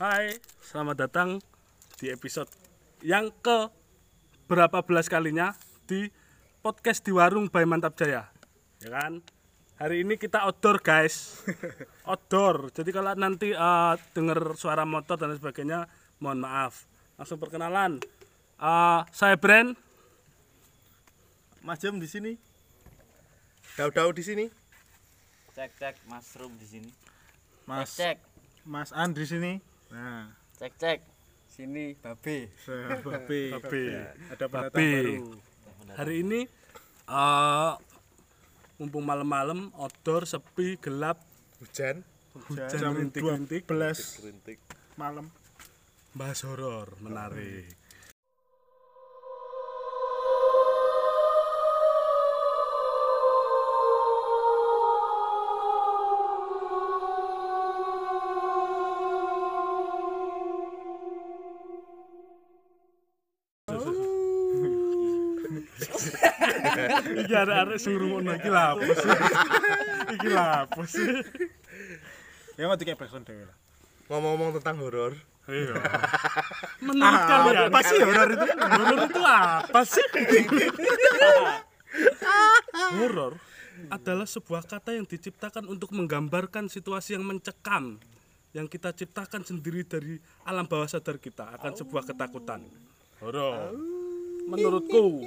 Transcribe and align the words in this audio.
Hai, 0.00 0.40
selamat 0.64 0.96
datang 1.04 1.36
di 2.00 2.08
episode 2.08 2.48
yang 3.04 3.28
ke 3.44 3.68
berapa 4.48 4.80
belas 4.80 5.12
kalinya 5.12 5.52
di 5.84 6.08
podcast 6.64 7.04
di 7.04 7.12
warung 7.12 7.52
by 7.52 7.68
Mantap 7.68 7.92
Jaya. 8.00 8.32
Ya 8.80 8.88
kan? 8.88 9.20
Hari 9.76 10.00
ini 10.00 10.16
kita 10.16 10.48
outdoor 10.48 10.80
guys. 10.80 11.44
outdoor. 12.08 12.72
Jadi 12.72 12.88
kalau 12.88 13.12
nanti 13.12 13.52
eh, 13.52 13.94
dengar 14.16 14.56
suara 14.56 14.88
motor 14.88 15.20
dan 15.20 15.36
sebagainya, 15.36 15.84
mohon 16.24 16.40
maaf. 16.40 16.88
Langsung 17.20 17.36
perkenalan. 17.36 18.00
Eh, 18.56 19.00
saya 19.12 19.36
Brand. 19.36 19.76
Mas 21.60 21.84
Jam 21.84 22.00
di 22.00 22.08
sini. 22.08 22.40
Dau-dau 23.76 24.08
di 24.16 24.24
sini. 24.24 24.46
cek 25.52 25.68
cek 25.76 25.96
mushroom 26.08 26.56
di 26.56 26.64
sini 26.64 26.88
Mas 27.68 27.92
cek 27.92 28.16
Mas 28.64 28.88
An 28.96 29.12
di 29.12 29.28
sini. 29.28 29.71
Nah, 29.92 30.32
cek 30.56 30.72
cek 30.74 30.98
sini 31.46 31.92
babe 31.94 32.48
Babe. 33.04 33.40
Babe. 33.60 33.82
Ada 34.32 34.44
pendatang 34.48 34.80
Babe. 34.80 34.92
baru. 34.96 35.36
Hari 35.92 36.14
ini 36.24 36.40
eh 37.04 37.72
mumpung 38.80 39.04
malam-malam 39.04 39.68
outdoor 39.76 40.24
sepi 40.24 40.80
gelap 40.80 41.20
hujan 41.60 42.00
hujan 42.48 42.72
Jam 42.72 42.96
rintik-rintik 42.96 43.68
12 43.68 44.24
rintik 44.26 44.58
malam. 44.96 45.28
bahas 46.12 46.40
horor 46.42 46.96
menarik 46.98 47.68
iki 67.32 67.40
arek-arek 67.40 67.78
sing 67.80 67.92
ngrungokno 67.96 68.32
iki 68.36 68.50
lha 68.52 68.64
apa 68.68 68.84
sih 68.92 69.08
iki 70.14 70.28
lha 70.28 70.44
apa 70.62 70.82
sih 70.84 71.08
Ya 72.52 72.68
mau 72.68 72.76
dikek 72.76 73.00
backsound 73.00 73.24
dhewe 73.24 73.48
lah. 73.48 73.56
ngomong-ngomong 74.06 74.60
tentang 74.60 74.76
horor 74.78 75.16
Iya. 75.42 75.74
Menurut 76.86 77.22
kalian 77.24 77.66
Apa 77.66 77.80
sih 77.82 77.98
horor 77.98 78.28
itu? 78.30 78.46
horor 78.46 78.98
itu 79.02 79.20
apa 79.24 79.80
sih? 79.82 80.06
horor 82.94 83.32
adalah 83.90 84.28
sebuah 84.28 84.62
kata 84.62 84.94
yang 84.94 85.02
diciptakan 85.02 85.66
untuk 85.66 85.90
menggambarkan 85.90 86.70
situasi 86.70 87.18
yang 87.18 87.26
mencekam 87.26 87.98
yang 88.52 88.68
kita 88.68 88.92
ciptakan 88.92 89.42
sendiri 89.42 89.82
dari 89.82 90.20
alam 90.44 90.68
bawah 90.68 90.86
sadar 90.86 91.16
kita 91.16 91.56
akan 91.58 91.72
sebuah 91.74 92.04
ketakutan. 92.04 92.62
Horor. 93.18 93.72
Menurutku. 94.44 95.24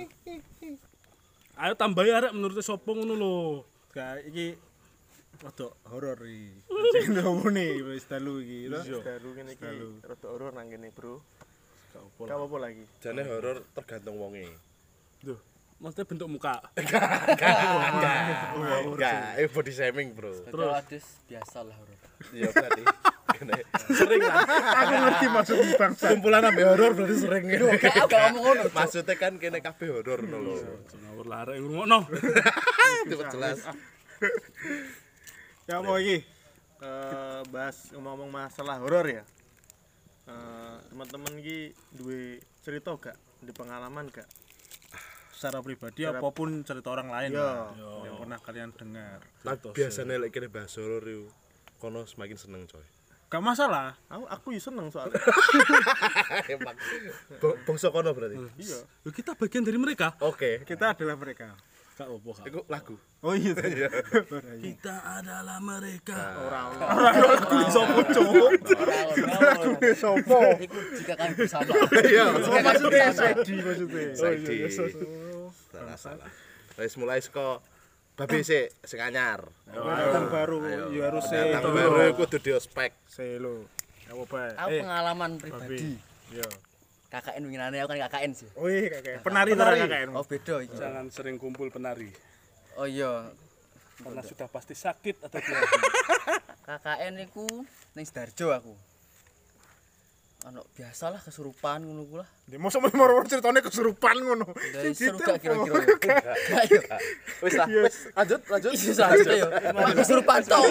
Ayo 1.56 1.73
tambahi 1.80 2.11
arek 2.11 2.36
menurut 2.36 2.59
sopo 2.59 2.92
ngono 2.92 3.14
lho. 3.16 3.36
Gak 3.95 4.28
iki 4.28 4.59
rada 5.39 5.67
horor 5.88 6.20
iki. 6.28 6.52
Sing 6.92 7.16
ngomone 7.16 7.80
wis 7.88 8.03
dalu 8.11 8.44
iki, 8.44 8.59
lho. 8.67 8.80
Baru 9.00 9.30
ngene 9.39 9.56
iki 9.56 10.03
rada 10.03 10.28
horor 10.28 10.52
nang 10.52 10.67
kene, 10.67 10.92
Bro. 10.92 11.23
Gak 11.95 12.03
apa. 12.03 12.22
Gak 12.28 12.36
apa-apa 12.36 12.58
lagi. 12.59 12.83
jane 13.00 13.23
horor 13.23 13.64
tergantung 13.72 14.20
wonge 14.20 14.52
Duh, 15.23 15.39
maksudnya 15.80 16.03
bentuk 16.03 16.28
muka. 16.28 16.59
enggak 18.86 19.48
body 19.56 19.72
shaming 19.72 20.11
bro 20.11 20.31
terus 20.44 20.70
adus 20.76 21.06
biasa 21.26 21.64
lah 21.64 21.76
horor 21.80 21.98
iya 22.36 22.52
berarti 22.52 22.83
Kene. 22.83 23.14
Sering 23.89 24.22
lah 24.22 24.36
Aku 24.78 24.94
ngerti 24.97 25.25
maksud 25.28 25.55
bangsa. 25.75 26.05
kumpulan 26.09 26.44
ambe 26.44 26.61
horor 26.61 26.91
berarti 26.91 27.16
sering 27.17 27.44
gak 27.45 28.03
ngomong 28.31 28.42
ngono 28.42 28.64
maksudnya 28.69 29.16
kan 29.16 29.33
kene 29.36 29.59
kabeh 29.59 29.88
horor 29.89 30.19
ngono 30.19 30.38
lho 30.53 30.55
Ngawur 30.97 31.25
lah 31.25 31.44
arek 31.44 31.58
ngrungokno. 31.58 32.00
cepet 33.09 33.27
jelas 33.32 33.59
Ya 35.65 35.80
mau 35.80 35.98
iki 35.98 36.21
eh 36.77 37.42
bahas 37.48 37.89
ngomong 37.92 38.30
masalah 38.30 38.77
horor 38.77 39.05
ya. 39.05 39.23
Eh 40.26 40.76
teman-teman 40.88 41.33
iki 41.36 41.59
duwe 41.92 42.21
cerita 42.61 42.93
gak? 42.93 43.15
Di 43.39 43.49
pengalaman 43.49 44.08
gak? 44.08 44.27
Secara 45.32 45.59
pribadi 45.59 46.04
apa 46.04 46.23
pun 46.27 46.61
cerita 46.61 46.89
orang 46.89 47.09
lain 47.09 47.32
Iya. 47.32 47.39
lah, 47.39 47.70
yang 48.04 48.15
pernah 48.17 48.39
kalian 48.39 48.71
dengar. 48.71 49.20
nah, 49.42 49.55
biasanya 49.58 50.15
lek 50.17 50.32
kene 50.32 50.48
bahas 50.48 50.73
horor 50.76 51.04
kono 51.76 52.04
semakin 52.04 52.33
seneng 52.36 52.64
coy 52.65 52.82
Gak 53.35 53.43
masalah. 53.43 53.99
Aku 54.07 54.23
aku 54.31 54.47
yo 54.55 54.61
seneng 54.63 54.87
soalnya. 54.87 55.19
emang 56.55 56.71
Bo- 57.43 57.59
bangsa 57.67 57.91
kono 57.91 58.15
berarti 58.15 58.39
iya. 58.55 58.79
Loh, 59.03 59.11
kita 59.11 59.35
bagian 59.35 59.67
dari 59.67 59.75
mereka. 59.75 60.15
oke 60.23 60.63
Kita 60.63 60.95
adalah 60.95 61.19
mereka. 61.19 61.51
Gak 61.99 62.07
apa 62.07 62.31
Kak. 62.31 62.47
iku 62.47 62.59
lagu 62.71 62.95
Oh 63.19 63.35
iya. 63.35 63.51
Kita 64.63 64.95
adalah 65.19 65.59
mereka. 65.59 66.15
Ora 66.47 66.61
Aku 67.43 67.57
sopo 67.67 67.99
cowok. 68.07 68.51
Sopo? 69.99 70.39
iku 70.55 70.79
jika 70.95 71.13
kami 71.19 71.33
bersama 71.35 71.71
iya 72.07 72.23
Oh 72.31 72.55
maksudnya 72.63 73.11
Sedi 73.11 73.55
maksudnya. 73.59 74.15
Saidi 74.15 74.55
salah 75.67 75.97
salah 75.99 76.29
wis 76.79 76.95
mulai 76.95 77.19
saka 77.19 77.59
babi 78.15 78.42
sik 78.42 78.71
sing 78.81 78.98
anyar 78.98 79.43
Pendatang 79.65 80.27
baru 80.30 80.58
ya 80.89 81.03
harus 81.05 81.23
se 81.26 81.36
datang 81.52 81.71
baru 81.71 82.15
kudu 82.15 82.37
diospek 82.39 82.95
se 83.05 83.36
lo. 83.36 83.67
Aku 84.05 84.23
Eh, 84.70 84.80
pengalaman 84.80 85.36
pribadi 85.36 85.99
Iya. 86.27 86.48
KKN 87.08 87.43
winginane 87.43 87.77
aku 87.77 87.92
kan 87.92 88.08
KKN 88.08 88.31
sih 88.33 88.49
Oh 88.55 88.65
iya. 88.65 89.20
Penari 89.20 89.52
kakek. 89.53 90.09
oh 90.09 90.23
beda 90.23 90.55
iki 90.59 90.73
Jangan 90.73 91.05
sering 91.09 91.36
kumpul 91.36 91.67
penari. 91.67 92.09
oh 92.76 92.86
iya 92.86 93.30
Karena 93.95 94.20
sudah 94.21 94.47
pasti 94.47 94.73
sakit 94.73 95.21
atau 95.21 95.39
tidak. 95.43 95.70
KKN 96.64 97.14
iku 97.21 97.47
ning 97.93 98.03
Sidoarjo 98.03 98.47
aku 98.53 98.73
anu 100.45 100.61
biasalah 100.78 101.17
kesurupan 101.26 101.82
ngono 101.82 102.06
ku 102.06 102.16
lah. 102.22 102.30
Dia 102.45 102.61
mau 102.61 102.70
sama 102.70 102.94
marwah 102.94 103.26
ceritanya 103.26 103.66
kesurupan 103.66 104.14
ngono. 104.22 104.45
Seru 104.94 105.17
gak 105.17 105.42
kira-kira. 105.42 106.22
Wis 107.42 107.54
lah, 107.58 107.66
iya. 107.66 107.82
wis 107.89 107.95
lanjut 108.14 108.42
lanjut. 108.54 108.72
Wis 108.78 108.94
lanjut 109.02 109.26
ya. 109.26 109.50
Kesurupan 109.98 110.45
tau? 110.45 110.70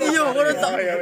Iya, 0.00 0.22
ngono 0.32 0.52
tau. 0.56 0.74
Iya, 0.80 0.94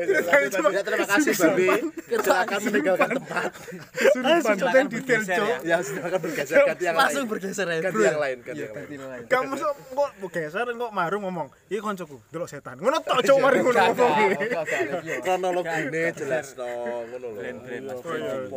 ya, 0.75 0.83
terima 0.83 1.07
kasih 1.07 1.33
Babe. 1.39 1.67
Kita 2.03 2.33
akan 2.43 2.59
meninggalkan 2.67 3.09
tempat. 3.23 3.51
Kesurupan 3.95 4.57
kan 4.75 4.85
detail, 4.91 5.23
ya. 5.23 5.37
Cok. 5.39 5.57
Ya, 5.63 5.77
sudah 5.87 6.03
akan 6.11 6.19
bergeser 6.19 6.57
ke 6.59 6.83
yang 6.83 6.97
lain. 6.99 6.99
Langsung 6.99 7.25
bergeser 7.31 7.67
ya. 7.71 7.79
Ganti 7.79 8.03
yang 8.03 8.19
lain, 8.19 8.37
ganti 8.43 8.63
yang 8.67 9.07
lain. 9.07 9.23
Kamu 9.31 9.55
sok 9.55 9.73
kok 9.95 10.11
bergeser 10.19 10.67
kok 10.67 10.91
marung 10.91 11.23
ngomong, 11.31 11.47
"Iki 11.71 11.79
koncoku, 11.79 12.19
delok 12.35 12.51
setan." 12.51 12.83
Ngono 12.83 12.99
tau 13.07 13.23
Cok, 13.23 13.39
mari 13.39 13.63
ngono 13.63 13.79
ngomong. 13.95 14.35
Kronologine 15.23 16.11
jelas 16.19 16.59
dong. 16.59 17.04
Ngono 17.07 17.27
lho 17.31 17.41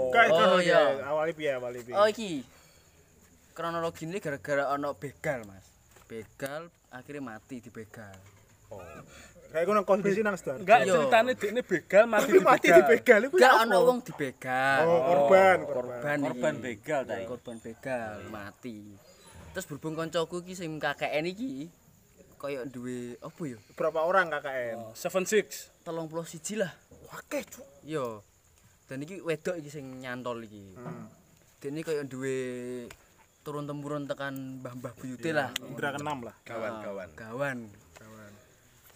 Kayak 0.10 0.30
Oh, 0.30 0.56
oh 0.56 0.60
iya. 0.60 0.82
iya. 0.96 1.06
Awali 1.06 1.32
piye 1.32 1.52
awali 1.54 1.80
piye. 1.82 1.96
Oh 1.96 2.06
iki. 2.06 2.42
Kronologi 3.52 4.06
ini 4.06 4.20
gara-gara 4.20 4.70
ono 4.70 4.94
begal, 4.94 5.42
Mas. 5.44 5.66
Begal 6.06 6.70
akhirnya 6.88 7.24
mati 7.28 7.58
di 7.58 7.68
begal. 7.68 8.14
Kayak 9.48 9.64
ngono 9.66 9.82
kondisi 9.82 10.20
nang 10.20 10.36
Sidoarjo. 10.36 10.62
Enggak 10.62 10.80
Iya. 10.84 10.94
ceritanya 10.94 11.32
dekne 11.34 11.62
begal 11.64 12.04
mati 12.06 12.30
di 12.30 12.40
Mati 12.44 12.68
begal. 12.68 12.78
dibegal 12.84 13.20
iku 13.24 13.36
Enggak 13.36 13.54
ya 13.54 13.64
ono 13.64 13.74
apa? 13.74 13.88
wong 13.88 14.00
dibegal. 14.04 14.82
Oh, 14.84 15.00
korban, 15.02 15.58
korban 15.66 16.18
Korban 16.20 16.54
begal 16.60 17.02
ta? 17.02 17.16
Korban 17.24 17.58
begal 17.58 18.16
mati. 18.28 18.78
Terus 19.52 19.66
berhubung 19.66 19.96
koncoku 19.96 20.44
iki 20.44 20.54
sing 20.54 20.78
KKN 20.78 21.26
iki 21.28 21.52
koyo 22.38 22.62
duwe 22.68 23.18
apa 23.18 23.42
ya? 23.42 23.58
Berapa 23.74 24.00
orang 24.04 24.30
KKN? 24.30 24.78
Oh, 24.78 24.94
Seven 24.94 25.26
six. 25.26 25.72
31 25.82 26.14
lah. 26.60 26.72
Wakeh 27.08 27.42
cuk. 27.48 27.66
Iya. 27.82 28.20
Dan 28.88 29.04
iki 29.04 29.20
wedok 29.20 29.60
iki 29.60 29.68
sing 29.68 30.00
nyantol 30.00 30.40
iki. 30.48 30.80
Hmm. 30.80 31.12
Dene 31.60 31.84
koyo 31.84 32.08
duwe 32.08 32.38
turun 33.44 33.68
temurun 33.68 34.08
tekan 34.08 34.64
mbah-mbah 34.64 34.96
buyute 34.96 35.36
lah. 35.36 35.52
Indra 35.64 35.92
keenam 35.92 36.24
lah. 36.24 36.36
kawan-kawan 36.48 37.10
Gawan. 37.16 37.58
Kawan. 38.00 38.32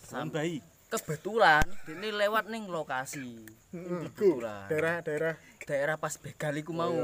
Sampai 0.03 0.63
kebetulan 0.87 1.63
dene 1.83 2.15
lewat 2.15 2.47
ning 2.47 2.71
lokasi. 2.71 3.43
Kebetulan. 3.71 4.71
Daerah-daerah 4.71 5.35
Daerah 5.61 5.95
pas 5.99 6.15
begal 6.17 6.57
iku 6.57 6.73
mau. 6.73 6.95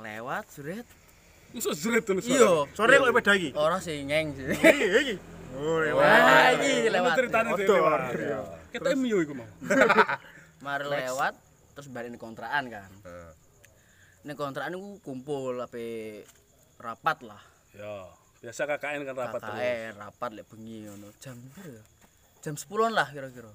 Lewat 0.00 0.44
suret. 0.52 0.86
Iso 1.54 1.72
jret 1.72 2.04
terus. 2.04 2.26
Iya. 2.26 2.68
sore 2.74 2.98
kok 2.98 3.12
beda 3.14 3.32
iki. 3.38 3.50
Ora 3.54 3.78
sing 3.78 4.10
ngeng 4.10 4.36
sih. 4.36 4.52
Iki 4.52 4.86
iki. 5.00 5.14
Oh, 5.56 5.80
lewat. 5.80 6.04
Wah, 6.04 6.48
iki 6.52 6.72
lewat. 6.92 7.14
ceritanya 7.16 7.50
Foto. 7.56 7.64
dhewe. 7.64 8.36
Kita 8.74 8.88
mio 8.98 9.18
iku 9.24 9.32
mau. 9.32 9.48
Mari 10.66 10.84
lewat 10.90 11.34
terus 11.78 11.86
balik 11.86 12.10
ning 12.10 12.18
kontrakan 12.18 12.66
kan. 12.66 12.90
Ning 14.26 14.34
kontrakan 14.34 14.74
iku 14.74 14.98
kumpul 15.06 15.62
ape 15.62 16.26
rapat 16.82 17.22
lah. 17.22 17.38
Ya, 17.70 18.10
biasa 18.42 18.66
KKN 18.66 19.06
kan 19.06 19.14
rapat 19.14 19.40
terus. 19.46 19.54
KKN 19.54 19.92
rapat 19.94 20.30
lek 20.34 20.46
bengi 20.50 20.90
ngono. 20.90 21.08
Jam 21.22 21.38
ya? 21.62 21.82
Jam 22.42 22.54
10 22.58 22.66
lah 22.90 23.08
kira-kira. 23.10 23.52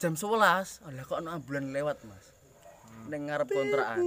jam 0.00 0.16
11 0.16 0.32
lah 0.40 1.04
kok 1.04 1.20
ana 1.20 1.36
ambulan 1.36 1.76
lewat 1.76 2.00
mas 2.08 2.32
ning 3.12 3.28
ngarep 3.28 3.52
kontrakan 3.52 4.00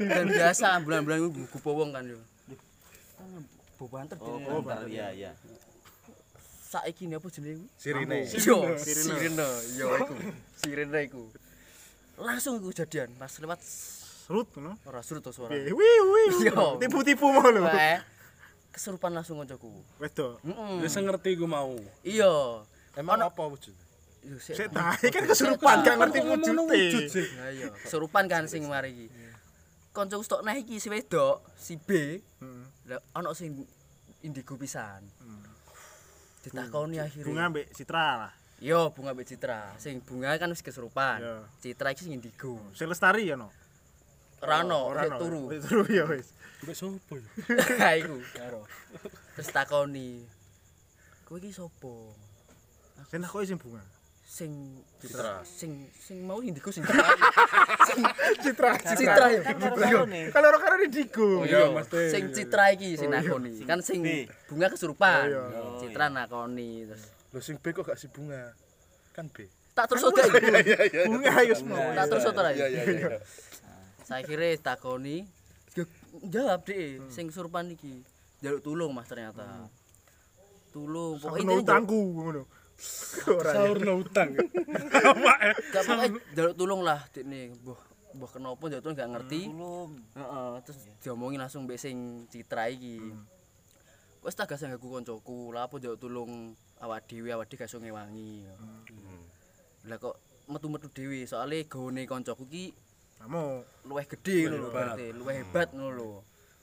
dan 0.00 0.26
biasa 0.32 0.80
ambulan-ambulan 0.80 1.18
itu 1.20 1.30
gugup 1.44 1.64
wong 1.76 1.92
kan 1.92 2.08
yo 2.08 2.16
Bobanter 3.76 4.14
Oh, 4.22 4.62
bentar, 4.62 4.86
iya, 4.86 5.10
iya. 5.10 5.30
Saiki 6.72 7.04
ini 7.04 7.20
apa 7.20 7.28
jenenge 7.28 7.68
Sirine. 7.76 8.24
Yo, 8.32 8.56
sirene. 8.80 9.48
Yo 9.76 9.86
iku. 10.00 10.14
Sirene 10.56 11.00
iku. 11.04 11.22
Langsung 12.16 12.56
iku 12.56 12.72
kejadian 12.72 13.12
pas 13.20 13.36
lewat 13.36 13.60
Serut 14.22 14.48
ngono. 14.56 14.78
ora 14.88 15.04
surut 15.04 15.20
to 15.20 15.34
suara. 15.34 15.52
Wih 15.52 15.72
wih. 15.76 16.48
Yo. 16.48 16.80
Tipu-tipu 16.80 17.28
mau. 17.28 17.44
Kesurupan 18.72 19.12
langsung 19.12 19.36
koncoku. 19.36 19.68
Heeh. 20.00 20.80
Wis 20.80 20.96
ngerti 20.96 21.36
gue 21.36 21.44
mau. 21.44 21.76
Iya. 22.00 22.64
Emang 22.96 23.20
apa 23.20 23.42
wujud? 23.44 23.76
Yo 24.24 24.40
sik. 24.40 24.72
Tae 24.72 25.06
kan 25.12 25.28
kesurupan 25.28 25.84
gak 25.84 25.96
ngerti 26.00 26.18
wujude. 26.24 26.80
iya, 27.52 27.68
kesurupan 27.84 28.24
kan 28.32 28.48
sing 28.48 28.64
mari 28.64 28.96
iki. 28.96 29.06
Koncoku 29.92 30.24
stok 30.24 30.40
neh 30.40 30.56
iki 30.64 30.80
si 30.80 30.88
wedok, 30.88 31.44
si 31.52 31.76
B. 31.76 32.16
Heeh. 32.16 32.64
Lah 32.88 33.02
ana 33.12 33.36
sing 33.36 33.60
indigo 34.24 34.56
pisan. 34.56 35.04
Ditakoni 36.42 36.98
akhirnya. 36.98 37.26
Bunga 37.26 37.44
mbek 37.50 37.66
Citra 37.74 38.06
lah. 38.26 38.32
Yo 38.58 38.90
bunga 38.94 39.14
mbek 39.14 39.26
Citra. 39.30 39.74
Sing 39.78 40.02
bunga 40.02 40.34
kan 40.38 40.50
wis 40.50 40.62
kesurupan. 40.62 41.18
Iya. 41.22 41.34
Citra 41.62 41.94
iki 41.94 42.02
sing 42.06 42.14
indigo. 42.18 42.58
Sing 42.74 42.86
lestari 42.90 43.30
ya 43.30 43.38
no. 43.38 43.50
Ora 44.42 44.66
ono, 44.66 44.90
Ora 44.90 45.06
sik 45.06 45.12
no. 45.14 45.18
turu. 45.22 45.40
Wis 45.54 45.62
turu 45.62 45.84
ya 45.86 46.04
wis. 46.10 46.34
Mbek 46.66 46.74
sopo 46.74 47.14
ya? 47.14 47.26
Ha 47.82 47.88
iku 47.98 48.18
karo. 48.34 48.66
Terus 49.38 49.48
takoni. 49.54 50.26
Kowe 51.26 51.38
iki 51.38 51.54
sapa? 51.54 51.94
Sing 53.10 53.22
takoki 53.22 53.46
sing 53.50 53.58
bunga. 53.62 53.82
Sing 54.32 54.80
Citra. 54.96 55.44
Sing 55.44 55.92
sing 55.92 56.24
mau 56.24 56.40
indigo 56.40 56.72
sing 56.72 56.80
Citra. 56.88 57.04
Citra. 58.44 58.70
Citra 58.80 59.26
yo. 59.92 60.08
Kalau 60.32 60.46
orang 60.48 60.62
karo 60.64 60.74
Digo. 60.88 61.44
Iya, 61.44 61.68
Mas 61.68 61.92
Teh. 61.92 62.08
Sing 62.08 62.32
Citra 62.32 62.72
iki 62.72 62.96
sing 62.96 63.12
nakoni. 63.12 63.60
Kan 63.68 63.84
sing 63.84 64.00
bunga 64.48 64.72
kesurupan. 64.72 65.28
Oh, 65.28 65.28
iya. 65.28 65.44
Citra 65.84 66.08
nakoni 66.08 66.88
terus 66.88 67.12
Lho 67.32 67.40
sing 67.44 67.60
B 67.60 67.76
kok 67.76 67.84
gak 67.84 68.00
si 68.00 68.08
bunga? 68.08 68.56
Kan 69.12 69.28
B. 69.28 69.52
tak 69.72 69.88
terus 69.88 70.04
oke. 70.04 70.20
Bunga 71.12 71.32
ya 71.44 71.52
semua. 71.52 71.92
Tak 71.92 72.04
terus 72.08 72.24
oke. 72.32 72.40
Iya 72.56 72.66
iya 72.72 72.82
iya. 72.88 73.08
Saya 74.08 74.24
kira 74.24 74.48
takoni 74.56 75.28
jawab 76.24 76.64
deh 76.64 77.04
sing 77.12 77.28
kesurupan 77.28 77.68
iki. 77.68 78.00
Jaluk 78.40 78.64
tulung 78.64 78.96
Mas 78.96 79.12
ternyata. 79.12 79.68
Tulung 80.72 81.20
Pokoknya 81.20 81.20
pokoknya 81.20 81.52
intinya 81.52 81.64
utangku 81.68 82.00
ngono. 82.16 82.42
Sahur 82.82 83.78
no 83.82 84.02
utang. 84.02 84.34
Apa 85.12 85.32
ya? 85.38 85.54
Gak 85.70 85.82
pokoknya 85.86 86.08
jaluk 86.34 86.54
tulung 86.58 86.80
lah 86.82 87.00
dik 87.14 87.24
nih. 87.24 87.54
Mbah 87.62 87.80
mbah 88.12 88.30
kenapa 88.30 88.64
jaluk 88.68 88.82
tulung 88.82 88.96
gak 88.98 89.10
ngerti. 89.14 89.40
Tulung. 89.48 89.90
Heeh, 90.18 90.52
terus 90.66 90.78
diomongin 91.00 91.40
langsung 91.40 91.64
mbek 91.64 91.78
sing 91.78 92.26
Citra 92.28 92.66
iki. 92.68 93.14
Wes 94.22 94.34
tak 94.38 94.54
gak 94.54 94.62
aku 94.78 94.86
koncoku, 94.86 95.50
lah 95.50 95.66
apa 95.66 95.78
jaluk 95.82 95.98
tulung 95.98 96.54
awak 96.82 97.06
dhewe, 97.10 97.30
awak 97.34 97.50
dhewe 97.50 97.62
gak 97.62 97.70
iso 97.70 97.78
ngewangi. 97.82 98.46
Lah 99.86 99.96
kok 99.98 100.18
metu-metu 100.50 100.90
dhewe, 100.90 101.26
soalnya 101.26 101.66
gone 101.66 102.02
koncoku 102.06 102.46
ki 102.50 102.66
Kamu 103.22 103.62
luwih 103.86 104.06
gedhe 104.10 104.50
ngono 104.50 104.56
lho 104.58 104.68
berarti, 104.74 105.06
luwih 105.14 105.46
hebat 105.46 105.70
ngono 105.70 105.90
lho. 105.94 106.10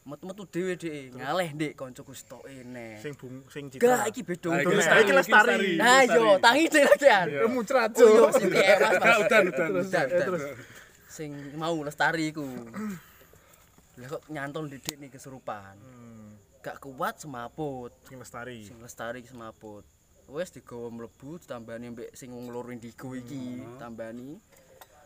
Metu-metu 0.10 0.44
dhewe 0.50 0.74
dhek 0.74 1.14
ngaleh 1.14 1.50
ndek 1.54 1.74
koncoku 1.78 2.18
stoke 2.18 2.50
nek. 2.66 2.98
sing 2.98 3.14
bung 3.14 3.46
sing 3.54 3.70
Gak 3.70 3.78
Citra. 3.78 4.10
iki 4.10 4.22
beda 4.26 4.48
Ah, 4.50 4.58
iki 4.58 4.66
untuk 4.66 4.74
lestari, 4.82 5.02
iki 5.06 5.14
lestari. 5.14 5.70
Nah 5.78 6.02
yo, 6.10 6.26
tangi 6.42 6.66
dhek 6.66 6.84
lagian. 6.90 7.26
muncrat 7.54 7.94
Oh 7.94 8.10
yo 8.10 8.26
sing 8.34 8.50
ewas 8.50 8.94
Mas. 8.98 9.18
Udan, 9.22 9.44
udan. 9.54 9.70
Sing 11.06 11.30
mau 11.54 11.78
lestari 11.86 12.34
iku. 12.34 12.42
Lah 14.02 14.08
kok 14.10 14.24
nyantol 14.34 14.66
didik 14.66 14.98
nih 14.98 15.14
kesurupan. 15.14 15.78
Gak 16.66 16.82
kuat 16.82 17.22
semaput. 17.22 17.94
Sing 18.10 18.18
lestari. 18.18 18.66
Sing 18.66 18.82
lestari 18.82 19.22
semaput. 19.30 19.86
Wes 20.26 20.50
digawa 20.50 20.90
mlebu 20.90 21.38
ditambani 21.38 21.94
mbek 21.94 22.10
sing 22.18 22.34
wong 22.34 22.50
loro 22.50 22.74
indigo 22.74 23.14
iki, 23.14 23.62
tambani. 23.78 24.42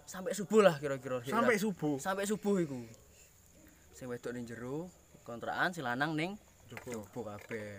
Sampai 0.04 0.32
subuh 0.36 0.64
lah 0.64 0.76
kira-kira. 0.80 1.24
Sampai 1.24 1.56
subuh. 1.60 1.96
sampai 2.00 2.24
subuh 2.28 2.60
iku. 2.60 2.80
Sing 3.94 4.10
wedok 4.10 4.34
ning 4.34 4.50
jero 4.50 4.90
kontrakan 5.24 5.72
si 5.72 5.80
lanang 5.86 6.18
ning 6.18 6.34
jopo 6.68 7.24
kabeh. 7.24 7.78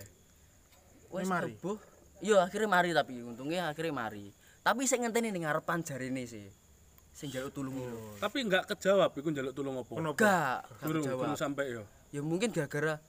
Mari? 1.11 1.55
subuh. 1.59 1.77
Iya, 2.23 2.47
akhirnya 2.47 2.69
mari 2.71 2.89
tapi 2.95 3.19
untungnya 3.19 3.71
akhirnya 3.71 3.91
mari. 3.91 4.31
Tapi 4.63 4.87
sing 4.87 5.03
ngenteni 5.03 5.29
ning 5.31 5.43
ngarepan 5.43 5.83
jarine 5.83 6.23
sih. 6.23 6.47
Sing 7.11 7.31
njaluk 7.31 7.51
tulung 7.51 7.75
itu. 7.75 7.95
Tapi 8.19 8.43
enggak 8.43 8.67
kejawab 8.71 9.11
iku 9.15 9.31
njaluk 9.31 9.53
tulung 9.55 9.75
apa? 9.79 9.91
Kenapa? 9.95 10.17
Gak, 10.19 10.57
gak 10.79 10.87
Durung 10.87 11.35
sampai 11.35 11.65
yo. 11.71 11.83
Ya 12.11 12.23
mungkin 12.23 12.51
gara-gara 12.51 12.99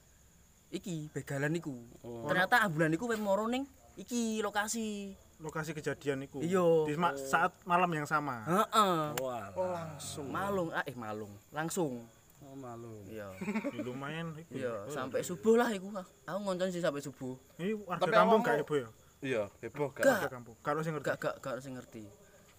iki 0.71 1.07
begalan 1.11 1.55
iku. 1.55 1.75
Oh. 2.03 2.27
Ternyata 2.27 2.63
ambulan 2.67 2.91
iku 2.91 3.07
wis 3.11 3.19
moro 3.19 3.47
ning 3.47 3.63
iki 3.95 4.43
lokasi. 4.43 5.15
Lokasi 5.39 5.71
kejadian 5.71 6.27
itu. 6.27 6.43
Iya. 6.43 6.87
Di 6.87 6.93
ma- 6.99 7.15
saat 7.15 7.55
malam 7.63 7.91
yang 7.91 8.07
sama. 8.07 8.43
Heeh. 8.47 8.95
Wah, 9.21 9.47
Langsung 9.55 10.27
malung, 10.31 10.69
ah, 10.73 10.83
eh 10.83 10.95
malung, 10.97 11.31
langsung. 11.51 12.03
Oh, 12.57 12.61
malu. 12.65 12.93
Iya. 13.05 13.29
Ya, 13.37 13.81
lumayan 13.85 14.33
iku. 14.41 14.51
Iya, 14.57 14.73
sampai 14.89 15.21
subuh 15.21 15.55
lah 15.55 15.69
iku. 15.69 15.93
Aku 16.25 16.39
ngoncon 16.41 16.73
sih 16.73 16.81
sampai 16.81 17.05
subuh. 17.05 17.37
Ini 17.61 17.77
warga 17.85 18.09
kampung 18.09 18.41
gak 18.41 18.65
ibu 18.65 18.73
ya? 18.81 18.89
Iya, 19.21 19.43
heboh 19.61 19.93
Gak. 19.93 20.05
gak? 20.05 20.17
Warga 20.17 20.29
kampung. 20.33 20.55
Kalau 20.65 20.81
sing 20.81 20.93
ngerti. 20.97 21.07
Gak 21.09 21.17
gak 21.21 21.35
gak 21.41 21.57
sing 21.61 21.73
ngerti. 21.77 22.03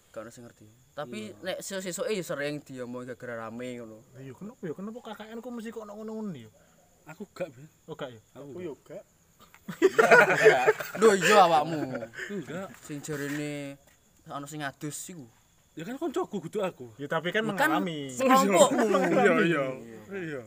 Gak 0.09 0.25
ono 0.25 0.31
sing 0.33 0.43
ngerti. 0.47 0.67
Tapi 0.97 1.19
nek 1.45 1.61
sesuk-sesuke 1.61 2.11
ya 2.17 2.23
sering 2.25 2.65
diomong 2.65 3.05
gara-gara 3.05 3.45
rame 3.45 3.77
ngono. 3.77 4.01
Iya, 4.17 4.33
kenapa 4.33 4.61
ya? 4.65 4.73
Kenapa 4.73 4.97
KKN 5.05 5.37
ku 5.39 5.49
mesti 5.53 5.69
kok 5.69 5.85
ngono-ngono 5.85 6.33
ya? 6.33 6.49
Aku 7.13 7.29
gak, 7.29 7.53
Ben. 7.53 7.69
Oh 7.85 7.93
gak 7.93 8.09
ya? 8.11 8.21
Aku 8.35 8.57
yo 8.57 8.73
gak. 8.81 9.05
Lho 10.97 11.13
iya 11.13 11.45
awakmu. 11.45 12.09
Enggak. 12.33 12.67
Sing 12.81 13.05
jarene 13.05 13.77
ono 14.29 14.45
sing 14.49 14.65
adus 14.65 14.97
iku. 15.13 15.25
Ya 15.77 15.83
kan 15.85 15.95
koncoku 15.95 16.37
kudu 16.41 16.59
aku. 16.59 16.91
Ya 16.97 17.05
tapi 17.05 17.29
kan 17.29 17.45
Kan 17.45 17.53
mengalami. 17.53 18.09
kelompokmu. 18.11 18.87
Iya, 19.21 19.33
iya. 19.45 19.63
Iya. 20.09 20.41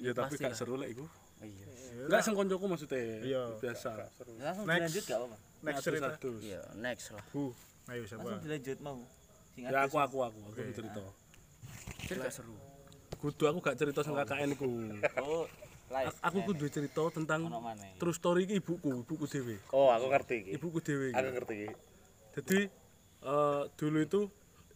Ya 0.00 0.12
tapi 0.12 0.36
gak 0.36 0.54
seru 0.54 0.76
lek 0.76 0.94
iku. 0.94 1.04
Iya. 1.40 1.66
Enggak 2.06 2.20
sing 2.22 2.34
koncoku 2.36 2.64
maksudnya. 2.68 3.00
Iya. 3.24 3.42
Biasa. 3.58 3.90
Langsung 4.38 4.64
dilanjut 4.64 5.04
gak 5.04 5.18
apa-apa. 5.18 5.36
Next 5.60 5.82
cerita. 5.84 6.08
Iya, 6.40 6.60
next 6.78 7.06
lah. 7.12 7.24
Bu, 7.32 7.52
ayo 7.88 8.02
siapa? 8.04 8.20
Langsung 8.22 8.42
dilanjut 8.44 8.78
mau. 8.80 8.98
Sing 9.52 9.62
Ya 9.66 9.78
aku 9.82 9.96
aku 9.98 10.18
aku 10.22 10.38
aku 10.48 10.72
cerita. 10.72 11.02
Gak 12.06 12.32
seru. 12.32 12.54
Kudu 13.20 13.44
aku 13.44 13.58
gak 13.60 13.76
cerita 13.76 14.00
sama 14.00 14.24
KKN 14.24 14.54
ku. 14.56 14.68
Oh, 15.20 15.44
live. 15.90 16.14
Aku 16.22 16.38
kudu 16.46 16.70
cerita 16.70 17.02
tentang 17.10 17.50
true 17.98 18.14
story 18.14 18.46
iki 18.46 18.62
ibuku, 18.62 19.02
ibuku 19.02 19.26
dhewe. 19.26 19.56
Oh, 19.74 19.90
aku 19.90 20.06
ngerti 20.06 20.34
iki. 20.40 20.50
Ibuku 20.56 20.78
dhewe. 20.80 21.08
Aku 21.10 21.28
ngerti 21.34 21.54
iki. 21.58 21.68
Jadi 22.38 22.58
eh 23.20 23.62
dulu 23.74 23.98
itu 24.00 24.20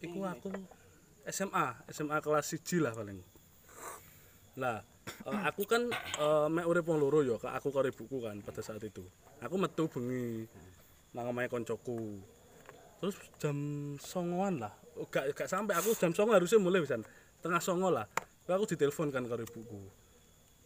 iku 0.05 0.19
aku 0.25 0.51
SMA, 1.25 1.67
SMA 1.89 2.17
kelas 2.21 2.53
1 2.53 2.85
lah 2.85 2.93
paling. 2.93 3.19
Lah, 4.61 4.77
eh, 5.25 5.41
aku 5.49 5.65
kan 5.65 5.89
eh, 5.91 6.47
mek 6.53 6.65
urip 6.69 6.85
wong 6.85 7.01
loro 7.01 7.25
ya, 7.25 7.35
aku 7.41 7.73
karo 7.73 7.89
ibuku 7.89 8.21
kan 8.21 8.37
pada 8.45 8.61
saat 8.61 8.81
itu. 8.85 9.01
Aku 9.41 9.57
metu 9.57 9.89
bengi 9.89 10.45
nang 11.17 11.33
omahe 11.33 11.49
koncoku. 11.49 12.21
Terus 13.01 13.15
jam 13.41 13.57
songoan 13.99 14.61
lah. 14.61 14.73
Gak 15.11 15.35
gak 15.35 15.49
sampai 15.51 15.75
aku 15.75 15.91
jam 15.97 16.15
songo 16.15 16.37
harusnya 16.37 16.61
mulai 16.61 16.79
pisan. 16.83 17.03
Tengah 17.43 17.59
songo 17.59 17.91
lah. 17.91 18.07
Lalu 18.45 18.55
aku 18.61 18.65
ditelepon 18.77 19.09
kan 19.11 19.25
karo 19.25 19.41
ibuku. 19.43 19.81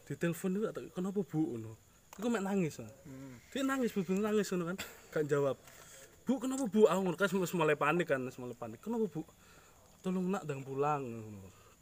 Ditelepon 0.05 0.49
itu 0.59 0.61
tak 0.69 0.83
kenapa 0.93 1.19
bu 1.23 1.39
ngono. 1.55 1.73
Iku 2.19 2.27
mek 2.27 2.43
nangis 2.43 2.83
lah. 2.83 2.91
Dia 3.49 3.63
nangis 3.63 3.95
bener 3.95 4.29
nangis 4.29 4.51
ngono 4.51 4.75
kan. 4.75 4.77
Gak 5.15 5.23
jawab. 5.25 5.55
Bu 6.29 6.37
kenapa 6.37 6.69
bu? 6.69 6.85
Aku 6.85 6.99
ngono 7.01 7.17
kan 7.17 7.25
mulai 7.57 7.73
panik 7.73 8.05
kan, 8.13 8.21
mulai 8.21 8.53
panik. 8.53 8.77
Kenapa 8.85 9.09
bu? 9.09 9.25
Tolong 10.05 10.29
nak 10.29 10.45
ndang 10.45 10.61
pulang. 10.61 11.01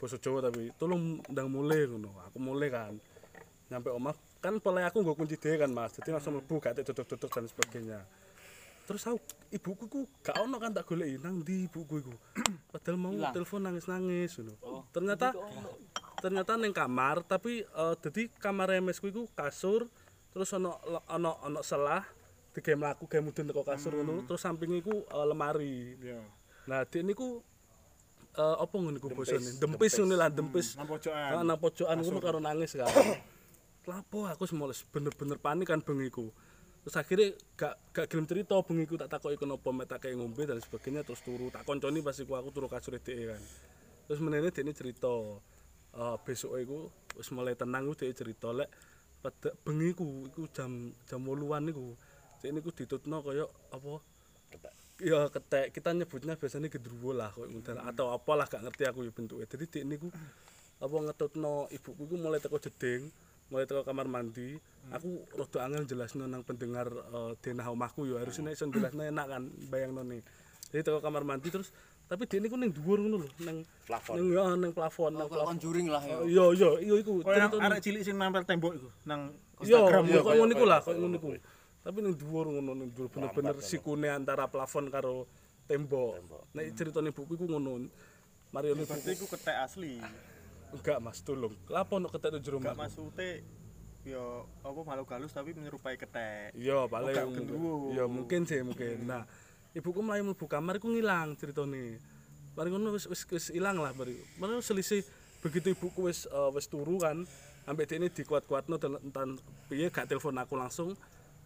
Basa 0.00 0.16
Jawa 0.16 0.48
tapi 0.48 0.72
tolong 0.80 1.20
ndang 1.28 1.52
mulai 1.52 1.84
ngono. 1.84 2.16
Aku 2.32 2.40
mulai 2.40 2.72
kan. 2.72 2.96
Nyampe 3.68 3.92
omah 3.92 4.16
kan 4.40 4.56
pola 4.56 4.88
aku 4.88 5.04
nggo 5.04 5.20
kunci 5.20 5.36
dhewe 5.36 5.60
kan 5.60 5.68
Mas. 5.68 6.00
Jadi 6.00 6.16
langsung 6.16 6.40
mlebu 6.40 6.64
gak 6.64 6.80
duduk-duduk 6.80 7.28
dan 7.28 7.44
sebagainya. 7.44 8.00
Terus 8.88 9.04
aku 9.04 9.20
ibuku 9.52 9.84
ku 9.84 10.00
gak 10.24 10.40
ono 10.40 10.56
kan 10.56 10.72
tak 10.72 10.88
goleki 10.88 11.20
nang 11.20 11.44
ndi 11.44 11.68
ibuku 11.68 12.00
iku. 12.00 12.14
Padahal 12.72 12.96
mau 12.96 13.12
telepon 13.12 13.60
nangis-nangis 13.68 14.40
ngono. 14.40 14.88
Ternyata 14.96 15.36
ternyata 16.24 16.56
neng 16.56 16.72
kamar 16.72 17.20
tapi 17.20 17.68
eh, 17.68 17.94
dadi 18.00 18.32
kamar 18.40 18.80
MS 18.80 19.04
ku 19.04 19.12
iku 19.12 19.28
kasur 19.36 19.92
terus 20.32 20.48
ono 20.56 20.80
ono 21.04 21.36
ono 21.44 21.60
selah 21.60 22.16
digawe 22.58 22.76
mlaku 22.76 23.06
gawe 23.06 23.22
mudun 23.22 23.46
teko 23.46 23.62
kasur 23.62 23.94
ngono 23.94 24.26
terus 24.26 24.42
samping 24.42 24.74
iku 24.82 25.06
eh, 25.06 25.26
lemari. 25.30 25.94
Iya. 26.02 26.20
Nah, 26.66 26.82
dik 26.82 27.06
niku 27.06 27.40
eh 28.34 28.56
apa 28.58 28.74
ngono 28.74 28.98
iku 28.98 29.14
bosone? 29.14 29.62
Dempis 29.62 29.94
ngono 29.96 30.14
lah, 30.18 30.28
dempis. 30.28 30.74
Nang 30.74 30.90
pojokan. 30.90 31.30
Ah, 31.38 31.44
nang 31.46 31.58
pojokan 31.62 31.96
ngono 32.02 32.18
karo 32.18 32.38
nangis 32.42 32.74
kan. 32.74 32.90
Lapo 33.88 34.28
aku 34.28 34.44
semoles 34.44 34.84
bener-bener 34.90 35.38
panik 35.38 35.70
kan 35.70 35.80
bengiku. 35.80 36.34
terus 36.88 37.04
akhirnya 37.04 37.28
gak 37.52 37.74
gak 37.92 38.06
gelem 38.08 38.24
cerita 38.24 38.56
bengi 38.64 38.88
ku 38.88 38.96
tak 38.96 39.12
takoki 39.12 39.36
kenapa 39.36 39.68
mek 39.76 39.92
tak 39.92 40.08
kayak 40.08 40.16
ngombe 40.16 40.48
dan 40.48 40.56
sebagainya 40.56 41.04
terus 41.04 41.20
turu 41.20 41.52
tak 41.52 41.68
konconi 41.68 42.00
pas 42.00 42.16
iku 42.16 42.38
aku 42.38 42.48
turu 42.48 42.64
kasur 42.64 42.96
dhek 42.96 43.28
kan 43.28 43.42
terus 44.08 44.24
menene 44.24 44.48
dekne 44.48 44.72
cerita 44.72 45.12
eh 45.98 46.16
besok 46.24 46.56
iku 46.56 46.88
wis 47.20 47.28
mulai 47.34 47.58
tenang 47.60 47.90
ku 47.90 47.94
dhek 47.98 48.16
cerita 48.16 48.56
lek 48.56 48.72
pada 49.20 49.52
bengi 49.66 49.92
ku 49.92 50.32
iku 50.32 50.48
jam 50.48 50.94
jam 51.04 51.20
8-an 51.28 51.68
niku 51.68 51.92
dhek 52.42 52.50
niku 52.54 52.70
ditutno 52.74 53.22
kaya 53.22 53.44
apa? 53.70 54.00
Ya 54.98 55.30
ketek. 55.30 55.70
Kita 55.70 55.94
nyebutnya 55.94 56.34
biasanya 56.34 56.66
gendruwo 56.66 57.14
lah 57.14 57.30
kok 57.30 57.46
ngono 57.46 57.82
atau 57.86 58.10
apalah 58.10 58.50
gak 58.50 58.66
ngerti 58.66 58.82
aku 58.90 59.06
ya 59.06 59.12
bentuknya 59.14 59.46
jadi 59.46 59.64
dhek 59.70 59.84
niku 59.86 60.08
apa 60.78 60.94
ngetutno 60.94 61.66
ibuku 61.74 62.02
iku 62.06 62.14
mulai 62.18 62.38
teko 62.38 62.58
jeding 62.62 63.10
mulai 63.50 63.64
teko 63.66 63.82
kamar 63.86 64.06
mandi. 64.10 64.58
Aku 64.88 65.22
rada 65.36 65.68
angel 65.68 65.84
jelasno 65.84 66.24
nang 66.24 66.42
pendengar 66.42 66.88
uh, 67.12 67.32
denah 67.44 67.68
omahku 67.68 68.08
ya 68.08 68.22
harusnya 68.24 68.50
iso 68.50 68.64
jelasno 68.68 69.04
enak 69.04 69.26
kan 69.26 69.42
bayangno 69.68 70.02
nih. 70.02 70.22
Jadi 70.74 70.82
teko 70.82 70.98
kamar 71.00 71.22
mandi 71.24 71.48
terus 71.50 71.70
tapi 72.08 72.24
dia 72.24 72.40
niku 72.40 72.56
ning 72.56 72.72
dhuwur 72.72 73.04
ngono 73.04 73.20
lho 73.20 73.28
nang 73.44 73.60
Plafon. 73.84 74.16
nang 74.16 74.28
ya 74.32 74.44
nang 74.56 74.72
plafon 74.72 75.12
nang 75.12 75.28
Kalau 75.28 75.44
plafon. 75.44 75.50
conjuring 75.60 75.86
lah 75.92 76.00
ya. 76.00 76.16
iya 76.24 76.44
iya 76.56 76.70
iya 76.80 76.94
iku. 77.04 77.20
Arek 77.28 77.80
cilik 77.84 78.00
sing 78.00 78.16
nempel 78.16 78.48
tembok 78.48 78.72
iku 78.80 78.88
nang 79.04 79.36
Instagram. 79.60 80.08
iku. 80.08 80.24
kok 80.24 80.34
ngono 80.40 80.52
iku 80.56 80.64
lah, 80.64 80.80
kok 80.80 80.96
ngono 80.96 81.16
iku. 81.20 81.28
Tapi 81.88 82.04
ning 82.04 82.20
dhuwur 82.20 82.52
ngono 82.52 82.76
ning 82.76 82.92
dhuwur 82.92 83.08
bener-bener 83.08 83.56
sikune 83.64 84.12
antara 84.12 84.44
plafon 84.44 84.92
karo 84.92 85.24
tembok. 85.64 86.20
Nek 86.52 86.76
ceritane 86.76 87.16
buku 87.16 87.40
iku 87.40 87.48
ngono. 87.48 87.88
Mario 88.52 88.76
ini 88.76 88.84
Berarti 88.84 89.16
iku 89.16 89.24
ketek 89.24 89.56
asli. 89.56 89.96
enggak 90.68 91.00
Mas, 91.00 91.24
tolong. 91.24 91.56
Lapo 91.72 91.96
ono 91.96 92.12
ketek 92.12 92.44
jero 92.44 92.60
Gak 92.60 92.76
omahku? 92.76 93.08
maksudnya 93.08 93.40
yo 94.04 94.44
apa 94.60 94.80
makhluk 94.84 95.08
halus 95.16 95.32
tapi 95.32 95.56
menyerupai 95.56 95.96
ketek. 95.96 96.52
Iya, 96.52 96.84
paling. 96.92 97.16
gak 97.16 97.28
gendruwo. 97.32 97.96
Iya, 97.96 98.04
mungkin 98.04 98.44
sih 98.44 98.60
mungkin. 98.60 99.08
Nah, 99.08 99.24
ibuku 99.72 100.04
mlayu 100.04 100.28
mlebu 100.28 100.44
kamar 100.44 100.76
iku 100.76 100.92
ngilang 100.92 101.40
ceritane. 101.40 101.96
Mari 102.52 102.68
ngono 102.68 102.92
wis 102.92 103.08
wis 103.08 103.24
wis 103.32 103.48
ilang 103.56 103.80
lah 103.80 103.96
bari. 103.96 104.20
Mana 104.36 104.60
selisih 104.60 105.08
begitu 105.40 105.72
ibuku 105.72 106.04
wis 106.12 106.28
eh, 106.28 106.50
wis 106.52 106.68
turu 106.68 107.00
kan, 107.00 107.24
ambek 107.64 107.88
dekne 107.88 108.12
dikuat-kuatno 108.12 108.76
dan 108.76 109.00
entan 109.00 109.28
piye 109.72 109.88
gak 109.88 110.04
telepon 110.04 110.36
aku 110.36 110.52
langsung. 110.52 110.92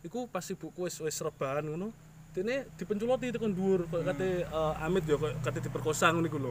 Iku 0.03 0.27
pas 0.27 0.43
ibuku 0.51 0.87
wis 0.87 0.99
wis 0.99 1.19
rebahan 1.23 1.67
ngono. 1.67 1.95
Dene 2.33 2.67
dipenculoti 2.75 3.29
tekan 3.29 3.53
dhuwur 3.53 3.87
koyo 3.87 4.03
kate 4.09 4.49
eh, 4.49 4.85
Amit 4.85 5.07
ya 5.07 5.15
koyo 5.15 5.37
kate 5.45 5.63
diperkosa 5.63 6.11
ngono 6.11 6.27
iku 6.27 6.39
lho. 6.43 6.51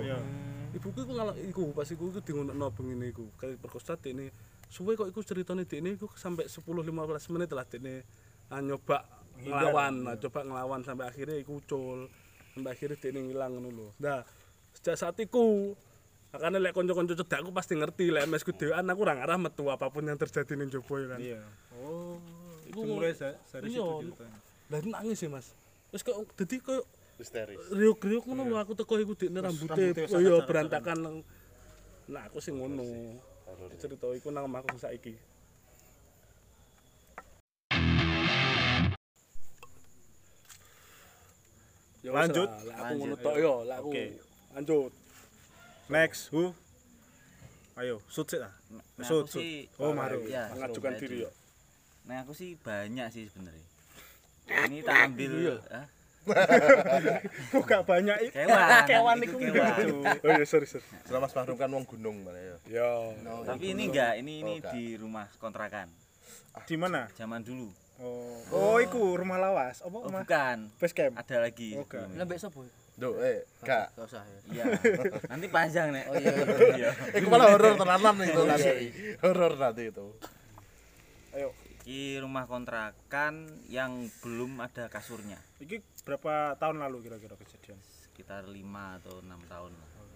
Ibuku 0.72 1.04
iku 1.04 1.12
ngalah 1.12 1.36
iku 1.36 1.76
pas 1.76 1.90
iku 1.92 2.16
iku 2.16 2.20
dingonokno 2.24 2.72
bengine 2.72 3.12
iku. 3.12 3.28
Kate 3.36 3.60
diperkosa 3.60 4.00
dekne 4.00 4.32
suwe 4.72 4.96
kok 4.96 5.12
iku 5.12 5.20
ceritane 5.20 5.68
dekne 5.68 6.00
iku 6.00 6.08
sampai 6.16 6.48
10 6.48 6.64
15 6.64 7.34
menit 7.36 7.52
lah 7.52 7.68
dekne 7.68 8.08
ah, 8.48 8.64
nyoba 8.64 9.04
ngelawan, 9.42 9.94
nah, 10.06 10.16
coba 10.22 10.46
ngelawan 10.46 10.82
sampai 10.86 11.12
akhirnya 11.12 11.36
iku 11.36 11.60
ucul. 11.60 12.08
Sampai 12.56 12.72
akhirnya 12.72 12.98
dekne 13.04 13.20
ngilang 13.28 13.52
ngono 13.60 13.70
lho. 13.76 13.88
Nah, 14.00 14.24
sejak 14.72 14.96
saat 14.96 15.20
iku 15.20 15.76
makanya 16.32 16.64
lek 16.64 16.72
konco-konco 16.72 17.12
cedakku 17.12 17.52
pasti 17.52 17.76
ngerti 17.76 18.08
lek 18.08 18.24
mes 18.32 18.48
ku 18.48 18.56
dhewean 18.56 18.88
aku 18.88 19.04
ora 19.04 19.20
ngarah 19.20 19.36
metu 19.36 19.68
apapun 19.68 20.08
yang 20.08 20.16
terjadi 20.16 20.56
ning 20.56 20.72
jopo 20.72 20.96
ya 20.96 21.08
kan. 21.12 21.20
Iya. 21.20 21.44
Oh. 21.84 22.16
Iku 22.72 22.82
dari 22.88 23.12
iya. 23.12 23.84
situ 23.84 23.94
ceritanya. 24.08 24.40
Lah 24.72 24.80
nangis 24.80 25.18
sih 25.20 25.28
Mas. 25.28 25.52
Wis 25.92 26.02
kok 26.08 26.16
dadi 26.40 26.56
koyo 26.64 26.88
Histeris. 27.20 27.60
riuk-riuk 27.70 28.24
ngono 28.26 28.48
lho 28.48 28.58
aku 28.58 28.74
teko 28.74 28.96
iku 28.98 29.14
rambute 29.14 29.76
oh 29.76 29.84
iya 29.84 30.08
sangat-sangat 30.08 30.48
berantakan 30.48 30.98
nang- 31.04 31.26
Nah 32.08 32.24
aku 32.32 32.40
sing 32.40 32.56
ngono. 32.58 32.84
Cerita 33.78 34.08
iku 34.16 34.32
nang 34.32 34.48
omahku 34.48 34.80
saiki. 34.80 35.14
Ya 42.02 42.10
wis 42.10 42.18
Lanjut. 42.18 42.50
lah, 42.50 42.76
aku 42.82 42.94
ngono 42.98 43.16
tok 43.22 43.36
yo, 43.38 43.54
lah 43.62 43.78
aku. 43.78 43.92
Oke. 43.94 44.06
Lanjut. 44.58 44.92
Next, 45.92 46.22
who? 46.34 46.44
Ayo, 47.78 48.02
shoot 48.10 48.28
sih 48.28 48.40
lah. 48.42 48.52
Nah, 48.74 49.06
Shoot, 49.06 49.30
aku 49.30 49.38
sih- 49.38 49.70
shoot. 49.70 49.86
Oh, 49.86 49.94
Maru. 49.94 50.26
Iya. 50.26 50.50
Mengajukan 50.58 50.94
diri 50.98 51.28
yo. 51.28 51.30
Nah 52.12 52.28
aku 52.28 52.36
sih 52.36 52.60
banyak 52.60 53.08
sih 53.08 53.32
sebenarnya. 53.32 53.68
Ini 54.68 54.84
tak 54.84 54.98
ambil 55.08 55.64
ah, 55.72 55.88
Kok 57.56 57.64
gak 57.64 57.88
banyak 57.88 58.18
iki? 58.28 58.36
kewan. 58.36 58.84
Kewan 58.92 59.18
itu 59.24 59.28
iku 59.32 59.38
kewan. 59.48 59.76
Oh 60.20 60.30
iya 60.36 60.44
sorry 60.44 60.68
sorry. 60.68 60.84
Selama 61.08 61.32
Mas 61.32 61.34
Mahrum 61.40 61.56
kan 61.56 61.72
wong 61.72 61.88
gunung 61.88 62.28
mana 62.28 62.36
ya. 62.36 62.56
Yo. 62.68 63.16
Tapi 63.48 63.72
ini 63.72 63.88
enggak, 63.88 64.20
ini 64.20 64.44
ini 64.44 64.52
Oh, 64.52 64.56
enggak. 64.60 64.74
di 64.76 64.84
rumah 65.00 65.26
kontrakan. 65.40 65.88
Di 66.68 66.76
mana? 66.76 67.08
Zaman 67.16 67.48
dulu. 67.48 67.72
Oh, 68.04 68.44
oh 68.52 68.78
iku 68.84 69.16
rumah 69.16 69.40
lawas. 69.40 69.80
Apa 69.80 69.96
Oh 69.96 70.12
rumah? 70.12 70.28
bukan. 70.28 70.68
Base 70.84 70.92
camp. 70.92 71.16
Ada 71.16 71.48
lagi. 71.48 71.80
Oke. 71.80 71.96
sebelumnya. 71.96 72.20
Lembek 72.28 72.38
sopo? 72.44 72.68
ya? 72.68 72.72
Duh, 73.00 73.16
eh, 73.24 73.48
gak. 73.64 73.96
Gak 73.96 74.04
usah 74.04 74.24
ya. 74.28 74.40
Iya. 74.52 74.64
Nanti 75.32 75.48
panjang 75.48 75.96
nek. 75.96 76.06
Oh 76.12 76.16
iya. 76.20 76.32
Iya. 76.76 76.90
Iku 77.24 77.28
malah 77.32 77.56
horor 77.56 77.80
tenanan 77.80 78.20
itu 78.20 78.42
nanti. 78.44 78.72
Horor 79.24 79.54
nanti 79.56 79.84
itu. 79.96 80.06
Ini 81.82 82.22
rumah 82.22 82.46
kontrakan 82.46 83.50
yang 83.66 84.06
belum 84.22 84.62
ada 84.62 84.86
kasurnya. 84.86 85.42
Iki 85.58 85.82
berapa 86.06 86.54
tahun 86.62 86.78
lalu 86.78 87.10
kira-kira 87.10 87.34
kejadian? 87.34 87.82
Sekitar 88.06 88.46
5 88.46 88.98
atau 89.02 89.18
6 89.18 89.50
tahun. 89.50 89.72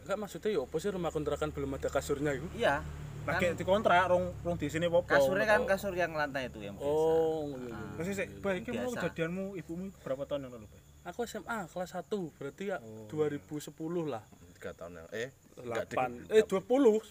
Enggak 0.06 0.18
maksudnya 0.22 0.50
yo 0.54 0.70
apa 0.70 0.78
sih 0.78 0.94
rumah 0.94 1.10
kontrakan 1.10 1.50
belum 1.50 1.82
ada 1.82 1.90
kasurnya 1.90 2.38
itu? 2.38 2.46
Iya. 2.54 2.86
Nah, 3.26 3.42
kayak 3.42 3.58
dikontrak 3.58 4.06
rong 4.06 4.38
rong 4.46 4.62
di 4.62 4.70
sini 4.70 4.86
apa? 4.86 5.02
Kasurnya 5.18 5.46
kan 5.50 5.66
kasur 5.66 5.98
yang 5.98 6.14
lantai 6.14 6.54
itu 6.54 6.62
yang 6.62 6.78
biasa. 6.78 6.86
Oh, 6.86 7.50
iya, 7.58 7.74
iya. 7.74 7.98
Masih 7.98 8.14
sih, 8.14 8.28
Bay, 8.38 8.62
iki 8.62 8.70
mau 8.70 8.94
kejadianmu 8.94 9.58
ibumu 9.58 9.90
berapa 10.06 10.30
tahun 10.30 10.46
yang 10.46 10.54
lalu, 10.62 10.70
Bay? 10.70 10.82
Aku 11.10 11.26
SMA 11.26 11.66
kelas 11.66 11.98
1, 11.98 12.06
berarti 12.38 12.64
ya 12.70 12.78
2010 13.10 13.74
lah. 14.06 14.22
Tiga 14.54 14.78
tahun 14.78 15.02
yang 15.02 15.10
eh 15.10 15.30
enggak 15.58 15.86
8 15.98 16.30
eh 16.30 16.44
20 16.46 16.62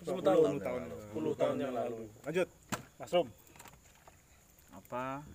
10 0.06 0.22
tahun. 0.22 0.54
tahun. 0.62 0.82
10 1.10 1.40
tahun 1.42 1.56
yang 1.58 1.74
lalu. 1.74 2.06
Lanjut. 2.22 2.48
Mas 2.94 3.10
Rom. 3.10 3.26
Apa 4.94 5.26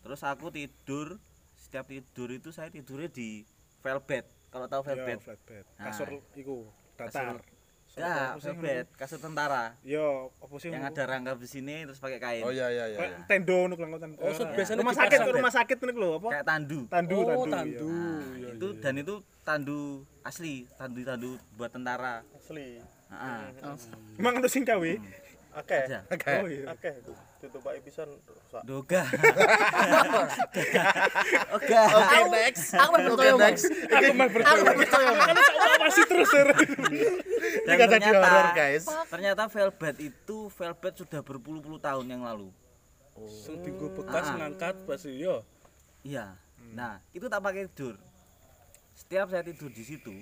terus 0.00 0.24
aku 0.24 0.48
tidur 0.48 1.20
setiap 1.54 1.84
tidur 1.84 2.32
itu 2.32 2.48
saya 2.48 2.72
tidurnya 2.72 3.12
di 3.12 3.44
velvet 3.84 4.24
kalau 4.48 4.64
tahu 4.64 4.88
velvet 4.88 5.20
Yo, 5.20 5.36
bed. 5.44 5.64
Nah. 5.76 5.84
Kasur 5.84 6.08
iku 6.32 6.64
datar. 6.96 7.36
ya 7.92 8.40
velvet 8.40 8.88
kasur 8.96 9.20
tentara 9.20 9.76
Yo, 9.84 10.32
apa 10.32 10.54
sih? 10.56 10.72
yang 10.72 10.80
ada 10.80 11.02
rangka 11.04 11.36
di 11.36 11.44
sini 11.44 11.84
terus 11.84 12.00
pakai 12.00 12.16
kain 12.16 12.40
Oh 12.40 12.48
iya 12.48 12.72
iya 12.72 12.88
iya. 12.88 12.98
Iya. 12.98 13.18
tendo 13.28 13.68
nuk 13.68 13.76
lang 13.76 13.92
tendo. 14.00 14.16
Oh, 14.16 14.32
so 14.32 14.48
biasanya 14.48 14.80
rumah 14.80 14.96
sakit, 14.96 15.18
rumah 15.28 15.52
sakit 15.52 15.76
nek 15.76 15.96
lho, 15.98 16.10
apa? 16.16 16.28
kayak 16.32 16.46
tandu 16.48 16.80
Tandu, 16.88 17.16
Oh, 17.18 17.44
tandu. 17.44 17.52
tandu. 17.52 17.88
iya. 17.92 18.16
Iya, 18.32 18.48
itu 18.56 18.68
dan 18.80 18.94
itu 18.96 19.14
tandu 19.42 19.80
asli 20.24 20.64
tandu 20.72 21.04
tandu 21.04 21.30
buat 21.52 21.68
tentara 21.68 22.24
Asli. 22.32 22.80
Heeh. 23.06 23.40
Emang 24.16 24.40
ono 24.40 24.48
sing 24.48 24.64
gawe? 24.64 24.92
Akeh. 25.56 25.88
Ada. 25.88 26.00
Oh 26.36 26.46
iya. 26.46 26.64
Akeh. 26.68 26.92
Ditupaki 27.40 27.80
pisan 27.80 28.12
rusak. 28.22 28.60
doga 28.64 29.02
oga 31.48 31.82
Oke, 31.96 32.18
next. 32.30 32.76
Aku 32.76 32.90
mah 32.92 33.00
percaya, 33.08 33.32
Bang. 33.34 33.56
Aku 33.56 34.12
mah 34.12 34.28
Aku 34.28 34.60
mah 34.62 34.74
percaya. 34.76 35.08
Masih 35.80 36.04
terus 36.04 36.30
Ini 36.36 37.72
kata 37.72 37.96
di 37.96 38.04
ternyata 38.04 38.26
horor, 38.26 38.48
guys. 38.52 38.84
ternyata 39.08 39.42
velvet 39.48 39.96
itu 40.02 40.36
velvet 40.50 40.94
sudah 40.94 41.20
berpuluh-puluh 41.22 41.78
tahun 41.78 42.06
yang 42.06 42.22
lalu 42.22 42.50
Sing 43.24 43.64
tinggu 43.64 43.88
bekas 43.90 44.28
Ah. 44.28 44.36
ngangkat 44.36 44.76
pasti 44.84 45.16
yo. 45.16 45.40
Iya. 46.04 46.36
Nah, 46.76 47.00
itu 47.10 47.24
tak 47.26 47.40
pakai 47.40 47.64
tidur. 47.66 47.96
Setiap 48.92 49.32
saya 49.32 49.40
tidur 49.40 49.72
di 49.72 49.80
situ, 49.80 50.12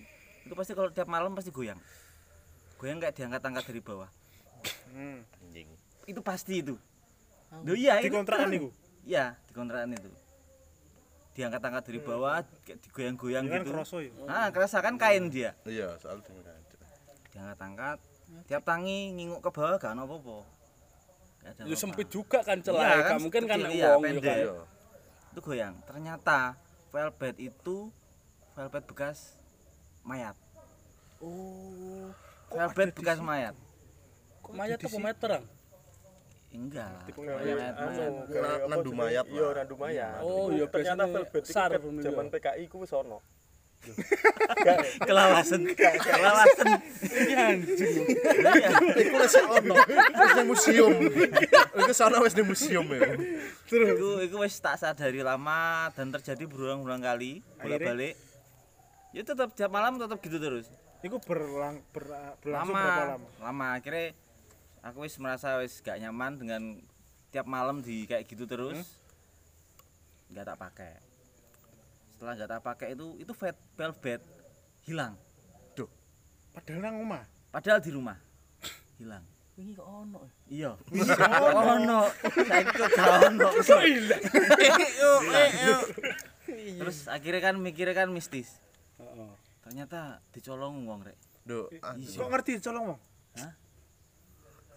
itu 0.43 0.55
pasti 0.55 0.73
kalau 0.73 0.91
tiap 0.91 1.11
malam 1.11 1.35
pasti 1.35 1.51
goyang. 1.51 1.79
Goyang 2.79 3.03
kayak 3.03 3.19
diangkat-angkat 3.19 3.65
dari 3.67 3.83
bawah. 3.83 4.07
Hmm. 4.95 5.21
Anjing. 5.43 5.69
Itu 6.07 6.21
pasti 6.21 6.61
itu. 6.61 6.75
Loh 7.63 7.77
iya, 7.79 8.03
Di 8.03 8.11
itu. 8.11 8.15
kontrakan 8.15 8.49
niku. 8.51 8.69
Iya, 9.07 9.39
di 9.47 9.53
kontrakan 9.55 9.95
itu. 9.95 10.11
Diangkat-angkat 11.35 11.83
dari 11.91 12.01
bawah, 12.03 12.43
kayak 12.63 12.79
digoyang-goyang 12.87 13.45
Ya 13.47 13.51
kan 13.51 13.61
gitu. 13.63 13.71
kroso 13.75 13.99
ya. 13.99 14.11
Nah, 14.23 14.49
kerasa 14.55 14.79
kan 14.79 14.95
kain 14.95 15.27
dia. 15.31 15.55
Iya, 15.67 15.99
soal 15.99 16.23
dengan 16.23 16.47
Diangkat-angkat, 17.35 17.99
tiap 18.47 18.63
tangi 18.63 19.11
nginguk 19.11 19.43
ke 19.43 19.51
bawah 19.51 19.75
gak 19.75 19.99
ono 19.99 20.07
apa-apa. 20.07 20.37
Apa-apa. 21.45 21.75
sempit 21.75 22.09
juga 22.09 22.41
kan 22.41 22.63
celah, 22.63 22.87
Iya, 22.87 22.97
kan 23.05 23.19
mungkin 23.21 23.43
kan 23.45 23.59
iya, 23.67 23.91
yo 23.91 24.01
pendek. 24.01 24.23
kan. 24.23 24.39
Iya. 24.39 24.55
Itu 25.35 25.41
goyang. 25.43 25.75
Ternyata 25.83 26.39
velvet 26.95 27.37
itu 27.43 27.77
velvet 28.55 28.85
bekas 28.87 29.35
mayat. 30.07 30.39
Oh. 31.19 32.15
Velvet 32.55 32.95
bekas 32.95 33.19
mayat. 33.19 33.59
Kok 34.45 34.53
mayat 34.53 34.79
apa 34.79 34.99
mayat 35.01 35.19
perang? 35.19 35.45
Enggak. 36.55 37.11
Mayat, 37.19 37.75
anu, 37.75 38.11
mayat. 38.31 38.61
nandu 38.71 38.91
mayat 38.95 39.27
Iya, 39.27 39.49
nandu 39.59 39.75
mayat. 39.75 40.21
Oh, 40.23 40.53
Iku 40.53 40.55
iya, 40.55 40.67
ternyata 40.71 41.05
velvet 41.11 41.45
iku 41.49 41.89
zaman 41.99 42.27
iya. 42.29 42.33
PKI 42.39 42.65
ku 42.71 42.77
wis 42.85 42.93
ono. 42.95 43.19
Kelawasan. 45.03 45.61
Kelawasan. 45.75 46.67
Iku 48.97 49.17
wis 49.19 49.35
ono. 49.43 49.75
Wis 50.15 50.33
museum. 50.47 50.93
Iku 51.75 51.93
sono 51.93 52.17
wis 52.23 52.35
ning 52.39 52.47
museum 52.47 52.87
ya. 52.87 53.19
Iku 53.67 54.23
iku 54.23 54.37
wis 54.47 54.55
tak 54.63 54.79
sadari 54.79 55.27
lama 55.27 55.91
dan 55.99 56.15
terjadi 56.15 56.47
berulang-ulang 56.47 57.03
kali 57.03 57.43
bolak-balik. 57.59 58.15
Ya 59.11 59.23
tetap 59.27 59.51
tiap 59.59 59.71
malam 59.75 59.99
tetap 59.99 60.23
gitu 60.23 60.39
terus. 60.39 60.67
Iku 61.05 61.21
berlang 61.21 61.85
ber, 61.93 62.09
berlangsung 62.41 62.73
lama, 62.73 62.81
berapa 62.81 63.05
lama? 63.21 63.29
lama 63.45 63.67
akhirnya 63.77 64.17
aku 64.85 65.09
wis 65.09 65.17
merasa 65.17 65.57
wis 65.65 65.81
gak 65.81 65.97
nyaman 65.97 66.37
dengan 66.37 66.63
tiap 67.33 67.49
malam 67.49 67.81
di 67.81 68.05
kayak 68.05 68.29
gitu 68.29 68.45
terus. 68.45 69.01
Nggak 70.29 70.53
tak 70.53 70.59
pakai. 70.61 70.93
Setelah 72.13 72.33
nggak 72.37 72.51
tak 72.53 72.63
pakai 72.63 72.89
itu 72.93 73.07
itu 73.19 73.33
vet 73.33 73.57
velvet 73.75 74.23
hilang. 74.85 75.17
Padahal 76.55 76.81
nang 76.87 77.03
omah. 77.03 77.25
padahal 77.51 77.83
di 77.83 77.91
rumah. 77.91 78.15
Hilang. 79.03 79.27
Wingi 79.59 79.75
kok 79.75 79.87
ono. 79.87 80.23
iya. 80.47 80.71
Ono? 80.75 82.01
saiki 82.31 82.75
kok 82.79 82.91
gak 82.95 83.11
ono 83.31 83.49
terus 86.55 87.07
akhirnya 87.11 87.43
kan 87.43 87.55
mikirnya 87.59 87.95
kan 87.95 88.11
mistis. 88.15 88.63
Ternyata 89.67 90.23
dicolong 90.31 90.87
wong 90.87 91.03
rek. 91.03 91.19
Duh, 91.43 91.67
ah, 91.83 91.99
Kok 91.99 92.31
ngerti 92.31 92.63
colong 92.63 92.95
wong? 92.95 93.01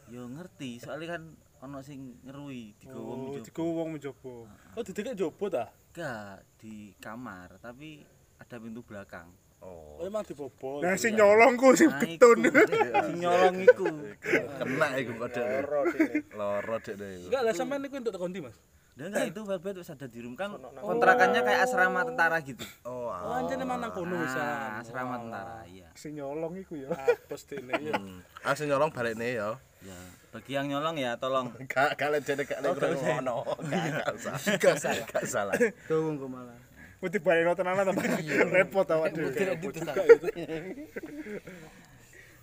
Yo 0.08 0.24
ngerti 0.32 0.80
soalnya 0.80 1.20
kan 1.20 1.24
ono 1.58 1.82
sing 1.82 2.22
ngerui 2.24 2.78
digowo 2.78 3.12
Oh, 3.12 3.34
oh, 3.34 3.42
digowo 3.42 3.72
wong 3.82 3.90
menjopo. 3.98 4.46
Oh, 4.78 4.84
didekek 4.86 5.18
jopo 5.18 5.50
ta? 5.50 5.74
Enggak, 5.94 6.46
di 6.62 6.94
kamar, 7.02 7.58
tapi 7.58 8.06
ada 8.38 8.56
pintu 8.62 8.86
belakang. 8.86 9.34
Oh, 9.58 9.98
oh, 9.98 10.06
emang 10.06 10.22
dibobol. 10.22 10.86
Nah, 10.86 10.94
sing 10.94 11.18
nyolong 11.18 11.58
ku 11.58 11.74
sing 11.74 11.90
getun. 11.98 12.46
Sing 12.46 13.18
nyolong 13.18 13.58
iku. 13.66 13.90
kena 14.22 14.88
iku 15.02 15.12
kode. 15.18 15.42
Loro 15.42 15.82
dene. 15.90 16.16
Loro 16.38 16.76
dek. 16.78 16.96
Enggak 17.26 17.42
lah 17.42 17.54
sampean 17.58 17.82
niku 17.82 17.98
entuk 17.98 18.14
tekondi, 18.14 18.46
Mas. 18.46 18.54
Dan 18.98 19.13
enggak 19.13 19.30
itu 19.30 19.42
velvet 19.46 19.75
wis 19.77 19.94
ada 19.94 20.10
di 20.10 20.20
room 20.25 20.34
kan 20.34 20.58
kontrakannya 20.58 21.46
kayak 21.46 21.70
asrama 21.70 22.01
tentara 22.01 22.42
gitu. 22.42 22.66
Oh, 22.82 23.06
Oh, 23.08 23.13
ah. 23.13 23.38
anjene 23.39 23.62
emang 23.62 23.77
nang 23.77 23.94
kono 23.94 24.18
wisan. 24.18 24.42
Ah, 24.42 24.82
asrama 24.82 25.22
tentara, 25.22 25.62
iya. 25.70 25.86
Sing 25.94 26.18
nyolong 26.18 26.58
iku 26.58 26.74
ya. 26.82 26.89
Apes 26.92 27.46
dene 27.46 27.77
ya. 27.77 27.94
Hmm. 27.94 28.20
Ah 28.42 28.58
sing 28.58 28.66
nyolong 28.68 28.89
balik 28.89 29.13
nih 29.13 29.38
ya. 29.38 29.54
Ya, 29.86 29.98
bagi 30.34 30.58
yang 30.58 30.66
nyolong 30.66 30.98
ya 30.98 31.13
tolong. 31.22 31.54
Gak 31.72 31.94
gak 31.94 32.10
lecet 32.10 32.42
gak 32.42 32.58
Oh, 32.66 32.74
gak 32.74 32.98
usah. 32.98 33.22
ngono. 33.22 33.36
Gak 33.70 34.13
usah. 34.18 34.34
Gak 34.58 34.75
salah. 34.82 35.06
Gak 35.06 35.25
salah. 35.30 35.54
Tunggu 35.89 36.25
malah. 36.25 36.58
Putih 36.98 37.22
baleno 37.22 37.54
tenanan 37.54 37.94
ta. 37.94 38.01
Repot 38.50 38.89
awak 38.89 39.13
dhewe. 39.13 39.30
itu. 39.30 40.27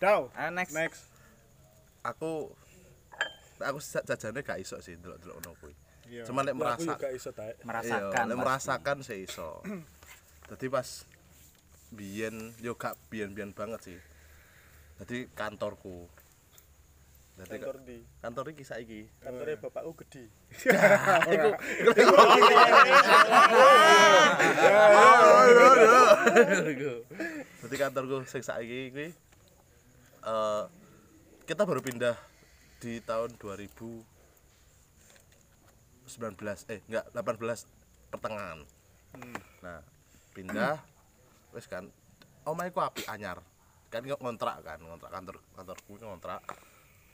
Dau. 0.02 0.30
Ah, 0.38 0.54
next. 0.54 0.70
Next. 0.70 1.10
Aku 2.06 2.54
aku 3.58 3.78
jajane 3.82 4.40
gak 4.46 4.62
iso 4.62 4.78
sih 4.78 4.94
delok-delok 4.94 5.42
ngono 5.42 5.50
kuwi. 5.58 5.74
Iya. 6.04 6.24
Cuman 6.28 6.42
lek 6.44 6.54
Aku 6.54 6.60
merasa 6.60 6.92
juga 6.96 7.08
iso 7.12 7.30
tae. 7.32 7.52
Merasakan. 7.64 8.24
Iya, 8.24 8.30
lek 8.30 8.38
merasakan 8.38 8.96
sih 9.00 9.18
iso. 9.24 9.64
Dadi 10.50 10.66
pas 10.68 11.08
biyen 11.94 12.52
yo 12.60 12.76
gak 12.76 12.98
biyen-biyen 13.08 13.56
banget 13.56 13.80
sih. 13.88 13.98
Dadi 15.00 15.28
kantorku. 15.32 16.04
Dadi 17.34 17.58
Kantor 17.58 17.76
di 17.82 17.98
kantor 18.22 18.44
iki 18.54 18.62
saiki. 18.62 19.10
kantornya 19.18 19.56
bapakku 19.58 19.92
gede. 20.04 20.30
Dadi 27.64 27.76
kantorku 27.80 28.22
sing 28.28 28.42
saiki 28.44 28.92
kuwi 28.94 29.08
eh 30.24 30.64
kita 31.44 31.68
baru 31.68 31.84
pindah 31.84 32.16
di 32.80 33.00
tahun 33.04 33.36
2019 36.18 36.70
eh 36.70 36.80
enggak 36.86 37.04
18 37.12 38.10
pertengahan. 38.14 38.60
Nah, 39.62 39.80
pindah 40.34 40.78
wis 41.54 41.66
kan 41.70 41.90
omahe 42.46 42.70
ku 42.70 42.82
apik 42.82 43.06
anyar. 43.10 43.42
Kan 43.90 44.06
ngontrak 44.06 44.62
kan, 44.66 44.78
ngontrak 44.82 45.10
kantor 45.10 45.36
kantorku 45.54 45.92
ngontrak 45.98 46.42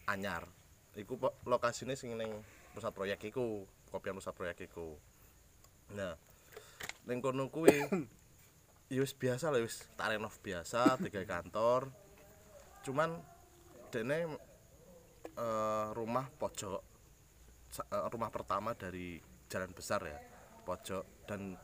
anyar. 0.08 0.48
Iku 0.96 1.16
lokasine 1.46 1.94
sing 1.94 2.16
ning 2.16 2.32
pusat 2.72 2.92
proyek 2.92 3.20
iku, 3.30 3.64
kopian 3.92 4.16
pusat 4.16 4.34
proyek 4.34 4.68
iku. 4.68 4.96
Nah, 5.92 6.16
ning 7.04 7.20
kono 7.20 7.52
kuwi 7.52 7.84
ya 8.92 9.00
wis 9.04 9.14
biasa 9.14 9.54
lah 9.54 9.62
wis 9.62 9.86
tak 9.94 10.16
renov 10.16 10.34
biasa 10.40 10.98
tiga 10.98 11.22
kantor. 11.32 11.92
Cuman 12.80 13.20
dene 13.92 14.24
eh, 15.36 15.88
rumah 15.92 16.26
pojok 16.40 16.89
rumah 18.10 18.30
pertama 18.34 18.74
dari 18.74 19.18
jalan 19.46 19.70
besar 19.70 20.02
ya 20.02 20.18
pojok. 20.62 21.26
Dan 21.26 21.54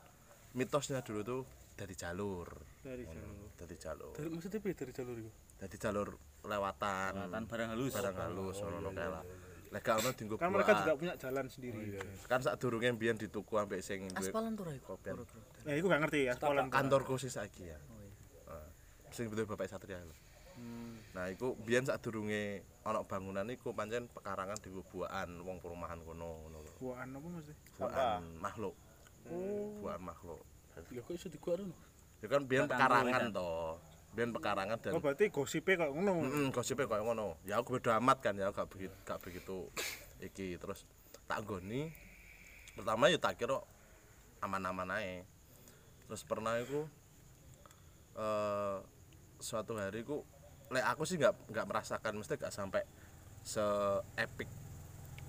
mitosnya 0.55 1.03
dulu 1.03 1.21
tuh 1.23 1.43
dari 1.77 1.93
jalur. 1.93 2.49
Dari 2.81 3.05
Ngono, 3.05 3.53
dari 3.59 3.77
jalur. 3.77 4.15
Dari 4.15 4.29
maksudnya 4.31 4.59
piye 4.63 4.75
dari 4.75 4.93
jalur 4.95 5.15
iku? 5.19 5.31
dari 5.57 5.77
jalur 5.81 6.09
lewatan. 6.45 7.11
Lewatan 7.17 7.43
barang 7.49 7.69
halus. 7.75 7.93
barang 7.97 8.17
halus 8.17 8.57
ngono 8.61 8.91
kae 8.93 9.09
lah. 9.11 9.25
lek 9.67 9.83
gak 9.83 9.99
ono 9.99 10.15
dienggo 10.15 10.39
Kan 10.39 10.55
mereka 10.55 10.79
juga 10.79 10.95
punya 10.95 11.15
jalan 11.19 11.51
sendiri. 11.51 11.99
kan 12.31 12.39
sak 12.39 12.55
durunge 12.63 12.87
mbiyen 12.95 13.19
dituku 13.19 13.59
ambek 13.59 13.83
sing 13.83 14.07
Aspalan 14.15 14.55
tuh 14.55 14.71
iku. 14.71 14.95
Nah, 15.67 15.75
iku 15.75 15.91
gak 15.91 16.07
ngerti 16.07 16.31
ya, 16.31 16.39
sekolah. 16.39 16.71
kantorku 16.71 17.19
sih 17.19 17.27
saiki 17.35 17.75
ya. 17.75 17.79
Heeh. 18.47 18.67
sing 19.11 19.27
betul 19.27 19.43
bapak 19.51 19.67
Satria 19.67 19.99
lho 19.99 20.15
nah 21.13 21.29
iku 21.29 21.57
biyen 21.65 21.85
sak 21.85 22.01
durunge 22.01 22.61
ana 22.85 23.01
bangunan 23.03 23.49
iku 23.49 23.73
pancen 23.73 24.09
pekarangan 24.13 24.57
di 24.61 24.69
buaan 24.73 25.41
wong 25.41 25.61
perumahan 25.61 26.01
kono 26.01 26.45
ngono 26.45 26.59
lho 26.61 26.73
Buahan 26.77 27.09
apa 27.13 27.27
mesti? 27.29 27.53
buaan 27.77 28.23
makhluk 28.41 28.75
buaan 29.81 30.03
makhluk 30.03 30.43
Lho 30.93 31.01
kok 31.01 31.13
iso 31.17 31.29
digua 31.29 31.57
rono? 31.57 31.73
itu 32.21 32.29
kan 32.29 32.45
biyen 32.45 32.69
pekarangan 32.69 33.33
to 33.33 33.51
biyen 34.13 34.31
pekarangan 34.33 34.77
dan 34.81 34.93
Oh, 34.93 35.01
berarti 35.01 35.29
gosipnya 35.29 35.85
kok 35.85 35.93
ngono. 35.93 36.25
Heeh, 36.25 36.49
gosipnya 36.49 36.89
kayak 36.89 37.05
ngono. 37.05 37.37
Ya 37.45 37.61
aku 37.61 37.77
beda 37.77 38.01
amat 38.01 38.25
kan 38.25 38.33
ya, 38.33 38.49
gak 38.49 38.65
begitu 38.73 38.97
gak 39.05 39.21
begitu 39.21 39.69
iki 40.25 40.57
terus 40.57 40.89
tak 41.29 41.45
goni. 41.45 41.93
Pertama 42.73 43.13
ya 43.13 43.21
tak 43.21 43.37
kira 43.37 43.61
aman-aman 44.41 44.89
ae. 44.97 45.21
Terus 46.09 46.25
pernah 46.25 46.57
iku 46.57 46.89
eh 48.17 48.77
suatu 49.37 49.77
hari 49.77 50.01
ku 50.01 50.25
lek 50.71 50.85
aku 50.85 51.03
sih 51.07 51.17
nggak 51.17 51.35
nggak 51.53 51.67
merasakan 51.67 52.13
mesti 52.19 52.35
gak 52.37 52.51
sampai 52.51 52.83
se 53.47 53.63
epic 54.19 54.51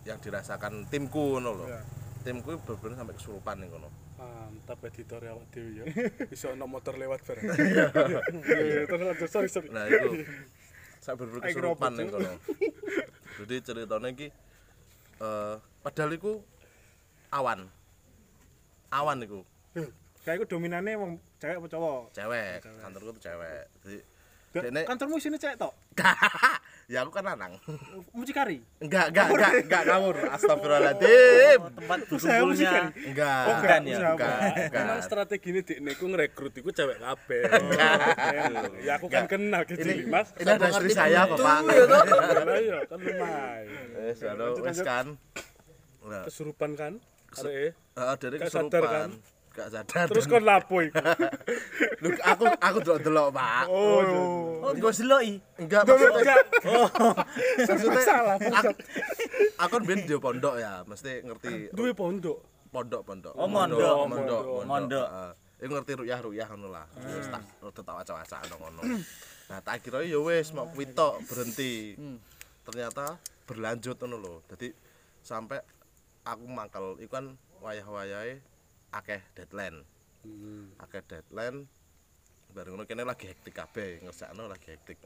yang 0.02 0.18
dirasakan 0.18 0.90
timku 0.90 1.38
ngono 1.38 1.52
lho. 1.54 1.66
Iya. 1.70 1.82
Timku 2.26 2.58
bener-bener 2.60 2.96
sampai 2.98 3.16
kesurupan 3.16 3.56
ning 3.62 3.70
kono. 3.70 3.90
Mantap 4.18 4.82
editor 4.90 5.22
awak 5.22 5.46
dhewe 5.54 5.84
ya. 5.84 5.86
Iso 6.34 6.50
ono 6.56 6.66
motor 6.66 6.98
lewat 6.98 7.22
bareng. 7.22 7.46
Terus 8.90 9.32
sorry 9.32 9.50
sorry. 9.52 9.70
Nah 9.70 9.86
itu 9.86 10.26
saya 10.98 11.14
bener 11.14 11.38
Ayo 11.38 11.54
kesurupan 11.54 11.92
ning 11.94 12.10
kono. 12.10 12.32
Jadi 13.38 13.56
ceritanya 13.62 14.10
iki 14.10 14.28
eh 15.22 15.56
padahal 15.86 16.12
iku 16.18 16.42
awan. 17.30 17.70
Awan 18.88 19.20
iku, 19.20 19.44
Kayak 20.24 20.40
iku 20.40 20.46
dominannya 20.56 20.96
wong 20.96 21.12
cewek 21.44 21.60
apa 21.60 21.68
cowok? 21.68 22.02
cewek. 22.16 22.64
Kantorku 22.64 23.12
tuh 23.20 23.24
cewek. 23.28 23.68
Jadi 23.84 23.98
Dene- 24.56 24.88
Kantormu 24.88 25.20
sini 25.20 25.36
cewek 25.36 25.60
tok. 25.60 25.74
ya 26.94 27.04
aku 27.04 27.12
kan 27.12 27.24
lanang. 27.28 27.60
Mucikari. 28.16 28.64
Enggak, 28.80 29.12
enggak, 29.12 29.28
enggak, 29.28 29.52
enggak 29.68 29.84
ngawur. 29.86 30.16
Astagfirullahaladzim. 30.36 31.60
Oh, 31.60 31.72
tempat 31.76 31.98
mucikari. 32.08 32.90
Enggak. 33.12 33.44
Oh, 33.44 33.56
Bukan 33.60 33.82
ya? 33.84 33.98
Enggak, 33.98 34.14
enggak. 34.16 34.82
Emang 34.82 35.00
strategi 35.04 35.48
ini 35.52 35.62
dik 35.62 35.80
niku 35.84 36.06
ngerekrut 36.08 36.54
iku 36.56 36.70
cewek 36.72 36.98
kabeh. 36.98 37.42
Ya 38.82 38.92
aku 38.98 39.08
kan 39.12 39.28
kenal 39.28 39.62
ke 39.68 39.76
Cili, 39.76 40.08
Mas. 40.08 40.32
Ini 40.40 40.48
ada 40.48 40.68
istri 40.72 40.90
saya, 40.96 41.28
Bapak. 41.28 41.60
Lah 41.68 42.58
iya, 42.58 42.78
kan 42.88 42.98
lumayan. 43.04 44.16
Anu, 44.32 44.64
wes 44.64 44.80
kan. 44.82 45.06
Kesurupan 46.24 46.72
kan? 46.80 46.94
Arek 47.38 47.76
heeh, 47.76 48.16
dari 48.18 48.36
kan? 48.40 48.48
kesurupan. 48.48 49.10
Gak 49.58 49.74
sadar. 49.74 50.06
terus 50.06 50.30
kon 50.30 50.46
lapo 50.46 50.78
iku. 50.86 51.02
Aku 52.22 52.46
aku 52.62 52.78
delok-delok, 52.86 53.34
Pak. 53.34 53.66
Oh, 53.66 54.62
Oh, 54.62 54.70
gue 54.70 54.94
seloki. 54.94 55.42
Enggak 55.58 55.82
maksudnya. 55.82 56.36
Oh. 56.70 56.86
Maksudnya 57.58 58.04
aku, 58.54 58.72
aku 59.58 59.72
kan 59.74 59.82
biyen 59.82 60.06
di 60.06 60.14
pondok 60.22 60.62
ya, 60.62 60.86
mesti 60.86 61.26
ngerti 61.26 61.74
Duwe 61.74 61.98
pondok. 61.98 62.38
pondok 62.70 63.02
pondok. 63.02 63.34
Oh, 63.34 63.50
mondok. 63.50 64.06
mondok, 64.06 64.44
Mondok. 64.62 65.08
Iku 65.58 65.72
ngerti 65.74 65.92
ruyah 65.98 66.20
ruyah 66.22 66.48
ngono 66.54 66.70
lah. 66.70 66.86
Wis 67.02 67.26
tak 67.34 67.42
tak 67.82 67.96
waca-waca 67.98 68.38
ngono. 68.62 68.82
Nah, 69.50 69.60
tak 69.66 69.82
kira 69.82 70.06
ya 70.06 70.22
wis 70.22 70.54
mau 70.54 70.70
kuwi 70.70 70.86
tok 70.94 71.26
berhenti. 71.26 71.98
Ternyata 72.62 73.18
berlanjut 73.50 73.98
ngono 73.98 74.16
lho. 74.22 74.34
Dadi 74.46 74.70
sampai 75.26 75.58
aku 76.22 76.46
mangkel 76.46 77.02
iku 77.02 77.10
kan 77.10 77.26
wayah-wayahe 77.66 78.38
akeh 78.90 79.22
deadline. 79.34 79.84
Hmm. 80.22 80.72
Akeh 80.78 81.02
deadline. 81.04 81.68
bareng 82.48 82.74
ngono 82.74 82.84
kene 82.84 83.04
lagi 83.04 83.28
hektik 83.28 83.54
kabeh 83.54 84.02
ngerjakno 84.02 84.50
lagi 84.50 84.74
hektik 84.74 84.98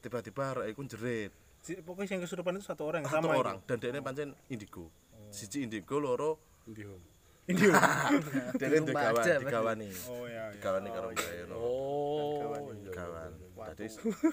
tiba-tiba 0.00 0.56
arek 0.56 0.72
iku 0.72 0.80
jerit 0.86 1.28
Si- 1.60 1.76
Pokoknya 1.76 2.16
yang 2.16 2.22
kesurupan 2.24 2.56
itu 2.56 2.64
satu 2.64 2.88
orang 2.88 3.04
satu 3.04 3.28
sama 3.28 3.36
orang 3.36 3.60
dan 3.62 3.76
dia 3.76 4.00
pancen 4.00 4.32
indigo 4.48 4.88
siji 5.28 5.62
indigo 5.62 6.00
loro 6.00 6.40
Ndi 6.64 6.82
home. 6.82 7.04
Ini. 7.44 7.58
dia 8.56 8.66
Di 8.70 8.78
rumah 8.78 8.88
digawan 9.04 9.20
aja, 9.20 9.34
digawani 9.36 9.90
Oh 10.08 10.24
ya. 10.24 10.48
ya. 10.48 10.54
digawani 10.54 10.88
karo 10.88 11.06
mbak 11.10 11.28
Yono 11.36 11.56
Oh. 11.60 12.40
gawan 12.88 13.30
tadi 13.68 13.84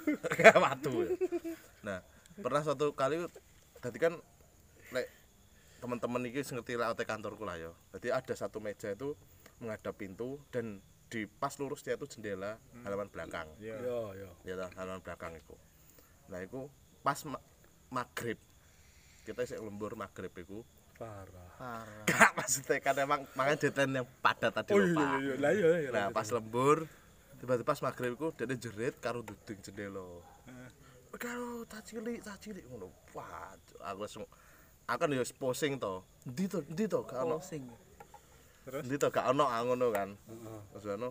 watu 0.64 0.92
ya. 0.96 1.10
nah 1.82 2.00
pernah 2.36 2.62
suatu 2.64 2.94
kali 2.94 3.26
tadi 3.78 3.98
kan 4.00 4.16
teman-teman 5.80 6.22
ini 6.22 6.40
ngerti 6.40 6.76
layout 6.76 7.00
kantorku 7.00 7.44
lah 7.44 7.56
ya 7.56 7.72
jadi 7.96 8.20
ada 8.20 8.34
satu 8.36 8.60
meja 8.60 8.92
itu 8.92 9.16
menghadap 9.58 9.96
pintu 9.96 10.40
dan 10.52 10.80
di 11.10 11.26
pas 11.26 11.56
lurus 11.58 11.82
dia 11.82 11.98
itu 11.98 12.06
jendela 12.06 12.60
halaman 12.84 13.10
belakang 13.10 13.50
Ya. 13.58 13.76
Yo 13.82 14.14
yo. 14.14 14.30
ya 14.46 14.54
ta, 14.56 14.68
halaman 14.78 15.02
belakang 15.02 15.34
itu 15.34 15.56
nah 16.28 16.38
itu 16.38 16.70
pas 17.02 17.18
ma- 17.26 17.42
maghrib 17.90 18.38
kita 19.24 19.42
isek 19.42 19.58
lembur 19.58 19.96
maghrib 19.96 20.30
itu 20.32 20.62
Parah. 20.94 21.50
Parah. 21.56 22.04
gak 22.06 22.32
maksudnya 22.38 22.78
kan 22.78 22.96
emang 23.00 23.24
makanya 23.32 23.58
deadline 23.64 24.04
yang 24.04 24.08
padat 24.20 24.52
tadi 24.52 24.76
Oh 24.76 24.78
lho, 24.78 25.00
iya 25.00 25.16
iya 25.18 25.34
lah 25.40 25.52
iya 25.56 25.70
iya. 25.80 25.90
Nah, 25.96 26.06
pas 26.12 26.28
lembur, 26.28 26.92
tiba-tiba 27.40 27.64
pas 27.64 27.80
maghrib 27.80 28.20
iku 28.20 28.36
dene 28.36 28.60
jerit 28.60 29.00
karo 29.00 29.24
duding 29.24 29.64
jendela. 29.64 30.04
Karo 31.16 31.64
tak 31.66 31.88
cilik, 31.88 32.20
tak 32.20 32.36
cilik 32.38 32.68
ngono. 32.68 32.92
Wah, 33.16 33.56
aku 33.80 34.00
langsung 34.04 34.28
aku 34.90 35.00
kan 35.00 35.14
ya 35.14 35.24
posing 35.38 35.74
to. 35.78 36.02
Ndi 36.26 36.44
to, 36.46 36.60
ndi 36.66 36.84
to 36.86 37.00
gak 37.06 37.22
ono. 37.22 37.38
Posing. 37.38 37.64
Terus? 38.66 38.82
Ndi 38.86 38.96
to 38.98 39.08
gak 39.10 39.26
ono 39.30 39.46
ah, 39.46 39.62
ngono 39.62 39.88
kan. 39.94 40.10
Terus 40.74 40.86
ono 40.98 41.10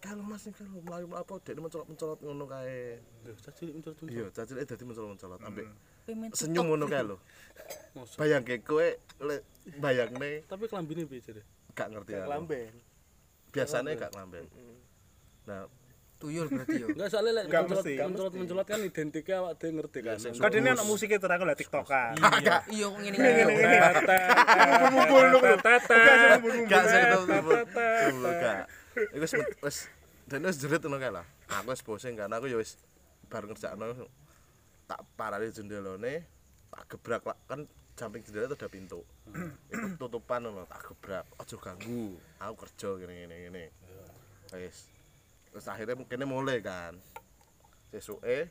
kalau 0.00 0.24
mas 0.24 0.48
ini 0.48 0.56
kalau 0.56 0.80
melayu 0.80 1.12
apa 1.12 1.36
dia 1.44 1.60
mencolot 1.60 1.84
mencolot 1.84 2.18
ngono 2.24 2.48
kae 2.48 3.04
Lho, 3.20 3.36
caci 3.36 3.68
muncul 3.68 3.92
tuh. 3.92 4.08
iya 4.08 4.32
caci 4.32 4.56
dadi 4.56 4.84
mencolot 4.88 5.12
mencolot 5.12 5.40
ambek 5.44 5.68
senyum 6.32 6.72
ngono 6.72 6.88
kae 6.88 7.04
lho 7.04 7.20
Mosok. 8.00 8.16
bayang 8.16 8.40
kowe 8.64 8.88
le 9.20 9.36
bayangne 9.76 10.48
Tapi 10.48 10.64
kelambine 10.72 11.04
piye 11.04 11.20
jare? 11.20 11.44
gak 11.76 11.92
ngerti 11.92 12.16
aku 12.16 12.32
Lamben. 12.32 12.72
biasanya 13.52 13.92
gak 14.00 14.12
lamben 14.16 14.48
nah 15.44 15.68
tuyul 16.20 16.46
berarti 16.52 16.76
yo. 16.84 16.88
Enggak 16.92 17.08
soalnya 17.08 17.32
lek 17.40 17.44
mencolot 17.48 17.84
mencolot 17.88 18.34
mencolot 18.36 18.66
kan 18.68 18.80
identiknya 18.84 19.34
awak 19.40 19.56
dhewe 19.56 19.72
ngerti 19.80 19.98
kan. 20.04 20.16
ini 20.52 20.68
anak 20.68 20.84
musiknya 20.84 21.16
terus 21.16 21.32
aku 21.32 21.44
liat 21.48 21.58
tiktokan. 21.58 22.12
Iya 22.68 22.86
kok 22.92 22.98
ngene 23.00 23.18
Gak 26.68 26.84
sih 26.84 27.00
itu 27.00 27.18
dulu 27.24 28.30
gak. 28.36 28.68
Iku 29.16 29.24
wis 29.24 29.32
wis 29.64 29.76
dan 30.28 30.44
wis 30.44 30.60
jerit 30.60 30.84
ngono 30.84 31.00
kae 31.00 31.08
lah. 31.08 31.24
Aku 31.48 31.72
wis 31.72 31.80
pusing 31.80 32.14
kan 32.20 32.28
aku 32.28 32.52
ya 32.52 32.60
wis 32.60 32.76
bar 33.32 33.48
ngerjakno 33.48 33.96
tak 34.84 35.00
parani 35.14 35.48
jendelane 35.54 36.26
tak 36.68 36.82
gebrak 36.90 37.22
lah 37.24 37.38
kan 37.48 37.64
samping 37.96 38.20
jendela 38.20 38.52
itu 38.52 38.56
ada 38.60 38.68
pintu. 38.68 39.00
Itu 39.72 39.96
tutupan 39.96 40.44
ngono 40.44 40.68
tak 40.68 40.84
gebrak. 40.84 41.24
Aja 41.40 41.56
ganggu. 41.56 42.20
Aku 42.44 42.54
kerja 42.68 42.88
gini 43.00 43.24
gini 43.24 43.36
gini. 43.48 43.64
Wis. 44.52 44.99
Terus 45.50 45.66
akhirnya 45.66 45.96
mungkin 45.98 46.24
mulai 46.26 46.62
kan. 46.62 46.94
Sesuke 47.90 48.50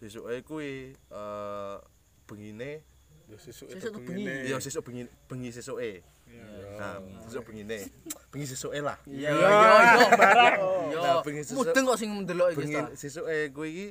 sesuke 0.00 0.40
kuwi 0.44 0.96
eh 0.96 1.76
bengine 2.24 2.80
Yo 3.30 3.36
sesuk 3.38 3.70
Sesuk 3.70 3.94
tuh 3.94 4.02
bengi. 4.02 4.26
Iya 4.26 4.58
sesuk 4.58 4.82
bengi 4.82 5.06
bengi 5.30 5.54
sesuke. 5.54 6.02
Nah, 6.80 6.98
sesuk 7.22 7.46
bengine. 7.46 7.86
Bengi 8.34 8.46
sesuke 8.48 8.82
lah. 8.82 8.98
Iya 9.06 9.30
iya 9.30 9.48
iya 9.94 10.06
barang. 10.10 10.58
Yo. 10.90 10.98
Nah, 10.98 11.14
bengi 11.22 11.42
sesuk- 11.46 11.62
Mudeng 11.62 11.84
kok 11.86 11.98
sing 12.00 12.10
mendelok 12.10 12.48
iki 12.52 12.58
Bengi 12.58 12.80
sesuke 12.98 13.54
kuwi 13.54 13.68
iki 13.70 13.86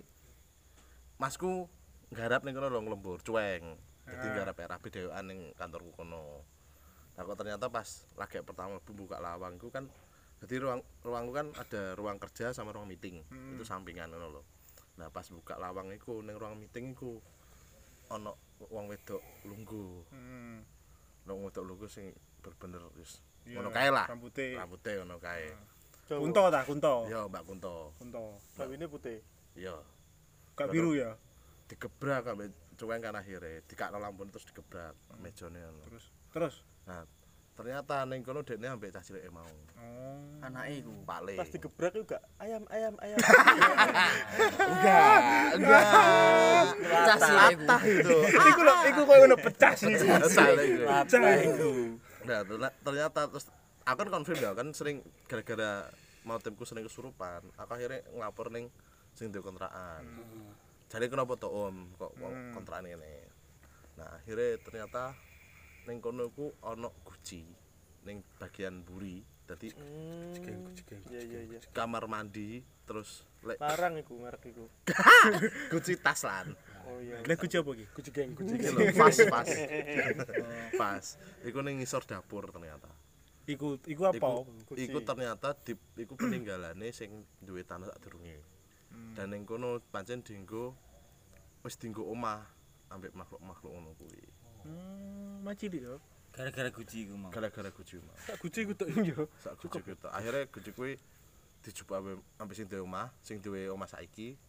Masku 1.20 1.72
nggarap 2.12 2.44
ning 2.44 2.52
kono 2.58 2.68
lho 2.68 2.84
lembur 2.84 3.24
cueng. 3.24 3.80
Dadi 4.04 4.28
nggarap 4.28 4.60
rapi 4.60 4.88
dhewean 4.92 5.24
ning 5.24 5.40
kantorku 5.56 5.96
kono. 5.96 6.44
Nah 7.16 7.22
kok 7.24 7.40
ternyata 7.40 7.72
pas 7.72 7.88
lagi 8.20 8.44
pertama 8.44 8.76
buka 8.84 9.24
lawang 9.24 9.56
iku 9.56 9.72
kan 9.72 9.88
jadi 10.39 10.56
ruang 10.63 10.80
ruangku 11.04 11.32
kan 11.36 11.47
ada 11.60 11.93
ruang 11.99 12.15
kerja 12.15 12.56
sama 12.56 12.71
ruang 12.71 12.88
meeting. 12.88 13.19
Itu 13.28 13.63
sampingan 13.67 14.15
ngono 14.15 14.28
lho. 14.39 14.41
Nah 14.95 15.12
pas 15.12 15.28
buka 15.28 15.60
lawang 15.60 15.91
iku 15.91 16.23
ning 16.23 16.39
ruang 16.39 16.56
meeting 16.56 16.95
iku 16.95 17.19
ana 18.08 18.32
wong 18.71 18.88
wedok 18.88 19.19
lungguh. 19.43 20.08
Hmm. 20.15 20.63
Wong 21.28 21.43
wedok 21.47 21.63
lungguh 21.67 21.91
sing 21.91 22.15
bener-bener 22.39 22.88
wis 22.95 23.19
ngono 23.43 23.69
kae 23.71 23.91
lah. 23.91 24.08
rambutnya. 24.08 24.63
Rambutnya 24.63 24.91
ngono 25.04 25.17
kae. 25.19 25.47
Jawa. 26.10 26.19
Kunto 26.25 26.43
ta, 26.49 26.62
kunto. 26.65 26.95
Iya, 27.06 27.30
Mbak 27.30 27.43
Kunto. 27.45 27.93
Kunto. 28.02 28.41
Tapi 28.58 28.82
ini 28.82 28.89
putih. 28.89 29.21
Iya. 29.54 29.78
Gak 30.58 30.73
biru 30.73 30.97
ya. 30.97 31.13
Digebrak 31.69 32.25
ambek 32.25 32.49
cueng 32.82 33.04
kan 33.04 33.13
akhirnya 33.13 33.62
dikakno 33.69 34.02
lampu 34.02 34.25
terus 34.34 34.47
digebrak 34.49 34.97
mejane 35.21 35.62
ngono. 35.62 35.84
Terus 35.86 36.06
terus. 36.34 36.56
Nah, 36.89 37.06
ternyata 37.60 38.08
ning 38.08 38.24
kono 38.24 38.39
dekne 38.39 38.72
ambek 38.72 38.95
cah 38.95 39.04
cilike 39.04 39.28
mau. 39.28 39.43
Oh. 39.76 40.15
Anake 40.39 40.80
iku. 40.80 40.95
Pak 41.04 41.19
Le. 41.28 41.36
Pas 41.36 41.52
digebrak 41.52 41.91
juga 41.91 42.24
ayam 42.39 42.63
ayam 42.72 42.95
ayam. 43.04 43.19
Enggak, 44.63 45.19
enggak. 45.60 45.84
Cah. 46.88 47.17
Latah 47.19 47.82
itu. 47.84 48.17
Iku 48.32 48.62
lho, 48.63 48.76
iku 48.88 49.02
koyo 49.04 49.19
ngono 49.28 49.36
pecah 49.36 49.74
sih. 49.76 49.91
Pecah 49.91 51.36
iku. 51.43 52.00
Nah, 52.24 52.39
ternyata- 52.48 52.78
ternyata 52.80 53.22
terus 53.28 53.45
aku 53.84 53.98
kan 54.08 54.10
konfirm 54.10 54.39
ya 54.39 54.52
kan 54.56 54.67
sering 54.72 55.04
gara-gara 55.28 55.91
mau 56.24 56.39
timku 56.39 56.63
sering 56.63 56.88
kesurupan. 56.88 57.43
Aku 57.60 57.72
akhirnya 57.76 58.08
ngelapor 58.15 58.56
ning 58.56 58.72
sing 59.19 59.36
duwe 59.36 59.43
kontrakan. 59.43 60.08
Jadi 60.88 61.06
kenapa 61.12 61.36
tuh 61.36 61.52
om 61.67 61.91
kok 62.00 62.15
kok 62.15 62.32
kontrakan 62.56 62.88
ini? 62.88 63.15
Nah 64.00 64.15
akhirnya 64.15 64.56
ternyata 64.63 65.12
ning 65.89 65.97
kono 65.97 66.30
ku 66.30 66.54
ono 66.62 66.93
guci 67.02 67.41
ning 68.06 68.21
bagian 68.38 68.86
buri. 68.86 69.41
Iya 69.49 71.25
iya. 71.25 71.58
kamar 71.73 72.06
mandi 72.06 72.62
terus 72.86 73.25
lek 73.41 73.58
Larang 73.58 73.97
iku 73.97 74.21
ngarep 74.21 74.41
iku. 74.45 74.69
guci 75.73 75.97
tas 75.97 76.21
lan. 76.21 76.54
Oh 76.86 77.02
iya. 77.02 77.17
Lah 77.25 77.34
kuci 77.34 77.58
apa 77.58 77.73
iki? 77.73 77.86
Cegeng 78.06 78.38
Iki 78.38 78.69
lho 78.69 78.93
pas 78.93 79.17
pas. 79.25 79.49
pas. 80.86 81.06
Iku 81.41 81.65
ning 81.65 81.82
ngisor 81.82 82.06
dapur 82.06 82.45
ternyata. 82.54 82.93
Iku 83.49 83.82
iku 83.89 84.13
apa? 84.13 84.45
Iku, 84.45 84.78
iku 84.78 84.97
ternyata 85.02 85.58
di 85.65 85.73
iku 85.97 86.13
peninggalane 86.13 86.93
sing 86.93 87.25
duwe 87.41 87.65
tanah 87.65 87.89
sak 87.89 88.06
durunge. 88.06 88.45
Dan 89.17 89.34
ning 89.34 89.49
kono 89.49 89.82
pancen 89.89 90.21
dienggo 90.21 90.78
wis 91.65 91.73
dienggo 91.82 92.06
omah 92.06 92.45
ambek 92.93 93.17
makhluk-makhluk 93.17 93.71
ngono 93.73 93.97
kuwi. 93.97 94.21
Hmm, 94.63 95.43
maci 95.43 95.72
di 95.72 95.80
yo. 95.84 96.00
gara-gara 96.30 96.69
guci 96.72 97.04
iku 97.04 97.19
mau 97.19 97.34
Gara-gara 97.34 97.67
guci 97.74 98.00
omah. 98.00 98.15
Tak 98.24 98.38
guci 98.39 98.60
ku 98.63 98.74
tok. 98.78 98.88
Yo. 99.04 99.28
Sak 99.43 99.60
guci 99.60 99.78
gitu. 99.82 100.08
Akhirnya 100.08 100.48
guci 100.48 100.69
kuwi 100.72 100.93
dijupuk 101.65 102.00
ambek 102.00 102.15
ambek 102.39 102.56
sing 102.56 102.67
duwe 102.72 102.80
omah, 102.86 103.08
sing 103.19 103.38
duwe 103.43 103.67
omah 103.67 103.89
saiki. 103.89 104.39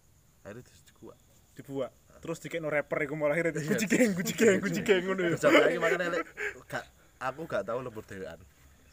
Akhirnya 0.47 0.63
dijupuk. 0.63 1.17
Dibuat. 1.59 1.91
Terus 2.21 2.39
dikekno 2.39 2.69
rapper 2.69 3.01
iku 3.09 3.17
malah 3.17 3.35
akhirnya 3.35 3.59
kuci 3.59 3.87
geng, 3.91 4.13
kuci 4.13 4.33
geng, 4.37 4.61
kuci 4.61 4.81
geng 4.87 5.03
ngono 5.09 5.35
yo. 5.35 5.37
Sampai 5.41 5.73
lagi 5.73 5.79
makanya 5.83 6.15
lek 6.15 6.23
gak 6.69 6.85
aku 7.19 7.49
gak 7.49 7.65
tahu 7.67 7.81
lembur 7.81 8.05
dewean. 8.07 8.39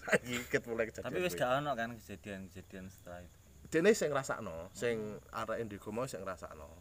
Saiki 0.08 0.47
ket 0.47 0.63
mulai 0.65 0.88
kejadian. 0.88 1.12
tapi 1.12 1.19
wis 1.21 1.36
gak 1.36 1.51
ono 1.60 1.71
kan 1.75 1.91
kejadian-kejadian 1.99 2.88
setelah 2.88 3.21
itu 3.21 3.38
dene 3.67 3.91
sing 3.91 4.10
ngrasakno, 4.15 4.71
sing 4.71 5.19
arek 5.36 5.60
indigo 5.60 5.91
mau 5.91 6.08
sing 6.08 6.23
ngrasakno. 6.23 6.71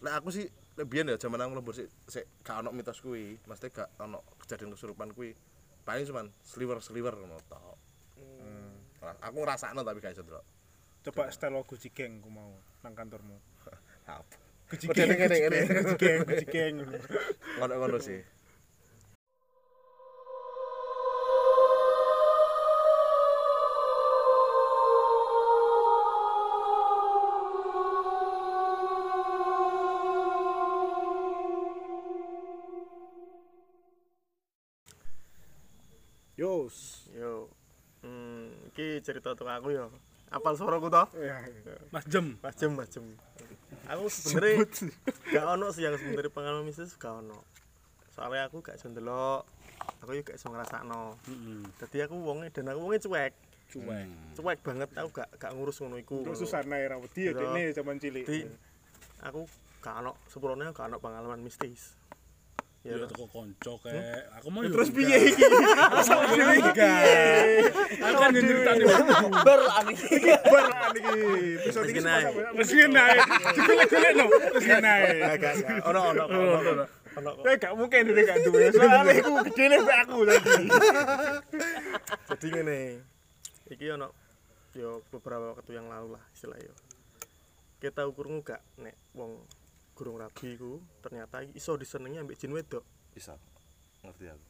Lek 0.00 0.14
aku 0.16 0.32
sih 0.32 0.48
biyen 0.86 1.12
ya 1.12 1.16
jaman 1.16 1.42
aku 1.42 1.52
lembur 1.58 1.74
sik 1.74 1.88
sik 2.06 2.24
gak 2.44 2.60
ono 2.62 2.70
mitos 2.70 3.00
kuwi, 3.00 3.36
mesti 3.48 3.72
gak 3.72 3.88
ono 4.00 4.22
kejadian 4.44 4.72
kesurupan 4.72 5.10
kuwi. 5.16 5.34
Paling 5.84 6.04
cuman 6.06 6.26
sliver-sliver 6.44 7.16
ngono 7.16 7.40
tok. 7.48 7.76
Nah, 9.00 9.16
Aku 9.24 9.40
ngrasakno 9.40 9.80
tapi 9.80 10.04
gak 10.04 10.12
iso 10.12 10.22
delok. 10.22 10.44
Coba 11.00 11.32
setel 11.32 11.56
kuci 11.64 11.88
geng 11.90 12.20
ku 12.20 12.28
mau 12.28 12.52
nang 12.84 12.92
kantormu. 12.92 13.36
Apa? 14.08 14.36
Kuci 14.70 14.86
Modele 14.86 15.16
geng, 15.16 15.32
ngene, 15.50 15.60
kuci 15.88 16.44
Yos. 36.40 37.04
Yo. 37.12 37.52
Hmm, 38.00 38.48
iki 38.72 39.04
cerita 39.04 39.36
tentang 39.36 39.60
aku 39.60 39.76
ya. 39.76 39.84
Apal 40.32 40.56
suaraku 40.56 40.88
toh? 40.88 41.04
Ya. 41.20 41.44
Mas 41.92 42.08
Jem. 42.08 42.40
Mas 42.40 42.56
Jem, 42.56 42.72
Mas 42.72 42.88
Jem. 42.88 43.04
Aku 43.92 44.08
sebenarnya 44.08 44.64
gak 45.28 45.44
ono 45.44 45.68
sih 45.68 45.84
yang 45.84 46.00
sebenarnya 46.00 46.32
pengalaman 46.32 46.64
mistis 46.64 46.96
gak 46.96 47.20
ono. 47.20 47.44
Soalnya 48.16 48.48
aku 48.48 48.64
gak 48.64 48.80
iso 48.80 48.88
ndelok. 48.88 49.44
Aku 50.00 50.16
juga 50.16 50.32
gak 50.32 50.38
iso 50.40 50.48
ngrasakno. 50.48 51.20
Heeh. 51.28 51.60
Dadi 51.76 51.98
aku 52.08 52.16
wonge 52.24 52.48
dan 52.48 52.72
aku 52.72 52.80
wonge 52.80 52.98
cuek. 53.04 53.34
cuek 53.70 54.06
cuek 54.34 54.58
banget 54.66 54.90
aku 54.98 55.08
gak 55.14 55.30
gak 55.38 55.54
ngurus 55.54 55.78
ngono 55.78 55.94
iku 55.94 56.26
ngono. 56.26 56.34
susana 56.34 56.74
ya 56.74 56.98
wedi 56.98 57.30
ya 57.30 57.32
Iya. 57.36 57.38
dene 57.38 57.62
zaman 57.70 57.96
cilik. 58.00 58.24
Di 58.26 58.38
aku 59.22 59.44
gak 59.78 59.94
ono 60.00 60.16
sepurone 60.26 60.72
gak 60.72 60.88
ono 60.88 60.96
pengalaman 60.98 61.44
mistis. 61.44 61.99
Ya 62.80 62.96
Ya. 62.96 63.04
teko 63.04 63.28
konco 63.28 63.76
kayak 63.84 64.24
aku 64.40 64.48
mau 64.48 64.64
ya 64.64 64.72
Terus 64.72 64.88
piye 64.88 65.16
iki? 65.28 65.44
Terus 65.92 66.08
dhewe 66.08 66.54
enggak. 66.56 67.00
aku 68.00 68.16
kan 68.16 68.30
yang 68.32 68.46
ceritani 68.48 68.82
ber 69.44 69.60
ani 69.68 69.92
iki. 69.92 70.16
Episode 71.60 71.86
iki 71.86 72.00
Wis 72.00 72.04
kena. 72.04 72.14
sama 72.24 72.40
wis 72.56 72.70
ngene 72.72 73.00
ae 73.00 73.18
digolek-golek 73.52 74.12
no 74.16 74.24
wis 74.32 74.64
ngene 74.64 74.92
Gak. 75.36 75.54
Ono 75.84 76.00
ono 76.08 76.22
ono. 76.24 76.56
ono. 76.56 76.84
Ono 77.10 77.30
kok. 77.36 77.42
Kayak 77.44 77.58
gak 77.60 77.72
mungkin 77.76 78.00
dhewe 78.08 78.22
gak 78.24 78.38
duwe. 78.42 78.64
Soale 78.72 79.12
iku 79.12 79.32
gedene 79.44 79.76
mbek 79.82 79.98
aku 80.00 80.16
tadi. 80.24 80.64
Jadi 82.32 82.46
ngene. 82.48 82.78
Iki 83.68 83.86
ono 83.92 84.08
yo 84.72 85.04
beberapa 85.10 85.52
waktu 85.52 85.70
yang 85.74 85.92
lalu 85.92 86.16
lah 86.16 86.24
istilahnya 86.32 86.64
yo. 86.64 86.74
Kita 87.76 88.08
ukurmu 88.08 88.40
gak 88.40 88.64
nek 88.78 88.96
wong 89.12 89.36
gurung 90.00 90.16
rabi 90.16 90.56
ku 90.56 90.80
ternyata 90.98 91.44
iso 91.52 91.76
disenengi 91.76 92.16
ambek 92.18 92.40
jin 92.40 92.50
wedok. 92.50 92.80
bisa 93.12 93.36
ngerti 94.00 94.32
aku 94.32 94.46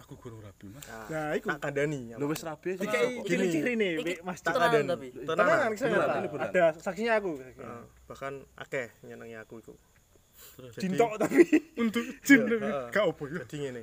aku 0.00 0.12
guru 0.18 0.42
rabi 0.42 0.66
mas 0.66 0.82
Nah, 1.06 1.30
iku. 1.32 1.46
tak 1.46 1.60
kandani. 1.62 2.10
lu 2.12 2.26
wis 2.26 2.42
rabi 2.42 2.74
sih 2.74 2.88
Gini. 2.88 3.22
ciri-ciri 3.22 3.72
nih, 3.76 3.90
iki 3.96 4.14
Mas 4.20 4.40
tak 4.40 4.56
kandani. 4.56 5.12
Beneran, 5.14 5.70
nyata. 5.70 6.16
ini 6.18 6.26
beneran. 6.26 6.50
Ada 6.50 6.64
saksinya 6.74 7.20
aku. 7.20 7.38
Heeh, 7.38 7.82
bahkan 8.08 8.42
akeh 8.56 8.90
nyenengi 9.04 9.36
aku 9.36 9.62
iku. 9.62 9.74
Jintok 10.74 11.20
tapi 11.20 11.44
untuk 11.84 12.00
jin 12.24 12.40
Iya, 12.40 12.48
tapi 12.48 12.64
heeh. 12.64 12.86
gak 12.90 13.04
opo 13.06 13.22
ya. 13.28 13.44
Jadi 13.44 13.56
ngene. 13.60 13.82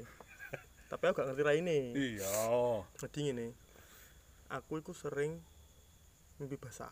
Tapi 0.89 1.03
aku 1.05 1.15
gak 1.15 1.27
ngerti 1.31 1.43
raine. 1.45 1.77
iya 1.93 2.27
Jadi 2.97 3.19
ngene. 3.23 3.47
Aku 4.49 4.75
iku 4.75 4.91
sering 4.91 5.37
mimpi 6.35 6.57
basah. 6.57 6.91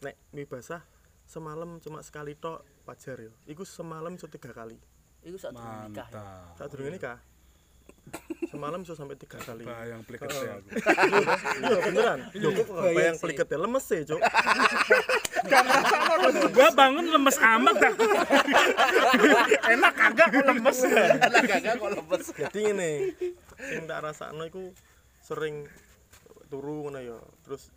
Nek 0.00 0.16
mimpi 0.32 0.48
basah 0.48 0.80
semalam 1.28 1.76
cuma 1.84 2.00
sekali 2.00 2.32
tok 2.32 2.64
wajar 2.88 3.20
ya. 3.20 3.32
Iku 3.44 3.68
semalam 3.68 4.16
iso 4.16 4.26
tiga 4.32 4.50
kali. 4.56 4.80
iku 5.18 5.36
sak 5.36 5.52
durung 5.52 5.92
nikah 5.92 6.08
ya. 6.08 6.24
Saat 6.56 6.70
durung 6.72 6.88
nikah. 6.88 7.18
Semalam 8.48 8.80
iso 8.80 8.96
sampai 8.96 9.20
tiga 9.20 9.36
kali. 9.36 9.68
bayang 9.68 10.00
pliket 10.08 10.32
ya 10.32 10.56
aku 10.56 10.68
Iya 11.60 11.78
beneran. 11.84 12.18
Lho 12.32 12.48
kok 12.56 12.68
bayang 12.96 13.16
pliket 13.20 13.48
ya 13.52 13.58
lemes 13.60 13.84
sih, 13.84 14.00
Cuk. 14.08 14.20
gua 16.56 16.68
bangun 16.72 17.06
lemes 17.12 17.36
amat 17.36 17.76
dah 17.76 17.92
enak 19.68 19.92
kagak 19.92 20.28
kok 20.32 20.44
lemes 20.48 20.78
anak 20.88 21.42
gagak 21.44 21.74
kok 21.76 21.90
lemes 21.92 22.26
Jadi 22.32 22.58
ngene. 22.72 22.90
Sing 23.60 23.84
tak 23.84 24.00
rasakno 24.00 24.48
iku 24.48 24.72
sering 25.20 25.68
turu 26.48 26.88
ngono 26.88 27.04
ya. 27.04 27.20
Terus 27.44 27.68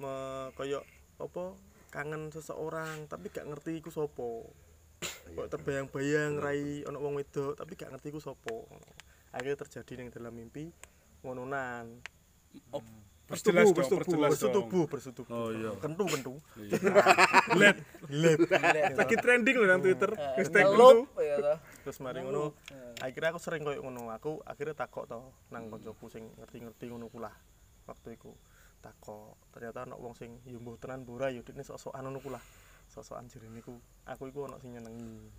me 0.00 0.48
kaya 0.56 0.80
apa 1.20 1.52
kangen 1.90 2.30
seseorang 2.30 3.10
tapi 3.10 3.28
gak 3.28 3.50
ngerti 3.50 3.82
iku 3.82 3.90
sapa. 3.90 4.46
Kok 5.34 5.48
terbayang-bayang 5.50 6.38
rai 6.38 6.86
ana 6.86 6.98
wong 7.02 7.18
wedok 7.18 7.58
tapi 7.58 7.74
gak 7.74 7.90
ngerti 7.90 8.14
iku 8.14 8.22
sapa. 8.22 8.56
Akhirnya 9.34 9.58
terjadi 9.66 9.92
ning 9.98 10.08
dalam 10.14 10.32
mimpi 10.32 10.70
ngononan. 11.26 12.00
perjelas 13.30 13.70
dong 13.70 13.86
perjelas 13.86 14.10
dong 14.10 14.30
Bersetubuh, 14.34 14.84
bersetubuh. 14.90 15.30
Oh, 15.30 15.50
iya. 15.54 15.70
Kentu 15.78 16.02
kentu. 16.10 16.34
led 17.62 17.78
Lep. 18.22 18.38
Lagi 18.98 19.16
trending 19.22 19.54
loh 19.54 19.70
nang 19.70 19.78
Twitter. 19.86 20.10
Hashtag 20.34 20.66
itu. 20.66 21.06
ya 21.22 21.36
toh. 21.38 21.58
Terus 21.86 21.96
mari 22.02 22.26
ngono. 22.26 22.58
Akhirnya 22.98 23.30
aku 23.30 23.38
sering 23.38 23.62
koyo 23.62 23.86
ngono. 23.86 24.10
Aku 24.10 24.42
akhirnya 24.42 24.74
takok 24.74 25.06
to 25.06 25.22
nang 25.54 25.70
koncoku 25.70 26.10
sing 26.10 26.26
ngerti-ngerti 26.42 26.90
ngono 26.90 27.06
ku 27.06 27.22
lah. 27.22 27.34
Waktu 27.86 28.18
iku 28.18 28.34
takok. 28.80 29.36
Ternyata 29.52 29.86
ana 29.86 29.94
wong 29.96 30.16
sing 30.16 30.40
yo 30.48 30.58
mbuh 30.58 30.80
tenan 30.80 31.04
bora 31.04 31.28
yo 31.28 31.44
dene 31.44 31.62
sok-sokan 31.62 32.04
ngono 32.04 32.18
ku 32.18 32.32
lah. 32.32 32.42
Sok-sokan 32.90 33.28
jerene 33.28 33.60
ku. 33.60 33.78
Aku 34.08 34.26
iku 34.28 34.48
ana 34.48 34.56
sing 34.58 34.74
nyenengi. 34.74 35.30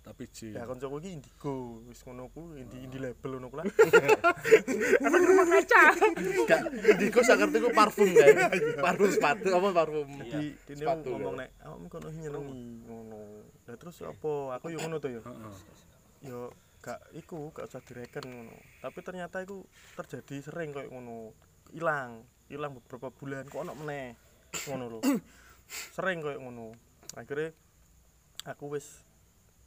tapi 0.00 0.24
ji 0.32 0.56
Ya 0.56 0.64
koncoku 0.64 0.96
iki 1.04 1.12
indigo, 1.12 1.84
wis 1.84 2.00
ngono 2.08 2.32
ku 2.32 2.56
indi 2.56 2.88
indi 2.88 2.96
label 2.96 3.36
ngono 3.36 3.52
ku 3.52 3.56
lah. 3.60 3.68
gak 6.48 6.60
indigo 6.72 7.20
sak 7.20 7.36
ngerti 7.36 7.60
ku 7.60 7.68
parfum 7.76 8.08
kan 8.08 8.48
parfum 8.80 9.12
sepatu 9.12 9.52
apa 9.52 9.68
parfum 9.76 10.08
Di 10.24 10.56
dene 10.64 10.84
ngomong 10.88 11.36
nek 11.36 11.52
awakmu 11.60 11.86
kono 11.92 12.08
nyenengi 12.16 12.80
ngono. 12.88 13.44
Lah 13.68 13.76
terus 13.76 14.00
apa? 14.00 14.56
Aku 14.56 14.72
yo 14.72 14.80
ngono 14.80 14.96
to 14.96 15.12
yo. 15.12 15.20
Heeh. 15.20 15.52
yo 16.20 16.52
gak 16.80 17.00
iku 17.12 17.52
gak 17.52 17.68
usah 17.68 17.84
direken 17.84 18.24
ngono 18.24 18.56
tapi 18.80 18.98
ternyata 19.04 19.44
iku 19.44 19.64
terjadi 20.00 20.40
sering 20.40 20.72
kayak 20.72 20.88
ngono 20.88 21.32
hilang 21.72 22.24
hilang 22.50 22.74
beberapa 22.76 23.14
bulan 23.14 23.46
kok 23.46 23.62
ono 23.62 23.72
meneh 23.78 24.18
ngono 24.66 24.84
lho. 24.90 25.00
Sering 25.94 26.18
kayak 26.20 26.42
ngono. 26.42 26.74
Akhirnya 27.14 27.54
aku 28.44 28.74
wis 28.74 29.06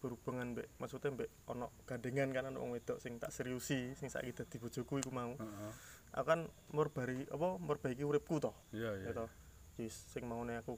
berhubungan 0.04 0.52
mbek 0.52 0.68
maksudnya 0.84 1.16
mbek 1.16 1.32
ono 1.48 1.72
gandengan 1.88 2.36
kan 2.36 2.52
ono 2.52 2.60
wong 2.60 2.76
wedok 2.76 3.00
sing 3.00 3.16
tak 3.24 3.32
seriusi 3.32 3.96
sing 3.96 4.12
saiki 4.12 4.36
dadi 4.36 4.60
bojoku 4.60 5.00
iku 5.00 5.12
mau. 5.16 5.32
Heeh. 5.40 5.72
aku 6.14 6.28
kan 6.30 6.46
merbari 6.70 7.26
apa 7.32 7.58
memperbaiki 7.58 8.04
uripku 8.04 8.44
toh. 8.44 8.54
Iya 8.76 9.00
iya 9.00 9.10
ya 9.10 9.24
toh 9.24 9.32
wis 9.80 9.96
sing 10.14 10.30
maune 10.30 10.54
aku 10.60 10.78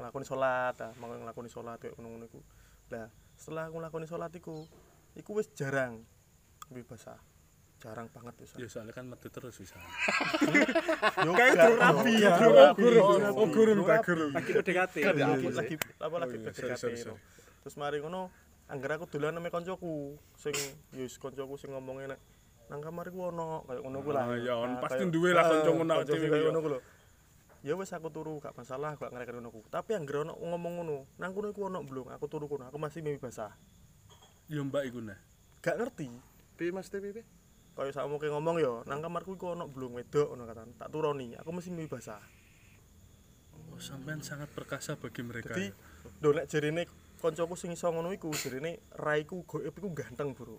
nglakoni 0.00 0.24
salat 0.24 0.76
ah 0.80 0.92
mau 0.96 1.12
nglakoni 1.12 1.52
salat 1.52 1.76
kayak 1.76 1.98
ngono-ngono 1.98 2.24
iku. 2.30 2.40
Lah 2.94 3.12
setelah 3.36 3.68
aku 3.68 3.76
nglakoni 3.82 4.06
salat 4.08 4.32
iku 4.32 4.64
iku 5.18 5.30
wis 5.36 5.52
jarang 5.52 6.00
mimpi 6.70 6.86
basah 6.86 7.18
jarang 7.80 8.08
banget 8.12 8.34
wis 8.44 8.50
ya 8.60 8.68
soalnya 8.68 8.92
kan 8.92 9.08
metu 9.08 9.32
terus 9.32 9.56
bisa. 9.56 9.80
Yo 11.24 11.32
Kayak 11.40 11.54
durung 11.64 11.80
rapi 11.80 12.12
yo, 12.12 12.28
ya. 12.28 12.32
gurung. 12.36 12.70
durung 12.76 13.78
Oh, 13.80 13.88
tak 13.88 14.04
rapi. 14.04 14.06
gurung. 14.06 14.30
Lagi 14.36 14.50
PDKT. 14.52 14.94
Lagi 15.56 15.74
apa 15.96 16.16
lagi 16.20 16.36
Oh, 16.36 16.44
PDKT 16.44 16.84
terus 17.60 17.76
mari 17.76 18.00
ngono 18.00 18.32
angger 18.72 18.96
aku 18.96 19.04
dolan 19.08 19.36
nang 19.36 19.44
koncoku 19.48 20.16
sing 20.36 20.52
yo 20.92 21.04
wis 21.04 21.16
koncoku 21.16 21.56
sing 21.60 21.72
ngomongnya 21.76 22.16
nek 22.16 22.20
nang 22.72 22.80
kamar 22.84 23.08
iku 23.10 23.32
ono 23.32 23.64
kayak 23.66 23.80
ngono 23.82 23.98
ku 24.04 24.10
lah. 24.14 24.24
Ah, 24.28 24.36
ya, 24.38 24.54
on. 24.60 24.78
Pasti 24.78 25.02
duwe 25.08 25.32
lah 25.34 25.44
Ah, 25.44 25.50
konco 25.50 25.70
ngono 25.80 25.92
ngono 26.04 26.60
ku 26.60 26.68
lho. 26.76 26.80
Ya 27.60 27.76
wis 27.76 27.92
aku 27.92 28.08
turu 28.08 28.40
gak 28.40 28.56
masalah 28.56 28.96
gak 28.96 29.12
ngereken 29.12 29.40
ngono 29.40 29.50
ku 29.52 29.60
tapi 29.72 29.96
angger 29.96 30.24
ono 30.24 30.36
ngomong 30.36 30.72
ngono 30.80 30.96
nang 31.16 31.32
kono 31.32 31.48
iku 31.48 31.68
ono 31.68 31.80
belum 31.84 32.12
aku 32.12 32.24
turu 32.28 32.44
kono 32.44 32.68
aku 32.68 32.76
masih 32.76 33.00
mimpi 33.00 33.20
basah. 33.24 33.52
Ya 34.52 34.60
mbak 34.60 34.84
iku 34.84 35.00
nah. 35.00 35.16
Gak 35.64 35.76
ngerti. 35.80 36.08
Piye 36.60 36.76
mas 36.76 36.92
piye 36.92 37.24
kaya 37.76 37.90
sakmu 37.94 38.20
ke 38.20 38.28
ngomong 38.28 38.56
ya 38.60 38.84
nang 38.84 39.00
kamarku 39.00 39.38
iku 39.38 39.56
ono 39.56 39.70
belum 39.70 39.96
wedok 39.96 40.34
ngono 40.34 40.44
katan 40.44 40.68
tak 40.76 40.88
turoni 40.92 41.32
aku 41.38 41.48
mesti 41.54 41.70
mimpi 41.72 41.96
basah 41.96 42.20
oh, 43.72 43.80
sampean 43.80 44.20
sangat 44.20 44.52
perkasa 44.52 45.00
bagi 45.00 45.24
mereka 45.24 45.56
Jadi, 45.56 45.72
ya. 45.72 45.74
do 46.20 46.28
nek 46.36 46.46
jarine 46.50 46.84
koncoku 47.20 47.54
sing 47.54 47.76
iso 47.76 47.92
ngono 47.92 48.10
iku 48.16 48.32
jarine 48.32 48.80
raiku 48.96 49.44
goib 49.44 49.76
iku 49.76 49.92
ganteng, 49.92 50.32
Bro. 50.32 50.56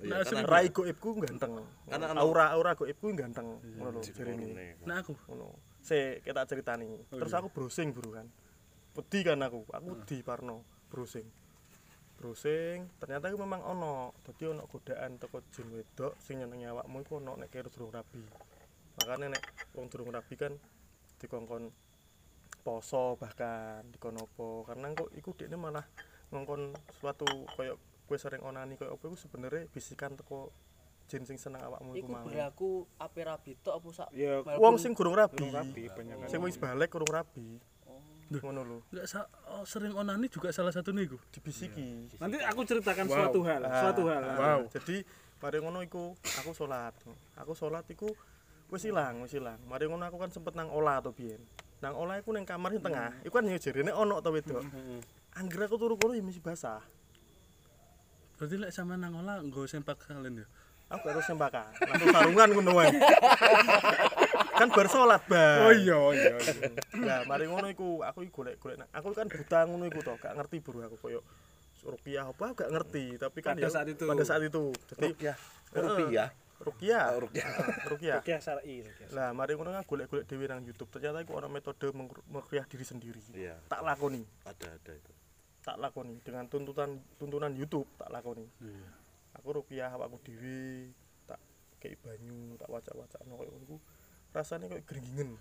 Nah, 0.00 0.24
karena 0.24 0.48
Rai 0.48 0.72
goibku 0.72 1.20
ganteng. 1.20 1.60
Karena 1.84 2.16
aura 2.16 2.56
aura 2.56 2.72
goibku 2.72 3.12
ganteng 3.12 3.60
ngono 3.76 4.00
lho 4.00 4.00
jarine. 4.00 4.80
nah 4.88 5.04
aku 5.04 5.12
Ngono. 5.28 5.60
Se 5.84 6.24
kita 6.24 6.48
ceritani. 6.48 6.88
Terus 7.12 7.32
aku 7.36 7.52
browsing, 7.52 7.92
Bro 7.92 8.08
kan. 8.16 8.26
Wedi 8.96 9.20
kan 9.20 9.38
aku. 9.44 9.68
Aku 9.68 10.00
di 10.08 10.24
Parno 10.24 10.64
browsing. 10.88 11.28
Browsing, 12.20 13.00
ternyata 13.00 13.32
iku 13.32 13.40
memang 13.40 13.64
ono. 13.64 14.12
Dadi 14.20 14.44
ono 14.44 14.68
godaan 14.68 15.16
teko 15.16 15.40
jin 15.48 15.72
wedok 15.72 16.20
sing 16.20 16.44
nyenengi 16.44 16.68
awakmu 16.68 17.00
iku 17.00 17.16
ono 17.16 17.32
nek 17.40 17.48
kira 17.48 17.72
durung 17.72 17.88
rabi. 17.88 18.20
Makanya 19.00 19.32
nek 19.32 19.42
wong 19.72 19.88
durung 19.88 20.12
rabi 20.12 20.36
kan 20.36 20.52
dikongkon 21.16 21.72
poso 22.60 23.16
bahkan 23.16 23.88
dikon 23.88 24.20
apa 24.20 24.48
karena 24.68 24.92
kok 24.92 25.08
iku 25.16 25.32
dekne 25.32 25.56
malah 25.56 25.88
ngongkon 26.28 26.76
suatu 27.00 27.24
koyo 27.56 27.80
kowe 28.04 28.20
sering 28.20 28.44
onani 28.44 28.76
koyo 28.76 29.00
apa 29.00 29.04
iku 29.08 29.16
sebenarnya 29.16 29.64
bisikan 29.72 30.12
teko 30.12 30.52
jin 31.08 31.24
sing 31.24 31.40
seneng 31.40 31.64
awakmu 31.64 31.96
iku 31.96 32.04
iku 32.04 32.08
mau. 32.12 32.22
berlaku 32.28 32.70
ape 33.00 33.20
rabi 33.24 33.56
tok 33.64 33.80
apa 33.80 33.88
sak 33.96 34.08
Ya, 34.12 34.44
Wong 34.60 34.76
sing 34.78 34.92
gurung 34.94 35.16
rabi. 35.16 35.40
Durung 35.40 35.56
rabi, 35.56 35.88
banyak. 35.90 36.28
Sing 36.30 36.38
wis 36.44 36.60
balik 36.60 36.92
kurung 36.92 37.10
rabi. 37.10 37.58
Ngono 38.30 38.62
lho, 38.62 38.78
nggak 38.94 39.06
sa 39.10 39.26
oh, 39.50 39.66
sering 39.66 39.90
onani 39.90 40.30
juga 40.30 40.54
salah 40.54 40.70
satu 40.70 40.94
nih 40.94 41.10
gue 41.10 41.18
dibisiki. 41.34 42.06
Nanti 42.22 42.38
aku 42.38 42.62
ceritakan 42.62 43.10
Wow. 43.10 43.16
suatu 43.18 43.40
hal, 43.42 43.62
Ah, 43.66 43.82
suatu 43.82 44.02
hal. 44.06 44.22
ah, 44.22 44.36
Wow. 44.38 44.60
Jadi 44.70 45.02
mari 45.42 45.58
ngono 45.58 45.82
iku 45.82 46.14
aku 46.38 46.54
salat. 46.54 46.94
Aku 47.34 47.58
salat 47.58 47.82
iku 47.90 48.06
wis 48.70 48.86
ilang, 48.86 49.26
wis 49.26 49.34
ilang. 49.34 49.58
Mari 49.66 49.90
ngono 49.90 50.06
aku 50.06 50.14
kan 50.16 50.30
sempet 50.30 50.54
nang 50.54 50.70
olah 50.70 51.02
to 51.02 51.10
biyen. 51.10 51.42
Nang 51.82 51.98
olah 51.98 52.22
iku 52.22 52.30
ning 52.30 52.46
kamar 52.46 52.70
sing 52.70 52.78
tengah. 52.78 53.10
Iku 53.26 53.34
kan 53.34 53.50
yo 53.50 53.58
jarene 53.58 53.90
ono 53.90 54.22
to 54.22 54.30
wedok. 54.30 54.62
Angger 55.34 55.66
aku 55.66 55.74
turu 55.74 55.98
kono 55.98 56.14
ya 56.14 56.22
mesti 56.22 56.38
basah. 56.38 56.78
berarti 58.38 58.56
lek 58.56 58.72
sama 58.72 58.96
nangola 58.96 59.36
nggak 59.44 59.68
sempak 59.68 60.00
kalian 60.00 60.40
ya 60.40 60.46
Aku 60.90 61.04
harus 61.06 61.22
sembakan. 61.22 61.70
Langsung 61.80 62.08
sarungan 62.10 62.48
ngono 62.50 62.70
wae. 62.74 62.90
kan 64.52 64.68
bar 64.68 64.86
salat, 64.86 65.22
Bang. 65.24 65.58
Oh 65.62 65.72
iya, 65.72 65.98
iya. 66.12 66.34
Lah 66.98 67.18
mari 67.24 67.46
ngono 67.46 67.66
iku 67.66 68.02
aku 68.02 68.22
iki 68.22 68.32
golek-golek 68.32 68.82
aku 68.90 69.08
kan 69.12 69.26
buta 69.26 69.64
ngono 69.64 69.86
iku 69.86 70.02
to, 70.02 70.14
gak 70.16 70.34
ngerti 70.34 70.58
bro 70.58 70.82
aku 70.82 70.96
koyo 70.98 71.20
rupiah 71.80 72.26
apa 72.26 72.52
gak 72.52 72.68
ngerti, 72.68 73.16
tapi 73.16 73.38
kan 73.38 73.54
Pada 73.54 73.64
ya 73.64 73.70
saat 73.70 73.88
itu. 73.88 74.04
pada 74.04 74.20
saat 74.20 74.42
itu. 74.42 74.74
Jadi 74.90 75.00
rupiah 75.08 75.36
rupiah 75.72 76.28
rukiah 76.60 77.04
Oh, 77.08 77.24
rukyah. 77.24 77.48
rukiah 77.88 78.18
Oke, 78.20 78.36
syar'i. 78.36 78.84
lah 79.10 79.32
mari 79.32 79.56
ngono 79.56 79.72
kan 79.72 79.80
golek-golek 79.80 80.28
dhewe 80.28 80.44
nang 80.44 80.60
YouTube 80.60 80.90
ternyata 80.90 81.24
iku 81.24 81.40
ana 81.40 81.48
metode 81.48 81.88
merukyah 82.26 82.68
diri 82.68 82.84
sendiri 82.84 83.16
Iya, 83.32 83.56
tak 83.64 83.80
lakoni 83.80 84.20
ada 84.44 84.68
ada 84.68 84.92
itu. 84.92 85.12
tak 85.60 85.80
lakoni 85.80 86.20
dengan 86.20 86.44
tuntutan 86.44 87.00
tuntunan 87.16 87.48
YouTube 87.54 87.88
tak 87.96 88.12
lakoni 88.12 88.44
Iya. 88.60 88.92
Aku 89.40 89.48
rukiah 89.56 89.88
awakku 89.96 90.20
dhewe 90.20 90.92
tak 91.24 91.40
kei 91.80 91.96
banyu 91.96 92.60
tak 92.60 92.68
wacak-wacakno 92.68 93.32
koyo 93.40 93.50
ngono 93.56 93.80
rasane 94.36 94.68
koyo 94.68 94.84
gringgingen 94.84 95.40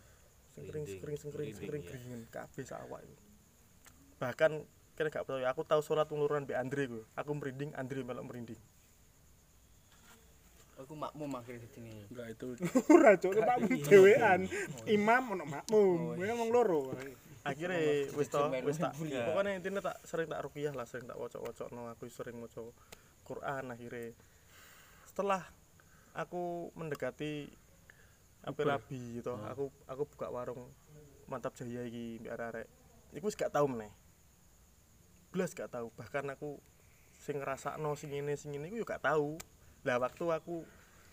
sengkring 0.56 0.86
sengkring 0.88 1.18
sengkring 1.20 1.50
sengkring 1.54 1.84
gringgingen 1.84 2.22
kabeh 2.32 2.64
sak 2.64 2.80
awak 2.88 3.04
iku. 3.06 3.16
Bahkan 4.20 4.52
kira 5.00 5.08
gak 5.08 5.24
percaya 5.24 5.48
aku 5.48 5.64
tahu 5.64 5.80
sholat 5.80 6.12
uluran 6.12 6.44
be 6.44 6.58
Andre 6.60 6.92
ku. 6.92 7.00
Aku 7.16 7.32
merinding 7.32 7.72
Andre 7.80 8.04
melok 8.04 8.28
merinding. 8.28 8.60
Aku 10.80 10.96
makmum 10.96 11.32
akhirnya 11.36 11.68
di 11.68 11.70
sini. 11.72 11.92
enggak 12.08 12.40
itu 12.40 12.56
Ora 12.96 13.16
cuk, 13.20 13.36
makmum 13.36 13.72
dhewean. 13.84 14.48
Imam 14.88 15.24
ono 15.36 15.44
makmum. 15.48 16.16
Kowe 16.16 16.24
ngomong 16.24 16.50
loro. 16.52 16.82
akhirnya 17.40 17.80
wis 18.20 18.28
to 18.28 18.40
wis 18.68 18.78
tak 18.84 18.92
pokoknya 19.00 19.56
intinya 19.56 19.80
tak 19.80 19.96
sering 20.04 20.28
tak 20.28 20.44
rukiah 20.44 20.76
lah 20.76 20.84
sering 20.84 21.08
tak 21.08 21.16
wocok-wocok 21.16 21.72
no 21.72 21.88
aku 21.88 22.12
sering 22.12 22.36
maca 22.36 22.60
Quran 23.30 23.70
akhirnya. 23.70 24.18
Setelah 25.06 25.46
aku 26.18 26.74
mendekati 26.74 27.54
apa 28.40 28.62
rabi 28.66 29.20
gitu 29.20 29.36
aku 29.36 29.68
aku 29.84 30.04
buka 30.16 30.32
warung 30.32 30.72
mantap 31.28 31.54
jaya 31.60 31.84
iki 31.84 32.24
mbak 32.24 32.40
arek 32.40 32.68
iku 33.14 33.30
wis 33.30 33.38
gak 33.38 33.54
tau 33.54 33.70
meneh. 33.70 33.94
Belas 35.30 35.54
gak 35.54 35.70
tahu 35.70 35.94
bahkan 35.94 36.26
aku 36.34 36.58
sing 37.22 37.38
ngrasakno 37.38 37.94
sing 37.94 38.10
ngene 38.16 38.34
sing 38.34 38.56
ngene 38.56 38.74
iku 38.74 38.82
yo 38.82 38.86
gak 38.88 39.06
tahu 39.06 39.38
lah 39.86 40.02
waktu 40.02 40.26
aku 40.34 40.66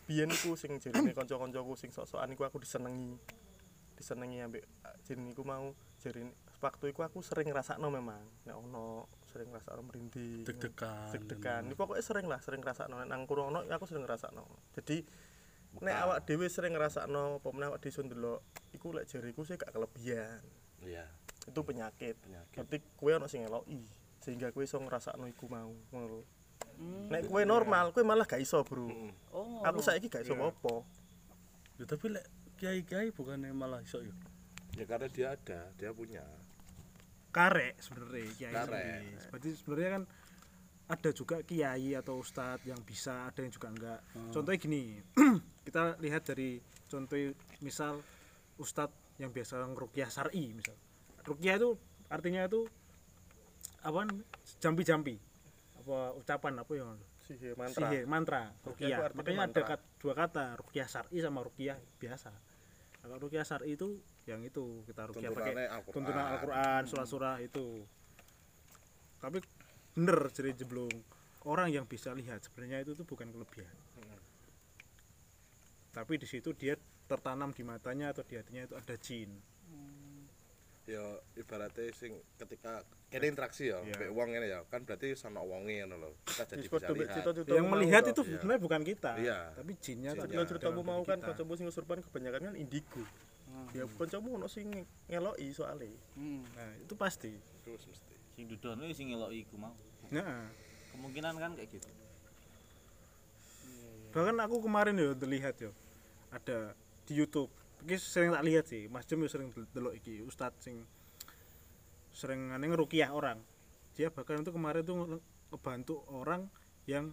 biyen 0.07 0.31
iku 0.31 0.55
sing 0.55 0.79
jarine 0.79 1.13
kanca-kancaku 1.17 1.75
sing 1.75 1.91
sok-sokan 1.91 2.33
iku 2.33 2.47
aku 2.47 2.63
disenengi. 2.63 3.19
Disenengi 3.97 4.39
ambek 4.45 4.65
jeneng 5.05 5.35
iku 5.35 5.43
mau 5.43 5.75
jarine 6.01 6.33
waktu 6.63 6.95
iku 6.95 7.05
aku 7.05 7.21
sering 7.21 7.51
ngrasakno 7.51 7.91
memang. 7.91 8.23
Nek 8.47 8.57
ono 8.57 9.11
sering 9.37 9.53
ngrasakno 9.53 9.83
merinding 9.85 10.49
deg-degan. 10.49 11.13
deg-degan. 11.13 11.63
Ini 11.69 11.77
pokoknya 11.77 12.01
sering 12.01 12.25
lah 12.25 12.41
sering 12.41 12.65
ngrasakno. 12.65 12.97
Nek 12.97 13.09
nang 13.13 13.29
kurang 13.29 13.53
ono 13.53 13.61
aku 13.69 13.85
sering 13.85 14.09
ngrasakno. 14.09 14.49
Jadi 14.73 15.05
nek 15.85 15.97
awak 16.09 16.19
dhewe 16.25 16.49
sering 16.49 16.73
ngrasakno 16.73 17.45
apa 17.45 17.49
meneh 17.53 17.69
awak 17.69 17.85
dhewe 17.85 17.93
iso 17.93 18.01
ndelok 18.01 18.41
iku 18.73 18.97
lek 18.97 19.05
jariku 19.05 19.45
sih 19.45 19.61
gak 19.61 19.77
kelebihan. 19.77 20.41
Iya, 20.81 21.05
itu 21.45 21.61
penyakit. 21.61 22.17
Penyakit. 22.25 22.57
berarti 22.57 22.79
kue 22.97 23.13
ono 23.13 23.29
sing 23.29 23.45
ngeloki 23.45 23.85
sehingga 24.25 24.49
kue 24.57 24.65
iso 24.65 24.81
ngrasakno 24.81 25.29
iku 25.29 25.53
mau 25.53 25.69
ngono 25.93 26.07
lho. 26.09 26.21
Nek 27.13 27.29
kue 27.29 27.45
normal 27.45 27.93
kue 27.93 28.01
malah 28.01 28.25
gak 28.25 28.41
iso 28.41 28.65
bro. 28.65 28.89
Oh, 29.37 29.61
aku 29.61 29.85
saiki 29.85 30.09
gak 30.09 30.25
iso 30.25 30.33
apa 30.33 30.81
Ya, 31.77 31.85
tapi 31.85 32.09
lek 32.09 32.25
kiai-kiai 32.57 33.13
bukannya 33.13 33.53
malah 33.53 33.85
iso 33.85 34.01
ya? 34.01 34.17
Ya 34.81 34.89
karena 34.89 35.13
dia 35.13 35.37
ada, 35.37 35.61
dia 35.77 35.93
punya. 35.93 36.25
Karek 37.37 37.75
sebenarnya 37.85 38.33
kiai. 38.33 38.55
Berarti 39.29 39.49
sebenarnya 39.61 39.91
kan 40.01 40.03
ada 40.87 41.11
juga 41.13 41.37
kiai 41.45 41.93
atau 41.93 42.23
ustadz 42.25 42.65
yang 42.65 42.81
bisa, 42.81 43.29
ada 43.29 43.41
yang 43.45 43.53
juga 43.53 43.69
enggak. 43.69 44.01
Contohnya 44.33 44.57
gini, 44.57 44.97
kita 45.69 46.01
lihat 46.01 46.25
dari 46.25 46.57
contoh 46.89 47.19
misal 47.61 48.01
ustadz 48.57 49.21
yang 49.21 49.29
biasa 49.37 49.69
ngerukyah 49.69 50.09
syar'i 50.09 50.57
misal. 50.57 50.73
Rukyah 51.29 51.61
itu 51.61 51.77
artinya 52.09 52.49
itu 52.49 52.65
apa 53.85 54.09
jampi-jampi. 54.63 55.21
Apa 55.85 56.17
ucapan 56.17 56.55
apa 56.57 56.73
yang 56.73 56.97
sihir 57.27 57.59
mantra 57.59 57.91
sihir 57.91 58.05
mantra 58.07 58.55
artinya 58.63 59.11
makanya 59.19 59.39
mantra. 59.43 59.63
ada 59.67 59.71
kat- 59.75 59.87
dua 59.99 60.15
kata 60.15 60.45
rukyah 60.63 60.87
syar'i 60.87 61.19
sama 61.19 61.43
rukyah 61.43 61.75
biasa 61.99 62.31
kalau 63.03 63.19
rukyah 63.19 63.43
syar'i 63.43 63.75
itu 63.75 63.99
yang 64.27 64.43
itu 64.43 64.83
kita 64.85 65.07
rukyah 65.07 65.31
pakai 65.31 65.55
tuntunan 65.95 66.27
Al-Qur'an 66.35 66.83
surah-surah 66.85 67.39
itu 67.41 67.87
tapi 69.23 69.39
bener 69.95 70.29
jadi 70.35 70.51
jeblung 70.53 70.91
orang 71.47 71.71
yang 71.71 71.87
bisa 71.87 72.11
lihat 72.11 72.43
sebenarnya 72.43 72.83
itu 72.83 72.99
tuh 72.99 73.07
bukan 73.07 73.31
kelebihan 73.31 73.71
tapi 75.95 76.19
di 76.21 76.27
situ 76.29 76.53
dia 76.53 76.77
tertanam 77.07 77.55
di 77.55 77.63
matanya 77.63 78.11
atau 78.11 78.27
di 78.27 78.35
hatinya 78.37 78.67
itu 78.67 78.75
ada 78.77 78.95
jin 78.99 79.31
Ya 80.87 81.03
ibaratnya 81.35 81.91
sing 81.99 82.15
ketika 82.39 82.79
kene 83.11 83.35
interaksi 83.35 83.75
ya, 83.75 83.83
mbek 83.83 84.07
wong 84.15 84.31
ngene 84.31 84.47
ya, 84.47 84.63
kan 84.71 84.87
berarti 84.87 85.19
sono 85.19 85.43
wonge 85.43 85.83
ngono 85.83 85.99
lho. 85.99 86.11
Kita 86.23 86.47
jadi 86.47 86.63
bisa 86.63 86.95
lihat. 86.95 87.11
cerita-cerita 87.11 87.59
yang 87.59 87.67
melihat 87.67 88.03
itu 88.07 88.23
sebenarnya 88.23 88.63
bukan 88.63 88.83
kita 88.87 89.19
Iya. 89.19 89.51
tapi 89.59 89.75
jinnya 89.83 90.15
Jinnya. 90.15 90.23
tadi 90.23 90.35
Cerita 90.39 90.47
ceritamu 90.71 90.87
mau 90.87 91.03
kan 91.03 91.19
kita. 91.19 91.35
kancamu 91.35 91.59
sing 91.59 91.67
usurpan 91.67 91.99
kebanyakan 92.07 92.39
kan 92.39 92.55
indigo. 92.55 93.03
Ya 93.73 93.85
kancamu 93.87 94.37
ono 94.37 94.47
sing 94.47 94.73
ngeloki 95.07 95.51
soalnya. 95.51 95.91
Hmm. 96.15 96.43
nah 96.53 96.71
itu 96.77 96.95
pasti 96.95 97.33
Terus 97.63 97.83
mesti. 97.85 98.15
Sing 98.33 98.45
dudono 98.47 98.85
sing 98.91 99.11
ngeloki 99.11 99.43
iku 99.43 99.57
mau. 99.57 99.75
nah 100.09 100.49
Kemungkinan 100.93 101.35
kan 101.37 101.51
kayak 101.53 101.71
gitu. 101.73 101.89
bahkan 104.09 104.39
aku 104.41 104.65
kemarin 104.65 104.97
ya 104.97 105.13
terlihat 105.13 105.61
ya 105.61 105.69
ada 106.33 106.73
di 107.05 107.13
YouTube 107.15 107.53
iki 107.85 108.01
sering 108.01 108.33
tak 108.33 108.45
lihat 108.45 108.65
sih 108.65 108.89
Mas 108.89 109.05
Jem 109.05 109.21
ya 109.21 109.29
sering 109.29 109.53
del- 109.53 109.69
delok 109.71 109.93
iki 109.93 110.25
Ustadz 110.25 110.65
sing 110.65 110.89
sering 112.11 112.49
aneh 112.49 112.65
ngerukiah 112.67 113.13
orang 113.13 113.37
dia 113.93 114.09
bahkan 114.09 114.41
itu 114.41 114.49
kemarin 114.49 114.81
tuh 114.81 114.97
nge- 114.97 115.21
ngebantu 115.53 116.01
orang 116.09 116.49
yang 116.89 117.13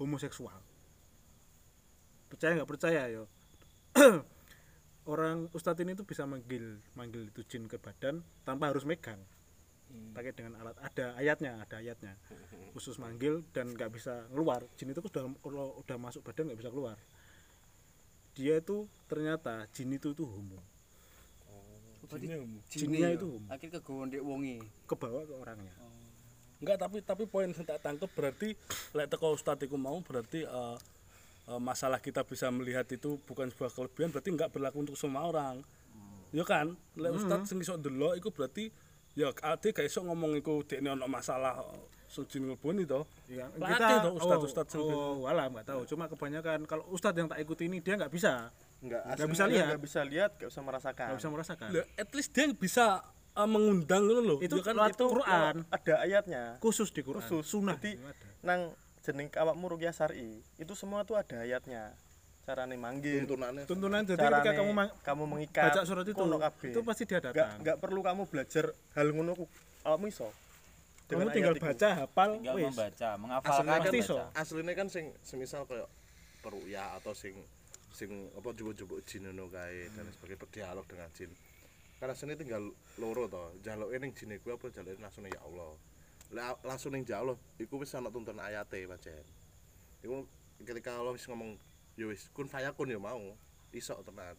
homoseksual 0.00 0.56
percaya 2.32 2.56
nggak 2.56 2.70
percaya 2.72 3.02
ya 3.12 3.22
orang 5.10 5.50
Ustadz 5.50 5.82
ini 5.82 5.98
tuh 5.98 6.06
bisa 6.06 6.22
manggil 6.22 6.78
manggil 6.94 7.26
itu 7.26 7.42
jin 7.50 7.66
ke 7.66 7.82
badan 7.82 8.22
tanpa 8.46 8.70
harus 8.70 8.86
megang. 8.86 9.18
Pakai 10.14 10.30
dengan 10.30 10.54
alat 10.62 10.78
ada 10.78 11.18
ayatnya 11.18 11.58
ada 11.58 11.82
ayatnya. 11.82 12.14
Khusus 12.70 13.02
manggil 13.02 13.42
dan 13.50 13.74
nggak 13.74 13.90
bisa 13.90 14.30
keluar. 14.30 14.62
Jin 14.78 14.94
itu 14.94 15.02
sudah 15.02 15.26
kalau 15.42 15.74
udah 15.82 15.96
masuk 15.98 16.22
badan 16.22 16.54
nggak 16.54 16.60
bisa 16.62 16.70
keluar. 16.70 16.96
Dia 18.38 18.62
itu 18.62 18.86
ternyata 19.10 19.66
jin 19.74 19.90
itu 19.98 20.14
tuh 20.14 20.30
homo. 20.30 20.62
Jinnya 22.70 23.18
itu 23.18 23.26
homo. 23.26 23.46
Akhirnya 23.50 23.82
kegowo 23.82 24.06
ndek 24.06 24.22
wonge. 24.22 24.62
kebawa 24.86 25.26
ke 25.26 25.34
orangnya. 25.34 25.74
Enggak 26.60 26.76
tapi 26.76 26.98
tapi 27.02 27.24
poin 27.26 27.50
yang 27.50 27.66
tak 27.66 27.82
tangkep 27.82 28.10
berarti 28.14 28.52
lek 28.94 29.08
teko 29.08 29.32
ustadz 29.32 29.64
iku 29.64 29.80
mau 29.80 29.98
berarti 30.04 30.44
eh, 30.44 30.76
masalah 31.58 31.98
kita 31.98 32.22
bisa 32.22 32.46
melihat 32.52 32.86
itu 32.92 33.18
bukan 33.26 33.50
sebuah 33.50 33.72
kelebihan 33.74 34.14
berarti 34.14 34.30
enggak 34.30 34.50
berlaku 34.54 34.86
untuk 34.86 34.94
semua 34.94 35.26
orang. 35.26 35.64
Ya 36.30 36.46
kan? 36.46 36.78
Lek 36.94 37.10
ustadz 37.16 37.50
sing 37.50 37.58
iso 37.58 37.74
delok 37.74 38.14
iku 38.14 38.30
berarti 38.30 38.70
ya 39.18 39.34
ade 39.42 39.74
gak 39.74 39.82
iso 39.82 40.06
ngomong 40.06 40.38
iku 40.38 40.62
dekne 40.62 40.94
ono 40.94 41.10
masalah 41.10 41.58
sing 42.10 42.26
jin 42.26 42.42
ngelboni 42.50 42.86
to. 42.86 43.02
Ya, 43.26 43.46
Latih 43.58 43.96
toh 44.02 44.12
ustadz-ustadz 44.18 44.70
sing 44.74 44.82
oh, 44.82 44.90
oh, 44.90 45.14
walah 45.26 45.46
nggak 45.50 45.66
tahu. 45.66 45.86
Cuma 45.86 46.06
kebanyakan 46.06 46.66
kalau 46.66 46.86
ustadz 46.90 47.18
yang 47.18 47.26
tak 47.30 47.38
ikuti 47.42 47.66
ini 47.66 47.78
dia 47.82 47.94
nggak 47.98 48.10
bisa. 48.10 48.50
Enggak 48.82 49.02
nggak 49.06 49.30
bisa 49.30 49.44
lihat. 49.46 49.66
Nggak 49.70 49.82
bisa 49.82 50.00
lihat, 50.02 50.30
nggak 50.38 50.50
bisa 50.50 50.62
merasakan. 50.62 51.06
nggak 51.06 51.20
bisa 51.22 51.30
merasakan. 51.30 51.68
Lah, 51.70 51.86
at 51.94 52.10
least 52.14 52.30
dia 52.34 52.44
bisa 52.50 52.86
eh, 53.34 53.48
mengundang 53.50 54.02
ngono 54.06 54.20
lho. 54.22 54.36
Itu 54.42 54.58
Ya 54.58 54.70
kan? 54.70 54.74
itu 54.90 55.06
Quran. 55.06 55.54
Ada 55.70 55.94
ayatnya. 56.02 56.42
khusus 56.58 56.90
di 56.90 57.02
Quran. 57.06 57.22
Khusus. 57.22 57.46
sunnah 57.46 57.78
nang 58.42 58.74
jeneng 59.00 59.28
awakmu 59.32 59.64
rukyah 59.76 59.92
syar'i, 59.92 60.40
itu 60.60 60.72
semua 60.76 61.04
tuh 61.08 61.16
ada 61.16 61.40
ayatnya. 61.40 61.92
Carane 62.40 62.74
manggil, 62.74 63.28
tuntunannya 63.28 63.62
tuntunan 63.68 64.00
jadi 64.02 64.16
carane 64.26 64.42
ketika 64.42 64.52
kamu 64.58 64.72
kamu 65.04 65.24
mengikat, 65.28 65.64
baca 65.70 65.80
surat 65.86 66.02
itu 66.08 66.24
itu 66.66 66.80
pasti 66.82 67.04
dia 67.06 67.20
datang. 67.20 67.60
nggak 67.62 67.76
perlu 67.78 68.00
kamu 68.00 68.22
belajar 68.26 68.72
hal 68.96 69.06
ngono 69.12 69.36
ku 69.36 69.44
awakmu 69.84 70.08
iso. 70.08 70.26
kamu 71.06 71.10
Dengan 71.10 71.26
tinggal 71.30 71.54
baca 71.60 71.88
hafal 72.00 72.30
Tinggal 72.40 72.54
wis. 72.56 72.64
membaca, 72.72 73.08
aslinya 73.12 73.20
menghafalkan 73.20 73.66
kan 73.66 73.82
Pasti 73.84 73.98
iso. 74.00 74.16
aslinya 74.34 74.72
kan 74.74 74.88
sing 74.88 75.04
semisal 75.20 75.62
kayak 75.68 75.86
peruya 76.40 76.96
atau 76.96 77.12
sing 77.12 77.36
sing 77.92 78.08
apa 78.32 78.48
jebuk-jebuk 78.56 79.04
jin 79.04 79.28
ngono 79.28 79.46
kae 79.52 79.92
dan 79.92 80.08
lain 80.08 80.14
sebagainya 80.16 80.40
berdialog 80.40 80.84
dengan 80.88 81.08
jin. 81.12 81.30
Karena 82.00 82.14
sini 82.16 82.32
tinggal 82.40 82.62
loro 82.96 83.28
to 83.28 83.42
jaluke 83.60 83.94
ning 84.00 84.16
jin 84.16 84.32
apa 84.32 84.66
jaluke 84.72 84.96
langsung 84.96 85.28
ya 85.28 85.38
Allah 85.44 85.76
Langsung 86.62 86.94
ning 86.94 87.02
Allah 87.10 87.34
iku 87.58 87.82
wis 87.82 87.90
ana 87.94 88.06
tuntun 88.06 88.38
ayate 88.38 88.86
pancen 88.86 89.26
iku 90.00 90.24
ketika 90.62 90.96
Allah 90.96 91.12
wis 91.12 91.26
ngomong 91.26 91.58
ya 91.98 92.06
wis 92.06 92.30
kun 92.32 92.46
fayakun 92.46 92.88
ya 92.88 93.00
mau. 93.00 93.34
Iso 93.70 93.94
tenan. 94.02 94.34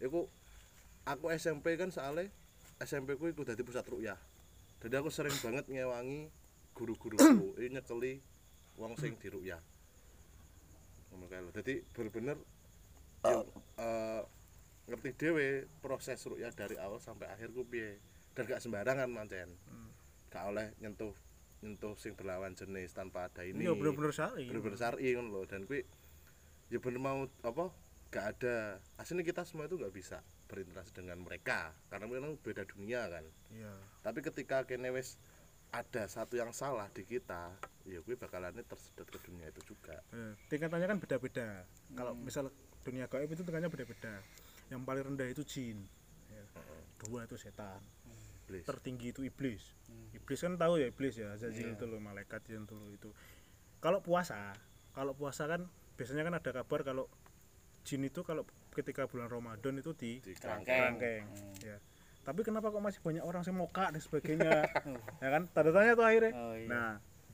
Iku 0.00 0.28
aku 1.08 1.32
SMP 1.32 1.80
kan 1.80 1.88
soalnya 1.88 2.28
SMP 2.80 3.16
ku 3.16 3.28
iku 3.28 3.44
dadi 3.44 3.64
pusat 3.64 3.88
rukyah. 3.88 4.20
Jadi 4.84 4.94
aku 5.00 5.08
sering 5.08 5.32
banget 5.40 5.64
ngewangi 5.68 6.28
guru-guruku. 6.76 7.52
Ini 7.60 7.80
nyekeli 7.80 8.20
wong 8.76 8.92
sing 9.00 9.16
dirukyah 9.16 9.60
ngono 11.16 11.32
kae 11.32 11.40
lho 11.40 11.48
dadi 11.48 11.80
bener-bener 11.96 12.36
yo 13.24 13.40
eh, 13.80 14.22
ngerti 14.84 15.10
dhewe 15.16 15.64
proses 15.80 16.20
rukyah 16.28 16.52
dari 16.52 16.76
awal 16.76 17.00
sampai 17.00 17.26
akhir 17.32 17.50
ku 17.56 17.64
piye. 17.66 17.98
Dan 18.36 18.44
gak 18.44 18.60
sembarangan 18.60 19.08
mancen 19.08 19.48
gak 20.28 20.44
oleh 20.52 20.76
nyentuh 20.84 21.16
nyentuh 21.64 21.96
sing 21.96 22.12
berlawan 22.12 22.52
jenis 22.52 22.92
tanpa 22.92 23.28
ada 23.28 23.42
ini. 23.46 23.64
Ya 23.64 23.72
bener-bener 23.72 24.12
syar'i 24.12 24.48
bener-bener 24.48 24.78
syar'i 24.78 25.16
ngono 25.16 25.28
lho. 25.32 25.40
Dan 25.48 25.64
kuwi 25.64 25.84
ya 26.68 26.78
bener 26.82 27.00
mau 27.00 27.24
apa 27.46 27.72
gak 28.12 28.38
ada 28.38 28.80
aslinya 28.96 29.26
kita 29.26 29.42
semua 29.44 29.66
itu 29.66 29.76
nggak 29.76 29.94
bisa 29.94 30.20
berinteraksi 30.46 30.92
dengan 30.94 31.20
mereka. 31.24 31.72
Karena 31.88 32.06
memang 32.06 32.36
beda 32.40 32.68
dunia 32.68 33.08
kan. 33.08 33.24
Iya. 33.52 33.72
Tapi 34.04 34.18
ketika 34.20 34.68
kene 34.68 34.92
wis 34.92 35.16
ada 35.74 36.06
satu 36.06 36.38
yang 36.38 36.54
salah 36.54 36.86
di 36.94 37.02
kita 37.02 37.50
ya 37.84 37.98
gue 38.00 38.14
bakalannya 38.14 38.62
tersedot 38.62 39.06
ke 39.08 39.18
dunia 39.26 39.50
itu 39.50 39.74
juga. 39.74 39.98
Eh, 40.14 40.32
tingkatannya 40.50 40.86
kan 40.86 40.98
beda-beda. 41.02 41.66
Kalau 41.94 42.14
misal 42.14 42.52
dunia 42.86 43.10
gaib 43.10 43.30
itu 43.30 43.42
tingkatnya 43.42 43.70
beda-beda. 43.72 44.22
Yang 44.70 44.80
paling 44.86 45.04
rendah 45.12 45.28
itu 45.30 45.42
jin. 45.42 45.78
Ya. 46.30 46.42
dua 47.06 47.28
itu 47.28 47.36
setan 47.38 47.78
Iblis. 48.46 48.62
tertinggi 48.62 49.10
itu 49.10 49.26
iblis. 49.26 49.74
Iblis 50.14 50.38
kan 50.38 50.54
tahu 50.54 50.78
ya 50.78 50.86
iblis 50.86 51.18
ya 51.18 51.34
Azazil 51.34 51.74
itu 51.74 51.84
loh 51.84 51.98
malaikat 51.98 52.46
itu 52.46 52.74
loh 52.78 52.88
itu. 52.94 53.10
Kalau 53.82 53.98
puasa 54.00 54.54
kalau 54.94 55.12
puasa 55.12 55.50
kan 55.50 55.66
biasanya 55.98 56.22
kan 56.24 56.34
ada 56.38 56.50
kabar 56.62 56.80
kalau 56.86 57.10
jin 57.82 58.06
itu 58.06 58.22
kalau 58.22 58.46
ketika 58.70 59.10
bulan 59.10 59.26
Ramadan 59.26 59.82
itu 59.82 59.92
di 59.98 60.22
di 60.22 60.32
kerangkeng. 60.38 61.26
Ya. 61.60 61.82
Tapi 62.26 62.42
kenapa 62.42 62.74
kok 62.74 62.82
masih 62.82 62.98
banyak 63.02 63.22
orang 63.22 63.46
yang 63.46 63.54
moka 63.54 63.86
dan 63.90 64.02
sebagainya? 64.02 64.66
Ya 65.22 65.28
kan? 65.30 65.46
Tanda 65.54 65.70
tanya 65.70 65.92
tuh 65.94 66.06
akhirnya. 66.06 66.32
Oh, 66.34 66.54
iya. 66.58 66.66
nah 66.66 66.88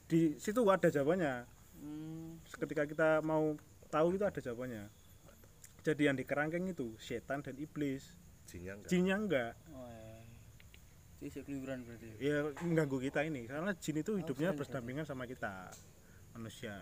di 0.04 0.36
situ 0.36 0.60
ada 0.68 0.88
jawabannya. 0.92 1.48
Hmm, 1.82 2.38
ketika 2.60 2.84
kita 2.84 3.08
mau 3.24 3.56
tahu 3.88 4.20
itu 4.20 4.24
ada 4.28 4.38
jawabannya. 4.38 4.92
Jadi 5.82 6.02
yang 6.06 6.14
di 6.14 6.22
kerangkeng 6.22 6.68
itu 6.68 6.94
setan 7.00 7.42
dan 7.42 7.56
iblis. 7.58 8.14
Jinnya 8.46 8.76
enggak? 8.76 8.88
Jinnya 8.92 9.16
enggak. 9.16 9.52
Oh, 9.72 9.88
iya. 9.88 10.01
Sisi 11.22 11.38
keliburan 11.46 11.86
berarti. 11.86 12.18
ya? 12.18 12.50
Mengganggu 12.66 12.98
kita 12.98 13.22
ini. 13.22 13.46
Karena 13.46 13.70
jin 13.78 14.02
itu 14.02 14.18
hidupnya 14.18 14.50
sering, 14.50 14.58
berdampingan 14.58 15.06
sama 15.06 15.22
kita. 15.30 15.70
Manusia. 16.34 16.74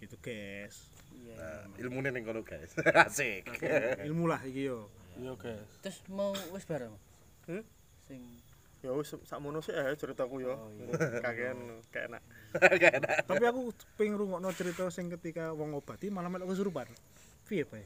Gitu 0.00 0.16
guys. 0.16 0.88
Iya. 1.12 1.36
nah, 1.36 1.60
ilmunya 1.76 2.08
ning 2.08 2.24
kono 2.24 2.40
guys. 2.40 2.72
Asik. 3.04 3.44
Ilmu 4.08 4.24
lah 4.24 4.40
iki 4.48 4.72
yo. 4.72 4.88
Iya 5.20 5.36
guys. 5.36 5.68
Terus 5.84 5.98
mau 6.08 6.32
wis 6.56 6.64
bareng. 6.64 6.96
Hmm? 7.44 7.62
Sing 8.08 8.24
ya 8.78 8.94
wis 8.94 9.10
sakmono 9.26 9.58
sih 9.58 9.74
eh 9.74 9.90
ceritaku 9.98 10.38
ya 10.38 10.54
kakean 11.26 11.82
kayak 11.90 12.06
enak. 12.14 12.22
Tapi 13.26 13.44
aku 13.44 13.74
pengen 13.98 14.16
rungokno 14.16 14.48
cerita 14.54 14.86
sing 14.88 15.10
ketika 15.12 15.52
wong 15.52 15.76
ngobati 15.76 16.08
malah 16.08 16.32
melok 16.32 16.54
kesurupan. 16.54 16.88
Piye 17.44 17.68
Pak? 17.68 17.84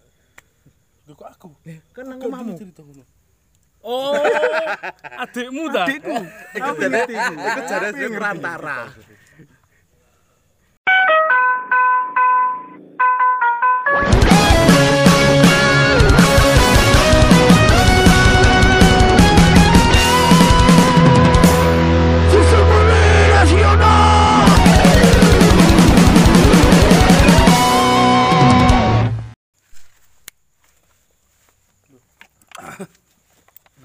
Lho 1.08 1.18
kok 1.18 1.28
aku? 1.34 1.50
kan 1.96 2.06
nang 2.06 2.22
omahmu. 2.22 2.54
cerita 2.54 2.84
ngono? 2.84 3.02
Oh, 3.82 4.14
adikmu 5.18 5.66
dah. 5.74 5.82
Adikku. 5.90 6.14
Oh, 6.14 6.22
iku 6.54 6.70
jane 6.78 7.00
iku 7.02 7.60
jane 7.66 7.88
rantara. 8.14 8.94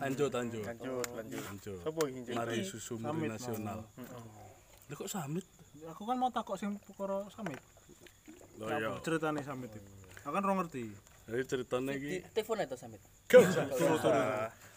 Lanjut, 0.08 0.32
lanjut. 0.32 0.64
lanjut 0.64 1.08
lanjut 1.14 1.41
Lanjut. 1.43 1.80
sapa 1.84 2.01
iki 2.08 2.20
Mari 2.32 2.64
susu 2.64 2.93
muri 2.95 3.28
nasional. 3.28 3.84
Lho 4.88 4.93
kok 4.95 5.10
samit? 5.12 5.43
aku 5.86 6.03
kan 6.03 6.18
mau 6.18 6.28
takok 6.28 6.58
sing 6.58 6.74
perkara 6.82 7.28
samit 7.30 7.60
Loh 8.58 8.68
iya. 8.68 8.97
ceritane 8.99 9.39
samit 9.39 9.70
itu 9.70 9.91
aku 10.26 10.34
kan 10.34 10.41
ora 10.41 10.53
ngerti 10.58 10.89
Jadi 11.28 11.43
ceritanya 11.43 11.91
di 11.91 11.99
iki 11.99 12.16
telepon 12.34 12.60
itu 12.60 12.76
sampe. 12.76 12.97
gak 13.28 13.39
usah. 13.45 13.66
turu-turu 13.72 14.22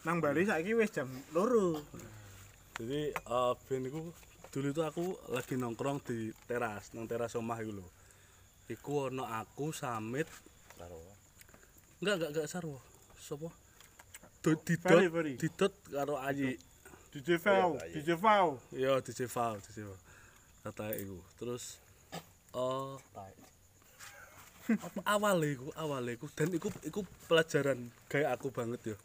nang 0.03 0.19
Bali 0.19 0.43
saiki 0.45 0.75
wis 0.75 0.91
jam 0.91 1.07
loro 1.31 1.79
Jadi 2.77 3.11
eh 3.11 3.53
ben 3.65 3.83
iku 3.87 4.11
dulu 4.51 4.67
itu 4.69 4.83
aku 4.83 5.05
lagi 5.31 5.55
nongkrong 5.55 6.03
di 6.03 6.35
teras, 6.45 6.91
nang 6.91 7.07
teras 7.07 7.39
omah 7.39 7.61
iku 7.61 7.79
lho. 7.79 7.87
Iku 8.67 9.09
ono 9.09 9.23
aku 9.25 9.71
samit 9.71 10.27
Enggak, 12.01 12.15
enggak, 12.17 12.31
enggak 12.33 12.47
sarwo. 12.49 12.81
Sopo? 13.15 13.53
Do- 14.41 14.57
Didot, 14.65 15.01
didot 15.37 15.75
karo 15.93 16.17
Ayi. 16.17 16.57
DJ 17.13 17.37
Vau 17.43 17.77
DJ 17.93 18.17
Vau 18.17 18.57
Iya, 18.73 19.03
DJ 19.05 19.27
Val, 19.27 19.59
DJ 19.61 19.85
Val. 19.85 19.99
Kata 20.65 20.95
iku. 20.97 21.19
Terus 21.37 21.77
eh 22.55 22.95
apa 24.71 25.01
awale 25.05 25.59
iku, 25.59 25.67
awale 25.75 26.15
iku 26.15 26.31
dan 26.31 26.49
iku 26.55 26.71
iku 26.87 27.03
pelajaran 27.27 27.91
kayak 28.07 28.39
aku 28.39 28.49
banget 28.49 28.95
ya. 28.95 28.97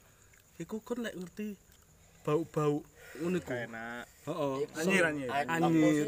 Iku 0.61 0.79
kan 0.79 1.01
lek 1.01 1.17
ngerti 1.17 1.57
bau-bau 2.21 2.85
ngono 3.19 3.37
iku. 3.41 3.51
enak 3.51 4.05
Heeh. 4.29 4.55
Anyir, 4.79 5.03
anyir. 5.03 5.29
Anyir. 5.33 6.07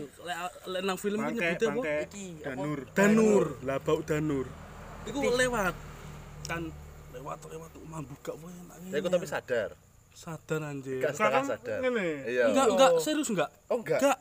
Lek 0.69 0.81
nang 0.85 0.97
film 0.97 1.19
iki 1.25 1.41
nyebutnya 1.41 1.67
apa? 1.67 1.83
Iki 2.05 2.25
danur 2.45 2.79
Danur. 2.93 3.45
Lah 3.65 3.77
bau 3.81 3.99
danur. 4.05 4.45
Iku 5.03 5.19
lewat 5.35 5.73
kan 6.45 6.69
lewat 7.27 7.43
lewat 7.51 7.71
mambu 7.91 8.15
gak 8.23 8.35
wae 8.39 8.55
enak. 8.55 8.77
ya 8.87 8.97
aku 9.03 9.09
tapi 9.11 9.27
sadar 9.27 9.69
sadar 10.15 10.61
anjir. 10.63 11.03
gak 11.03 11.11
setengah 11.11 11.43
sadar 11.43 11.79
ngene 11.83 12.07
iya 12.25 12.43
Enggak, 12.47 12.67
enggak, 12.71 12.91
serius 13.03 13.27
enggak? 13.27 13.49
oh 13.67 13.77
enggak 13.83 13.99
Enggak. 13.99 14.19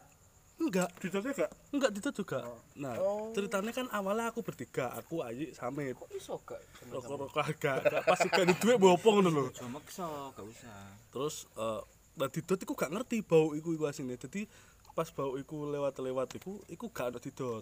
Enggak. 0.56 0.88
didotnya 0.98 1.32
gak 1.36 1.50
Enggak 1.68 1.90
itu 1.92 2.10
juga. 2.16 2.40
Nah, 2.80 2.96
ceritanya 3.36 3.76
kan 3.76 3.86
awalnya 3.92 4.32
aku 4.32 4.40
bertiga, 4.40 4.88
aku 4.96 5.20
Ayi 5.20 5.52
samit. 5.52 5.92
kok 5.94 6.08
iso 6.16 6.40
gak? 6.42 6.56
Rokok-rokok 6.88 7.44
agak 7.44 7.84
agak 7.84 8.02
pas 8.08 8.16
gak 8.24 8.40
ada 8.40 8.54
duit 8.56 8.80
apa 8.80 9.08
ngono 9.12 9.28
lho. 9.28 9.44
Aja 9.52 9.68
maksa, 9.68 10.08
gak 10.32 10.46
usah. 10.48 10.80
Terus 11.12 11.44
eh 11.60 11.80
nah 12.16 12.28
didot 12.32 12.56
iku 12.56 12.72
gak 12.72 12.88
ngerti 12.88 13.20
bau 13.20 13.52
iku 13.52 13.76
iku 13.76 13.84
asine. 13.84 14.16
Jadi 14.16 14.48
pas 14.96 15.04
bau 15.12 15.36
iku 15.36 15.68
lewat-lewat 15.68 16.40
iku 16.40 16.56
iku 16.72 16.88
gak 16.88 17.12
ada 17.12 17.18
didot. 17.20 17.60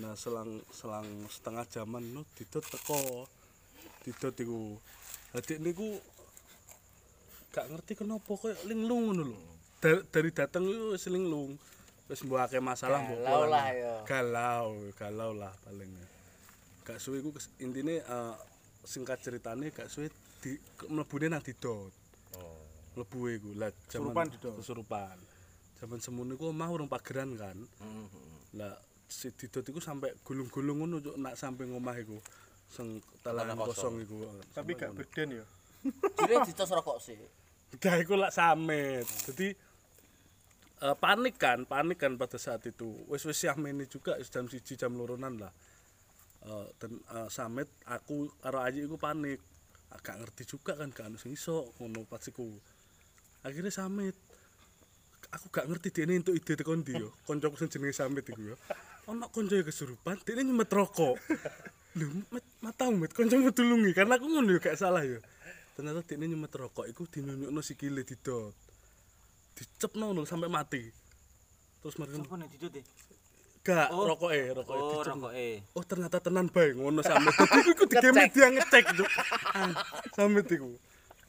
Nah, 0.00 0.16
selang 0.16 0.64
selang 0.72 1.04
setengah 1.28 1.68
jaman 1.68 2.02
no 2.08 2.24
didot 2.32 2.64
teko. 2.64 3.28
Didot 4.02 4.34
iku. 4.34 4.76
Dadi 5.32 5.56
niku 5.62 5.96
gak 7.52 7.68
ngerti 7.68 7.92
kenapa 7.96 8.32
koyo 8.34 8.56
linglung 8.66 9.12
ngono 9.12 9.22
lho. 9.32 9.38
Dari, 9.82 9.98
dari 10.10 10.30
dateng 10.32 10.64
iku 10.66 10.94
wis 10.94 11.06
linglung. 11.08 11.54
Wis 12.10 12.20
mbuake 12.26 12.58
masalah 12.60 12.98
mbok 13.06 13.18
Galau 13.22 13.44
lah, 13.48 13.66
ya. 13.72 13.94
Galau, 14.04 14.68
galau 14.98 15.30
lah 15.32 15.52
paling. 15.64 15.90
Gak 16.82 16.98
suwe 16.98 17.22
iku 17.22 17.30
intine 17.62 18.02
eh, 18.02 18.34
singkat 18.82 19.22
ceritane 19.22 19.70
gak 19.70 19.86
suwe 19.86 20.10
di 20.42 20.58
mlebune 20.90 21.30
nang 21.30 21.40
didot. 21.44 21.94
oh 22.34 22.58
Mlebu 22.92 23.18
iku 23.32 23.50
lah 23.56 23.70
jaman 23.88 24.10
Kesurupan 24.12 24.26
didot. 24.34 24.54
kesurupan. 24.58 25.16
Jaman 25.80 25.98
semono 26.02 26.34
iku 26.34 26.50
omah 26.50 26.68
urung 26.68 26.90
pageran 26.90 27.38
kan. 27.38 27.56
Lah 28.58 28.74
si 29.06 29.30
didot 29.32 29.62
iku 29.62 29.78
sampe 29.78 30.12
gulung-gulung 30.26 30.82
ngono 30.82 30.98
cuk 31.00 31.16
nak 31.16 31.38
sampe 31.38 31.62
ngomah 31.64 31.96
iku. 32.02 32.18
Sing 32.72 33.04
Tanah 33.20 33.52
kosong 33.54 34.00
iku. 34.00 34.24
tapi 34.56 34.72
gak 34.74 34.96
beden 34.96 35.44
ya 35.44 35.46
Jire 35.82 36.36
dicos 36.46 36.70
rokok 36.70 36.98
sih. 37.02 37.18
Dah 37.82 37.98
iku 37.98 38.14
lak 38.14 38.30
samet. 38.30 39.02
Jadi 39.02 39.50
eh, 40.82 40.96
panik 40.96 41.34
kan, 41.40 41.66
panik 41.66 41.98
kan 41.98 42.14
pada 42.14 42.38
saat 42.38 42.62
itu. 42.68 43.02
Wis 43.10 43.26
wis 43.26 43.42
yamene 43.42 43.90
juga 43.90 44.14
wis 44.20 44.30
jam 44.30 44.46
1 44.46 44.62
jam 44.62 44.94
loronan 44.94 45.42
lah. 45.42 45.52
Eh, 46.46 46.66
dan 46.78 46.92
eh, 47.02 47.28
samet 47.32 47.66
aku 47.88 48.30
karo 48.38 48.62
Aji 48.62 48.86
iku 48.86 48.94
panik. 48.94 49.42
Agak 49.92 50.24
ngerti 50.24 50.48
juga 50.48 50.72
kan 50.78 50.88
gak 50.94 51.12
ono 51.12 51.16
sing 51.18 51.34
iso 51.34 51.74
ngono 51.82 52.06
pas 52.06 52.22
iku. 52.24 52.46
Akhirnya 53.42 53.74
samet. 53.74 54.14
Aku 55.32 55.50
gak 55.50 55.66
ngerti 55.66 55.88
dene 55.90 56.20
entuk 56.20 56.36
ide 56.38 56.54
tekan 56.54 56.86
ndi 56.86 56.94
yo. 56.94 57.10
Koncoku 57.26 57.58
sing 57.58 57.68
jenenge 57.72 57.96
samet 57.96 58.22
iku 58.22 58.54
yo. 58.54 58.56
Ono 59.10 59.26
konco 59.34 59.58
kesurupan, 59.58 60.22
dene 60.22 60.46
nyemet 60.46 60.70
rokok. 60.70 61.18
Lho, 61.92 62.08
met 62.32 62.44
matamu 62.64 63.04
met 63.04 63.12
koncomu 63.12 63.52
tulungi 63.52 63.92
karena 63.92 64.16
aku 64.16 64.24
ngono 64.24 64.56
gak 64.56 64.80
salah 64.80 65.04
yo. 65.04 65.20
Ternyata 65.76 66.00
dene 66.08 66.24
nyemet 66.28 66.52
rokok 66.52 66.88
iku 66.88 67.04
dinyunyukno 67.04 67.60
sikile 67.60 68.00
didot. 68.00 68.56
Dicepno 69.52 70.16
lho 70.16 70.24
sampai 70.24 70.48
mati. 70.48 70.82
Terus 71.84 71.94
mereka 72.00 72.24
Apa 72.24 72.34
nek 72.40 72.48
didut 72.56 72.72
e? 72.80 72.82
gak 73.62 73.94
Oh. 73.94 74.08
rokoke, 74.10 74.40
rokoke 74.58 74.74
Oh, 74.74 75.04
rokoke. 75.04 75.48
Oh 75.76 75.84
ternyata 75.84 76.18
tenan 76.18 76.48
bae 76.48 76.72
ngono 76.72 77.04
sampe. 77.04 77.28
Dadi 77.38 77.58
iku 77.60 77.70
iku 77.76 77.84
digeme 77.86 78.24
dia 78.32 78.48
ngecek 78.48 78.84
Cuk. 78.96 79.10
Ah, 79.52 79.70
Sampe 80.16 80.40
iku. 80.48 80.70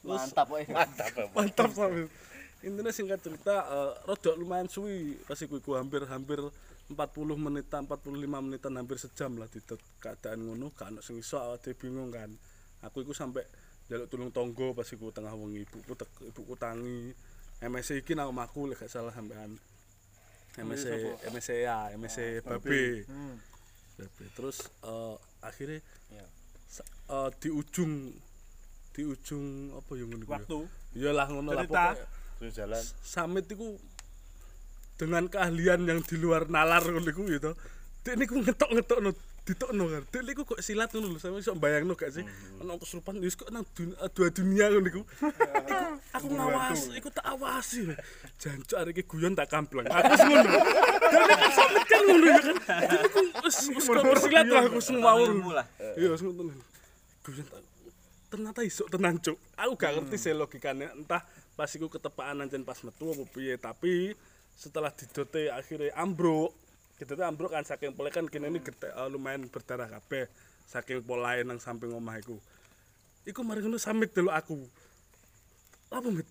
Mantap 0.03 0.47
kok. 0.47 0.63
mantap. 0.71 1.11
Mantap 1.35 1.69
sampe. 1.75 2.07
Intinya 2.63 2.91
singkat 2.95 3.19
cerita 3.19 3.67
eh, 3.67 3.91
rodok 4.07 4.39
lumayan 4.39 4.71
suwi 4.71 5.19
pas 5.27 5.35
iku 5.37 5.59
hampir 5.75 6.07
hampir 6.07 6.39
40 6.91 6.99
menitan 7.39 7.87
45 7.87 8.11
menitan 8.27 8.73
hampir 8.75 8.99
sejam 8.99 9.39
lah 9.39 9.47
di 9.47 9.63
keadaan 10.03 10.43
ngono 10.43 10.75
ono 10.75 10.99
sing 10.99 11.15
iso 11.15 11.39
awake 11.39 11.79
bingung 11.79 12.11
kan. 12.11 12.27
Aku 12.83 13.01
iku 13.07 13.15
sampe 13.15 13.47
jaluk 13.87 14.11
tulung 14.11 14.31
tonggo 14.35 14.75
pas 14.75 14.87
iku 14.87 15.11
tengah 15.15 15.31
wengi 15.31 15.63
ibuku 15.63 15.95
tek, 15.95 16.11
ibuku 16.27 16.53
tangi. 16.59 17.15
MSC 17.63 18.03
iki 18.03 18.11
nang 18.13 18.35
omahku 18.35 18.67
lek 18.67 18.83
gak 18.83 18.91
salah 18.91 19.15
sampean. 19.15 19.55
MSC 20.59 20.87
MSC 21.31 21.49
ya, 21.63 21.89
MSC 21.95 22.43
babe. 22.43 23.07
PP. 23.95 24.19
Terus 24.35 24.67
eh, 24.83 25.15
akhirnya 25.39 25.79
eh, 26.11 27.29
di 27.39 27.49
ujung 27.49 28.11
di 28.93 29.01
ujung 29.07 29.73
apa 29.73 29.91
yang 29.97 30.13
ngono 30.13 30.25
ya? 30.27 30.31
waktu 30.37 30.59
Iyalah 30.93 31.27
ngono 31.33 31.49
lah 31.57 31.65
pokoknya. 31.65 32.05
Jalan. 32.53 32.83
Samit 33.01 33.47
iku 33.49 33.79
dengan 34.97 35.25
keahlian 35.25 35.85
yang 35.89 35.99
di 36.05 36.15
luar 36.17 36.47
nalar 36.47 36.85
ngono 36.85 37.09
iku 37.09 37.25
gitu. 37.27 37.51
Dek 38.03 38.19
niku 38.19 38.35
ngetok-ngetokno 38.43 39.15
ditokno 39.43 39.83
kan. 39.87 40.03
Dek 40.11 40.23
niku 40.27 40.41
kok 40.43 40.59
silat 40.59 40.91
ngono 40.91 41.15
lho, 41.15 41.19
sampe 41.19 41.39
iso 41.39 41.55
bayangno 41.55 41.95
gak 41.95 42.11
sih? 42.11 42.23
Ono 42.59 42.75
kesurupan 42.79 43.19
wis 43.23 43.35
kok 43.39 43.47
nang 43.51 43.63
dun- 43.75 43.95
dua 44.11 44.27
dunia 44.31 44.65
ngono 44.71 44.87
iku. 44.91 45.01
Iku 46.13 46.29
aku 46.29 46.29
ngawas, 46.29 46.81
iku 46.93 47.09
tak 47.09 47.25
awasi. 47.25 47.89
Jancuk 48.37 48.77
arek 48.77 49.01
iki 49.01 49.03
guyon 49.09 49.33
tak 49.33 49.49
kampleng. 49.49 49.89
Aku 49.89 50.13
ngono. 50.29 50.51
Dek 51.09 51.23
kan 51.25 51.51
samit 51.51 51.83
kan 51.89 52.01
ngono 52.05 52.25
ya 52.27 52.37
kan. 52.37 52.55
Dek 52.85 52.99
niku 53.07 53.19
wis 53.43 53.57
wis 53.71 53.85
kok 53.87 54.03
bersilat 54.03 54.45
lah 54.45 54.63
aku 54.69 54.79
semua 54.83 55.11
lah. 55.63 55.65
Iya, 55.97 56.13
wis 56.13 56.21
ngono. 56.21 56.53
Guyon 57.23 57.45
tak 57.49 57.61
ternyata 58.33 58.65
iso 58.65 58.83
tenan 58.89 59.21
cuk. 59.21 59.37
Aku 59.53 59.77
gak 59.77 59.93
ngerti 59.93 60.17
sih 60.17 60.33
logikanya 60.33 60.89
entah 60.97 61.21
pas 61.53 61.69
iku 61.69 61.85
ketepaan 61.85 62.41
ancen 62.41 62.65
pas 62.65 62.81
metu 62.81 63.13
apa 63.13 63.23
piye, 63.29 63.61
tapi 63.61 64.17
setelah 64.57 64.93
didote 64.93 65.49
akhirnya 65.49 65.93
ambruk. 65.97 66.53
Gitu 66.97 67.13
ambruk 67.19 67.51
kan 67.51 67.65
saking 67.65 67.97
pole 67.97 68.13
kan 68.13 68.29
kene 68.29 68.47
ini 68.47 68.61
gede, 68.61 68.93
eh, 68.93 69.09
lumayan 69.09 69.49
berdarah 69.49 69.89
kabeh 69.89 70.29
saking 70.69 71.03
polae 71.03 71.43
nang 71.43 71.59
samping 71.59 71.91
omah 71.91 72.15
iku. 72.21 72.37
Iku 73.23 73.39
mari 73.43 73.63
ngono 73.63 73.79
samit 73.79 74.11
dulu 74.11 74.31
aku. 74.31 74.59
Apa 75.91 76.07
mit? 76.11 76.27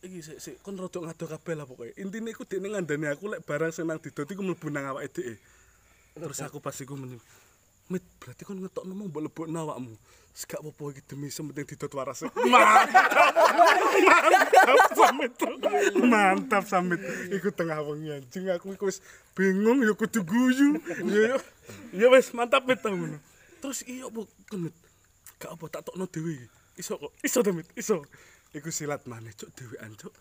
Iki 0.00 0.18
sik 0.24 0.38
sik 0.40 0.54
kon 0.64 0.80
rodok 0.80 1.06
ngado 1.06 1.24
kabeh 1.28 1.54
lah 1.54 1.66
pokoke. 1.68 1.92
Intine 2.00 2.32
iku 2.32 2.48
dekne 2.48 2.72
ngandani 2.72 3.06
aku 3.12 3.36
lek 3.36 3.44
barang 3.44 3.70
sing 3.74 3.84
nang 3.84 4.00
didot 4.00 4.26
iku 4.26 4.40
mlebu 4.40 4.66
nang 4.72 4.96
awake 4.96 5.12
dhewe. 5.12 5.34
Terus 6.16 6.40
aku 6.42 6.58
pas 6.58 6.74
iku. 6.80 6.96
Mit, 7.90 8.04
berarti 8.22 8.42
kon 8.46 8.58
ngetokno 8.62 8.92
mau 8.94 9.10
mbok 9.10 9.22
lebokno 9.28 9.58
awakmu. 9.66 9.94
Wis 10.30 10.46
gak 10.46 10.62
apa-apa 10.62 10.94
iki 10.94 11.02
demi 11.10 11.26
sementing 11.26 11.66
didot 11.66 11.90
waras. 11.94 12.22
Mantap. 12.22 13.02
Mantap 16.00 16.64
samit. 16.70 17.02
Iku 17.34 17.50
tengah 17.50 17.82
wengi 17.82 18.14
anjing 18.14 18.46
aku 18.54 18.78
iku 18.78 18.86
wis 18.86 19.02
bingung 19.34 19.82
ya 19.82 19.92
kudu 19.98 20.22
guyu. 20.22 20.78
Ya 21.06 21.34
ya. 21.94 22.06
Wis 22.08 22.30
mantap 22.30 22.64
ngono. 22.66 23.18
Terus 23.60 23.84
iya 23.84 24.08
apa 24.08 24.24
kon 24.48 24.70
mit? 24.70 24.74
Gak 25.36 25.50
apa 25.56 25.64
tak 25.68 25.82
tokno 25.90 26.06
dhewe. 26.08 26.48
Iso 26.78 26.96
kok. 26.96 27.12
Iso 27.20 27.44
to 27.44 27.52
mit, 27.52 27.68
iso. 27.76 28.06
Iku 28.56 28.72
silat 28.72 29.04
maneh 29.04 29.36
cuk 29.36 29.52
dhewean 29.52 29.92
cuk. 29.98 30.14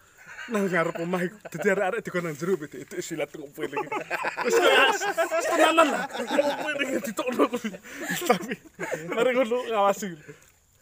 Nang 0.50 0.66
ngarep 0.66 0.98
omah 0.98 1.22
iku 1.26 1.38
dadi 1.54 1.68
arek-arek 1.70 2.02
dikon 2.02 2.22
nang 2.26 2.36
jero 2.36 2.54
bet 2.58 2.74
itu 2.74 2.96
silat 3.06 3.30
ngumpul 3.34 3.70
iki. 3.70 3.88
Wis 4.46 4.56
wis 4.60 5.46
tenanan 5.46 5.88
lah. 5.94 6.04
Ngumpul 6.10 6.74
iki 6.84 6.98
ditokno 7.10 7.42
aku. 7.46 7.58
Tapi 8.26 8.54
mari 9.14 9.30
ngono 9.38 9.58
ngawasi. 9.70 10.08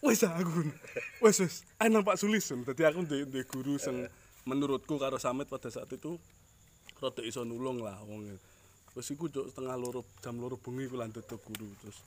Wis 0.02 0.24
aku. 0.24 0.72
Wis 1.20 1.38
wis. 1.44 1.56
Nang 1.84 2.02
Pak 2.08 2.16
Sulis. 2.16 2.48
Dadi 2.48 2.84
aku 2.88 3.04
ndek 3.04 3.48
guru 3.52 3.76
sing 3.76 4.08
menurutku 4.48 4.96
karo 4.96 5.20
Samit 5.20 5.52
pada 5.52 5.68
saat 5.68 5.92
itu 5.92 6.16
rada 7.04 7.22
iso 7.22 7.44
nulung 7.44 7.84
lah 7.84 8.00
wong. 8.08 8.40
Wis 8.96 9.12
iku 9.12 9.28
cuk 9.28 9.52
setengah 9.52 9.76
loro 9.76 10.08
jam 10.24 10.40
loro 10.40 10.56
bengi 10.58 10.88
ku 10.88 10.96
lan 10.96 11.12
dodok 11.12 11.44
guru 11.44 11.70
terus 11.84 12.00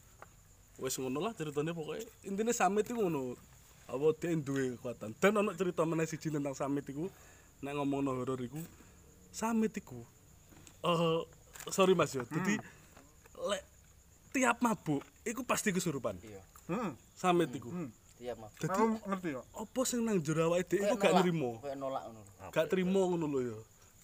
wis 0.81 0.97
ngono 0.97 1.21
lah 1.21 1.37
ceritanya 1.37 1.77
pokoknya 1.77 2.09
intinya 2.25 2.55
Samit 2.57 2.89
itu 2.89 2.97
ngono 2.97 3.37
apa 3.91 4.07
dia 4.17 4.33
duwe 4.39 4.81
kekuatan 4.81 5.13
dan 5.21 5.33
ono 5.37 5.53
cerita 5.53 5.85
meneh 5.85 6.09
siji 6.09 6.33
tentang 6.33 6.57
Samit 6.57 6.89
iku 6.89 7.13
nek 7.61 7.73
ngomongno 7.77 8.17
horor 8.17 8.41
iku 8.41 8.61
Samit 9.31 9.77
iku 9.79 10.03
eh 10.81 11.21
sorry 11.69 11.93
Mas 11.95 12.17
yo 12.17 12.25
jadi 12.27 12.57
lek 13.37 13.63
tiap 14.31 14.63
mabuk 14.63 15.03
iku 15.27 15.43
pasti 15.45 15.75
kesurupan. 15.75 16.17
Iya. 16.23 16.43
hmm. 16.71 16.91
Samit 17.19 17.51
iku. 17.53 17.71
Iya, 18.21 18.37
Mas. 18.37 18.53
jadi 18.61 18.77
aku 18.77 19.01
ngerti 19.01 19.29
kok 19.33 19.47
apa 19.57 19.81
sing 19.89 20.05
nang 20.05 20.21
jero 20.21 20.53
awake 20.53 20.69
dhewe 20.69 20.93
iku 20.93 20.97
gak 21.01 21.25
nrimo. 21.25 21.57
Kayak 21.65 21.77
nolak 21.81 22.03
ngono. 22.05 22.21
gak 22.53 22.67
terima 22.69 23.01
ngono 23.09 23.27
lho 23.33 23.41
ya. 23.41 23.59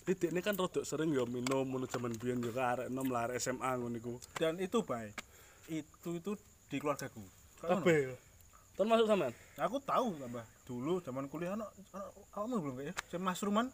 Jadi 0.06 0.32
ini 0.32 0.40
kan 0.40 0.54
rodok 0.56 0.84
sering 0.88 1.12
ya 1.12 1.28
minum 1.28 1.68
ngono 1.68 1.84
zaman 1.84 2.16
biyen 2.16 2.40
ya 2.40 2.52
arek 2.56 2.86
enom 2.88 3.08
lah 3.12 3.28
arek 3.28 3.36
SMA 3.42 3.70
ngono 3.76 3.96
iku. 4.00 4.16
dan 4.40 4.56
itu 4.56 4.80
baik. 4.80 5.12
Itu 5.68 6.16
itu 6.16 6.32
di 6.72 6.76
keluargaku. 6.80 7.20
Kau 7.60 7.80
Termasuk 8.76 9.08
sampean? 9.08 9.32
aku 9.56 9.80
tahu 9.80 10.20
tambah 10.20 10.44
dulu 10.68 11.00
zaman 11.00 11.24
kuliah 11.32 11.56
anak 11.56 11.72
anak 11.96 12.12
kamu 12.28 12.60
belum 12.60 12.74
gak 12.76 12.86
ya? 12.92 13.18
Mas 13.18 13.40
Ruman 13.40 13.72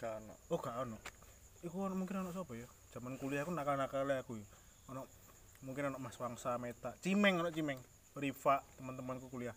Gak 0.00 0.24
ono. 0.24 0.34
oh 0.48 0.58
gak 0.58 0.76
ono. 0.88 0.96
Iku 1.60 1.76
ono 1.84 1.94
mungkin 1.98 2.24
anak 2.24 2.32
siapa 2.32 2.52
ya? 2.56 2.68
Zaman 2.96 3.20
kuliah 3.20 3.44
aku 3.44 3.52
nakal 3.52 3.76
nakal 3.76 4.08
aku 4.08 4.40
ya. 4.40 4.46
Ono 4.94 5.04
mungkin 5.60 5.92
anak 5.92 6.00
Mas 6.00 6.16
Wangsa 6.16 6.56
Meta 6.56 6.96
Cimeng 7.04 7.44
anak 7.44 7.52
Cimeng. 7.52 7.76
Riva 8.16 8.64
teman-temanku 8.80 9.28
kuliah. 9.28 9.52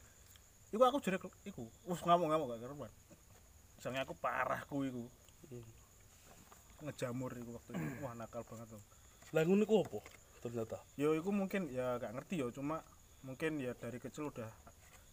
Iku 0.75 0.83
aku 0.83 0.99
jadi 0.99 1.17
iku 1.47 1.63
us 1.87 2.03
ngamuk 2.03 2.27
ngamuk 2.27 2.45
gak 2.51 2.61
karuan 2.67 2.91
misalnya 3.81 4.05
aku 4.05 4.13
parahku 4.13 4.85
iku. 4.85 5.03
Ngejamur 6.85 7.33
iku 7.33 7.57
waktu 7.57 7.71
itu. 7.73 7.85
Wah 8.05 8.13
nakal 8.13 8.45
banget 8.45 8.77
tuh 8.77 8.81
Lah 9.33 9.41
ngono 9.41 9.65
iku 9.65 9.81
apa? 9.81 9.99
Ternyata. 10.45 10.77
yo 11.01 11.17
iku 11.17 11.33
mungkin 11.33 11.65
ya 11.73 11.97
gak 11.97 12.13
ngerti 12.13 12.45
yo. 12.45 12.53
Cuma 12.53 12.85
mungkin 13.25 13.57
ya 13.57 13.73
dari 13.73 13.97
kecil 13.97 14.29
udah 14.29 14.45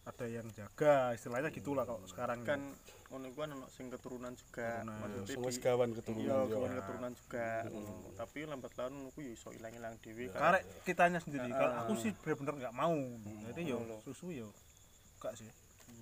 ada 0.08 0.24
yang 0.24 0.46
jaga 0.50 1.12
istilahnya 1.12 1.52
gitulah 1.52 1.84
kalau 1.84 2.00
sekarang 2.08 2.40
Kan 2.40 2.60
ngono 3.08 3.24
iku 3.28 3.40
kan 3.40 3.50
ono 3.52 3.66
sing 3.68 3.88
keturunan 3.88 4.32
juga. 4.32 4.84
Maksudnya 4.84 5.24
di- 5.24 5.96
keturunan. 5.96 6.20
Iya, 6.20 6.36
ya. 6.36 6.52
kawan 6.52 6.72
keturunan 6.76 7.12
juga. 7.12 7.48
ngono. 7.68 7.92
Tapi 8.16 8.38
lambat 8.44 8.72
laun 8.76 8.94
aku 9.08 9.18
ya 9.20 9.32
iso 9.32 9.48
ilang-ilang 9.52 9.94
dhewe 10.00 10.28
karek 10.28 10.62
kitanya 10.84 11.20
sendiri 11.20 11.48
kalau 11.48 11.74
aku 11.78 11.92
sih 11.96 12.12
bener-bener 12.20 12.54
nggak 12.58 12.74
mau 12.74 12.96
jadi 13.48 13.60
yo 13.64 13.78
susu 14.00 14.32
yo 14.32 14.48
gak 15.18 15.34
sih 15.34 15.48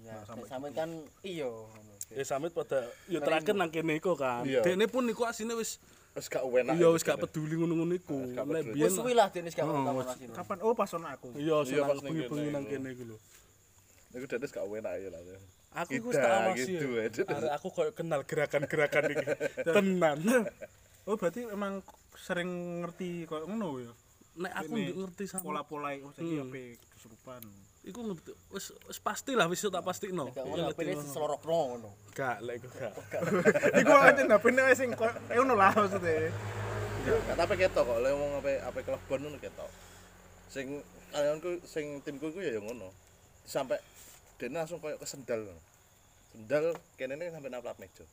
sampai 0.07 0.39
nek 0.39 0.51
sampe 0.51 0.69
kan 0.71 0.91
iya 1.23 1.47
ngono. 1.51 1.93
Ya 2.15 2.23
samit 2.23 2.55
pada 2.55 2.87
ya 3.11 3.19
terakhir 3.19 3.55
nang 3.59 3.71
kene 3.71 3.99
iku 3.99 4.15
kan. 4.15 4.47
Dekne 4.47 4.87
pun 4.87 5.03
iku 5.07 5.27
asine 5.27 5.55
wis 5.55 5.79
Wis 6.17 6.33
gak 6.33 6.43
enak. 6.43 6.81
iya 6.81 6.89
wis 6.89 7.05
gak 7.05 7.21
peduli 7.21 7.55
ngono-ngono 7.55 7.93
iku. 7.93 8.19
gak 8.33 8.47
Nek 8.47 8.73
biyen 8.73 8.89
Wis 8.89 8.97
suwi 8.97 9.13
lah 9.13 9.29
dene 9.29 9.51
gak 9.51 9.63
ono 9.63 9.83
taman 9.85 10.05
asine. 10.07 10.33
kapan 10.33 10.59
oh 10.65 10.73
pas 10.73 10.91
ono 10.91 11.07
aku 11.07 11.29
iya 11.37 11.61
pas 11.85 11.99
bengi-bengi 12.01 12.49
nang 12.51 12.65
kene 12.65 12.89
iku 12.95 13.05
lho. 13.05 13.19
Iku 14.17 14.25
dades 14.25 14.51
gak 14.51 14.65
enak 14.65 14.93
ya 14.97 15.09
lah. 15.13 15.21
Aku 15.85 15.91
iku 15.93 16.09
tak 16.09 16.25
awasi. 16.25 16.73
gitu, 16.73 16.97
ya. 16.97 17.05
ya. 17.13 17.53
Aku 17.61 17.69
koyo 17.69 17.93
kenal 17.93 18.25
gerakan-gerakan 18.25 19.13
iki. 19.13 19.27
Tenan. 19.77 20.19
oh 21.07 21.15
berarti 21.15 21.47
emang 21.47 21.85
sering 22.19 22.83
ngerti 22.83 23.31
kok 23.31 23.47
ngono 23.47 23.79
ya 23.79 23.93
Nek 24.37 24.53
aku 24.53 24.75
ngerti 24.75 25.25
sama 25.31 25.45
pola-pola 25.49 25.89
oh 26.05 26.13
saiki 26.13 26.35
Hmm. 26.37 26.51
apa 26.51 26.61
kesurupan 26.93 27.43
iku 27.87 28.01
ngerti 28.03 28.31
wis 28.51 28.75
wis 28.91 28.99
pasti 28.99 29.33
lah 29.39 29.47
wis 29.47 29.63
tak 29.63 29.87
pastikno. 29.87 30.35
Gak 30.35 30.43
ngono 30.43 30.75
HP 30.75 30.99
selorokno 31.07 31.57
ngono. 31.73 31.91
Gak 32.13 32.43
lek 32.43 32.59
iku 32.61 32.69
gak. 32.75 32.93
iku 33.81 33.93
aja 33.95 34.21
ndapene 34.27 34.61
wis 34.67 34.77
sing 34.83 34.91
koyo 34.93 35.15
eh, 35.31 35.39
ngono 35.39 35.55
lah 35.55 35.71
maksudnya 35.73 36.35
Gak 37.07 37.37
tapi 37.39 37.55
ketok 37.55 37.87
kok, 37.87 37.99
lek 38.03 38.11
ngomong 38.13 38.43
apa 38.43 38.51
apa 38.67 38.79
kelebon 38.83 39.19
ngono 39.23 39.39
ketok. 39.39 39.71
Sing 40.51 40.83
kalianku 41.15 41.63
sing 41.63 42.03
timku 42.03 42.35
iku 42.35 42.43
ya 42.43 42.59
ngono. 42.59 42.91
Sampai 43.47 43.79
dene 44.37 44.61
langsung 44.61 44.83
koyo 44.83 44.99
kesendal. 44.99 45.47
Sendal 46.35 46.77
kene 47.01 47.17
ini 47.17 47.33
sampai 47.33 47.49
naplak 47.49 47.79
meja. 47.81 48.05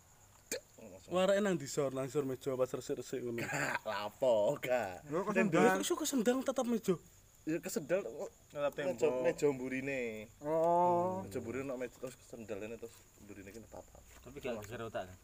Warake 1.10 1.42
nang 1.42 1.58
disor, 1.60 1.92
nang 1.92 2.08
disor 2.08 2.24
meja 2.24 2.54
pas 2.56 2.70
resik-resik 2.70 3.20
ngono. 3.20 3.42
Gak 3.44 3.82
lapo, 3.90 4.56
gak. 4.62 5.04
Lho, 5.10 5.26
kok 5.26 5.34
Lha 5.34 5.42
sendal? 5.42 5.66
kok 5.76 5.84
iso 5.84 5.96
kesendang 5.98 6.38
tetap 6.46 6.66
meja. 6.70 6.96
Ya 7.44 7.58
kesendal 7.60 8.02
meja 8.06 8.70
tembok. 8.72 9.14
meja 9.26 9.48
mburine. 9.52 10.32
oh 10.46 11.26
Meja 11.28 11.38
mburine 11.44 11.66
nok 11.68 11.78
meja 11.82 11.96
terus 12.00 12.16
kesendal 12.16 12.58
ini 12.64 12.76
terus 12.80 12.94
mburine 13.26 13.50
iki 13.52 13.60
natap. 13.60 13.84
Tapi 14.24 14.38
gak 14.40 14.54
geser 14.64 14.80
otak 14.86 15.04
kan? 15.10 15.18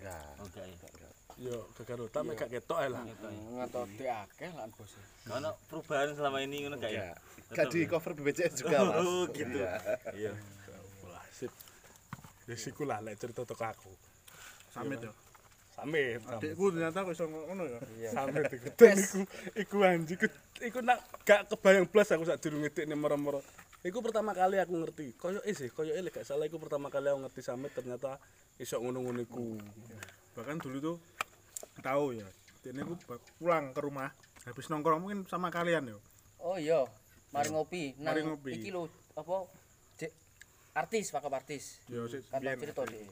Enggak. 0.00 0.30
Oh 0.40 0.46
gak 0.54 0.64
ya. 0.64 1.10
Yo 1.36 1.68
gagal 1.76 2.08
otak 2.08 2.24
mek 2.24 2.40
gak 2.40 2.48
ketok 2.48 2.80
ae 2.80 2.88
lah. 2.88 3.04
Ngatoti 3.60 4.08
akeh 4.08 4.50
lan 4.56 4.72
bos. 4.72 4.96
Ono 5.28 5.52
perubahan 5.68 6.16
selama 6.16 6.40
ini 6.40 6.64
ngono 6.64 6.80
gak 6.80 6.92
ya? 6.96 7.12
Gak 7.52 7.68
di 7.76 7.84
cover 7.84 8.16
BPJS 8.16 8.64
juga, 8.64 8.82
Mas. 8.88 9.04
Oh, 9.04 9.28
gitu. 9.28 9.60
Iya. 10.16 10.32
Wah, 11.04 11.24
sip. 11.28 11.52
Wis 12.48 12.64
iku 12.72 12.88
lah 12.88 13.04
lek 13.04 13.20
cerita 13.20 13.44
teko 13.44 13.64
aku. 13.68 13.92
samit 14.76 15.00
ya 15.00 15.12
Samit. 15.72 16.20
adikku 16.24 16.68
ternyata 16.68 17.04
kok 17.04 17.12
iso 17.16 17.24
ngono 17.28 17.64
ya 18.00 18.12
Samit 18.16 18.48
iku. 18.48 18.68
Dan 18.76 18.96
iku 18.96 19.20
iku 19.56 19.76
anjing 19.84 20.16
iku, 20.16 20.26
iku 20.64 20.78
nak 20.80 21.04
gak 21.28 21.52
kebayang 21.52 21.84
blas 21.84 22.12
aku 22.16 22.24
sak 22.24 22.40
durung 22.40 22.64
ngedekne 22.64 22.96
moro-moro. 22.96 23.44
Iku 23.84 24.00
pertama 24.00 24.32
kali 24.32 24.56
aku 24.56 24.72
ngerti. 24.72 25.12
Koyo 25.20 25.44
eh 25.44 25.52
sih, 25.52 25.68
koyo 25.68 25.92
lek 25.92 26.16
gak 26.16 26.24
salah 26.24 26.48
iku 26.48 26.56
pertama 26.56 26.88
kali 26.88 27.12
aku 27.12 27.28
ngerti 27.28 27.40
Samit 27.44 27.76
ternyata 27.76 28.16
iso 28.56 28.80
ngono-ngono 28.80 29.20
iku. 29.20 29.60
bahkan 30.36 30.60
dulu 30.60 30.76
tuh 30.80 30.96
tahu 31.80 32.16
ya 32.16 32.26
dia 32.62 32.82
aku 32.82 32.98
pulang 33.38 33.70
ke 33.70 33.80
rumah 33.80 34.10
habis 34.42 34.66
nongkrong 34.66 34.98
mungkin 35.02 35.22
sama 35.26 35.50
kalian 35.50 35.86
ya? 35.86 35.96
Oh 36.42 36.58
iya, 36.58 36.82
mari 37.30 37.50
ngopi. 37.50 37.94
Nang 37.98 38.10
Mari 38.10 38.20
ngopi. 38.26 38.50
iki 38.58 38.70
lho 38.70 38.86
apa 39.14 39.46
Dek, 39.98 40.12
artis, 40.74 41.10
pakap 41.10 41.32
artis. 41.34 41.78
sik 41.86 42.22
Kan 42.30 42.42
cerita 42.42 42.82
deh. 42.86 43.06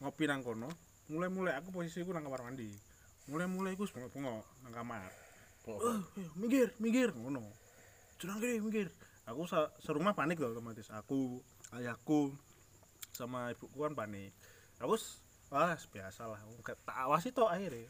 ngopi 0.00 0.24
nang 0.28 0.44
kono 0.44 0.68
mulai-mulai 1.08 1.56
aku 1.56 1.72
posisiku 1.72 2.12
nang 2.12 2.24
kamar 2.24 2.44
mandi. 2.44 2.68
Mulai-mulai 3.28 3.72
aku 3.72 3.88
bengok-bengok 3.88 4.44
nang 4.64 4.72
kamar. 4.72 5.08
"Eh, 5.64 6.00
eh, 6.20 6.28
minggir 6.36 6.68
minggir 6.76 7.08
ngono. 7.16 7.40
Curang 8.20 8.36
gini 8.40 8.60
minggir. 8.60 8.88
Aku 9.24 9.48
serumah 9.80 10.12
panik 10.12 10.36
loh 10.36 10.52
otomatis. 10.52 10.92
Aku 10.92 11.40
ayahku 11.72 12.36
sama 13.16 13.48
ibuku 13.52 13.80
kan 13.80 13.96
panik. 13.96 14.32
Aku 14.80 14.96
wah 15.54 15.78
biasa 15.78 16.22
lah 16.26 16.40
tak 16.82 16.96
awasi 17.06 17.30
tok 17.30 17.46
akhirnya. 17.46 17.86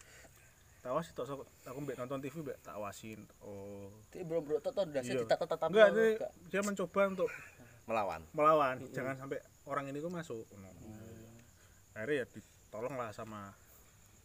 Tak 0.85 0.93
awasi 0.93 1.17
so- 1.17 1.49
aku 1.65 1.79
mbak 1.81 1.97
nonton 1.97 2.21
TV 2.21 2.45
mbak 2.45 2.61
tak 2.61 2.77
awasin 2.77 3.25
oh 3.41 3.89
Tapi 4.13 4.21
bro-bro 4.29 4.61
tok 4.61 4.77
tok 4.77 4.85
ndase 4.93 5.17
Iya. 5.17 5.25
ditata-tata. 5.25 5.73
enggak 5.73 5.89
ini 5.97 6.07
dia 6.53 6.61
mencoba 6.61 7.01
untuk 7.09 7.29
melawan. 7.89 8.21
melawan. 8.37 8.77
Jangan 8.93 9.17
sampai 9.17 9.41
orang 9.65 9.89
ini 9.89 9.99
tuh 9.99 10.13
masuk. 10.13 10.45
Ngono. 10.53 10.93
akhirnya 11.97 12.15
ya 12.21 12.27
ditolong 12.29 12.95
lah 13.01 13.09
sama 13.17 13.57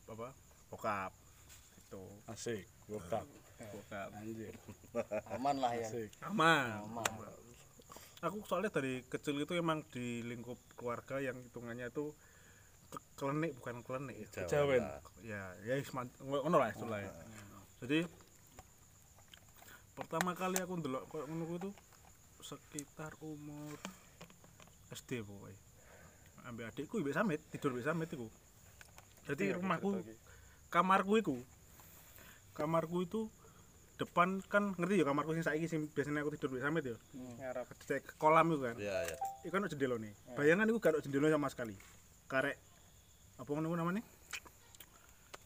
apa? 0.09 0.35
Bokap. 0.67 1.15
Itu. 1.79 2.03
Asik 2.27 2.67
bokap. 2.91 3.23
Bokap. 3.71 4.09
Anjir. 4.19 4.51
Aman 5.31 5.63
lah 5.63 5.79
ya. 5.79 5.87
asik. 5.87 6.11
Aman. 6.27 6.83
Aman. 6.83 7.07
aku 8.19 8.43
soalnya 8.43 8.67
dari 8.67 8.99
kecil 9.07 9.39
itu 9.39 9.55
emang 9.55 9.79
di 9.95 10.19
lingkup 10.27 10.59
keluarga 10.75 11.23
yang 11.23 11.39
hitungannya 11.39 11.87
itu 11.87 12.11
kelenik 13.19 13.51
bukan 13.59 13.83
kelenik 13.83 14.15
ya 14.15 14.27
Kejawen. 14.47 14.83
ya 15.21 15.41
ya 15.67 15.73
ngono 16.23 16.57
lah 16.57 16.71
istilahnya. 16.71 17.11
Jadi 17.83 18.07
pertama 19.99 20.31
kali 20.31 20.63
aku 20.63 20.73
ndelok 20.79 21.03
koyo 21.11 21.27
ngono 21.27 21.43
kuwi 21.43 21.59
itu 21.59 21.71
sekitar 22.39 23.11
umur 23.19 23.75
SD 24.95 25.27
pokoknya 25.27 25.59
ambil 26.47 26.71
adikku 26.71 27.03
mbek 27.03 27.13
samit 27.13 27.39
tidur 27.51 27.75
mbek 27.75 27.85
samit 27.85 28.09
iku. 28.09 28.31
Jadi 29.27 29.53
rumahku 29.59 29.99
kamarku 30.71 31.13
iku 31.19 31.35
kamarku 32.55 33.03
itu 33.03 33.21
depan 33.99 34.39
kan 34.47 34.71
ngerti 34.79 35.03
ya 35.03 35.05
kamarku 35.05 35.35
sing 35.35 35.43
saiki 35.43 35.67
sing 35.67 35.91
biasanya 35.91 36.23
aku 36.23 36.31
tidur 36.39 36.55
mbek 36.55 36.63
samit 36.63 36.83
ya 36.87 36.95
ngarap 37.43 37.67
cek 37.83 38.15
kolam 38.15 38.55
itu 38.55 38.63
kan. 38.63 38.75
Iya 38.79 38.97
iya. 39.11 39.17
Iku 39.43 39.51
kan 39.51 39.67
jendela 39.67 39.99
nih 39.99 40.15
bayangan 40.39 40.65
iku 40.71 40.79
gak 40.79 40.95
ada 40.95 40.99
jendela 41.03 41.27
sama 41.27 41.51
sekali. 41.51 41.75
Karek 42.31 42.57
apa 43.39 43.49
ngono 43.49 43.73
namanya? 43.73 44.03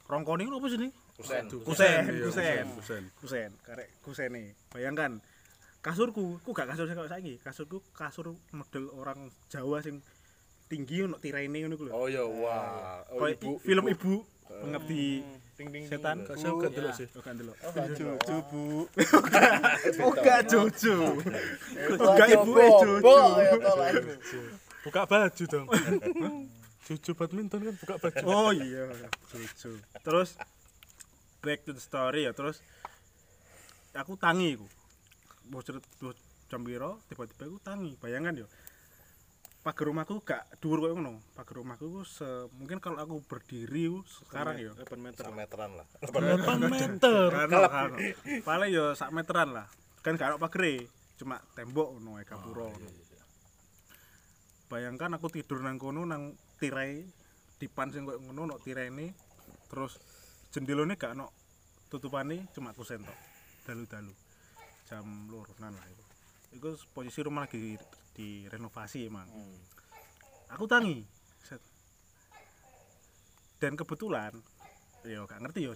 Rongkone 0.10 0.50
apa 0.50 0.68
sih 0.68 0.80
nih 0.82 0.91
kusen. 1.14 1.44
Kusen 1.64 2.04
kusen 2.26 2.66
kusen. 2.76 3.04
kusen. 3.22 3.50
Karek 3.62 3.89
kusene. 4.02 4.58
Bayangkan 4.74 5.22
kasurku 5.86 6.41
ku 6.41 6.50
gak 6.52 6.74
kasur 6.74 6.89
sing 6.89 6.98
saiki. 6.98 7.34
Kasurku 7.39 7.86
kasur 7.94 8.34
model 8.52 8.89
orang 8.98 9.30
Jawa 9.48 9.80
sing 9.86 10.02
tinggi 10.68 11.06
ono 11.06 11.22
tiraine 11.22 11.54
ngono 11.64 11.76
ku 11.78 11.86
lho. 11.88 11.94
Oh 11.94 12.08
iya 12.10 12.26
wah. 12.26 13.06
Oh, 13.14 13.30
ibu 13.30 13.62
film 13.62 13.88
ibu. 13.88 14.26
pengabdi 14.54 15.26
ding 15.58 15.70
ding 15.74 15.86
setan. 15.89 16.28
Kok 16.28 16.36
saya 16.38 16.52
gak 16.60 16.72
delok 16.76 16.94
sih. 16.94 17.08
Gak 17.10 17.34
ndelok. 17.34 17.58
Jojo 17.98 18.38
bu 18.52 18.86
oh 20.04 20.14
gak 20.18 20.50
jojo 20.50 20.98
gak 22.18 22.30
ibu 22.32 22.52
jojo 22.58 23.16
ya 23.41 23.56
buka 24.84 25.02
baju 25.08 25.44
dong 25.48 25.68
Cucu 26.84 27.12
badminton 27.16 27.60
kan 27.64 27.76
buka 27.80 27.96
baju. 27.96 28.24
Oh 28.28 28.52
iya 28.52 28.92
jojo 29.32 29.80
terus 30.04 30.36
back 31.40 31.64
to 31.64 31.72
the 31.72 31.80
story 31.80 32.28
ya 32.28 32.36
terus 32.36 32.60
aku 33.96 34.20
tangi 34.20 34.60
cerita 35.64 35.88
bos 36.02 36.18
jam 36.52 36.62
piro 36.68 37.00
tiba-tiba 37.08 37.48
aku 37.48 37.60
tangi. 37.64 37.92
Bayangan 38.00 38.36
yo. 38.36 38.48
Pagar 39.64 39.88
rumahku 39.88 40.20
gak 40.28 40.60
dhuwur 40.60 40.84
koyo 40.84 41.00
ngono. 41.00 41.24
Pagar 41.32 41.64
rumahku 41.64 41.88
ku 41.88 42.02
mungkin 42.60 42.84
kalau 42.84 43.00
aku 43.00 43.24
berdiri 43.24 43.88
ku 43.88 44.04
sekarang 44.04 44.60
yo. 44.60 44.76
8 44.76 45.00
meter. 45.00 45.24
Sak 45.24 45.32
meteran 45.32 45.72
lah. 45.80 45.88
8 46.04 46.68
meter. 46.68 47.28
Kano, 47.32 47.60
kano. 47.72 47.96
paling 48.44 48.70
yo 48.76 48.92
sak 48.92 49.16
meteran 49.16 49.56
lah. 49.56 49.72
Kan 50.04 50.20
gak 50.20 50.36
ono 50.36 50.38
pagere 50.44 50.84
cuma 51.16 51.40
tembok 51.56 51.96
ngono 51.96 52.20
ae 52.20 52.28
gapura. 52.28 52.68
Ngono. 52.68 53.04
bayangkan 54.74 55.22
aku 55.22 55.30
tidur 55.30 55.62
nang 55.62 55.78
kono 55.78 56.02
nang 56.02 56.34
tirai 56.64 57.03
dipan 57.59 57.91
sing 57.91 58.07
koyo 58.07 58.24
ngono 58.24 58.47
ono 58.47 58.55
tiraine 58.64 59.11
terus 59.68 59.99
jendelane 60.55 60.95
gak 60.95 61.11
ono 61.20 61.28
tutupane 61.91 62.47
cuma 62.55 62.72
kusen 62.72 63.03
tok 63.03 63.20
dalu-dalu 63.68 64.16
jam 64.88 65.05
loronan 65.28 65.76
lah 65.76 65.88
itu. 65.91 66.03
Itu 66.55 66.70
posisi 66.95 67.20
rumah 67.20 67.47
lagi 67.47 67.76
direnovasi 68.16 69.11
emang. 69.11 69.28
Aku 70.55 70.64
tangi 70.70 71.03
Set. 71.43 71.59
dan 73.59 73.76
kebetulan 73.76 74.32
ya 75.03 75.28
gak 75.28 75.43
ngerti 75.43 75.68
ya 75.68 75.76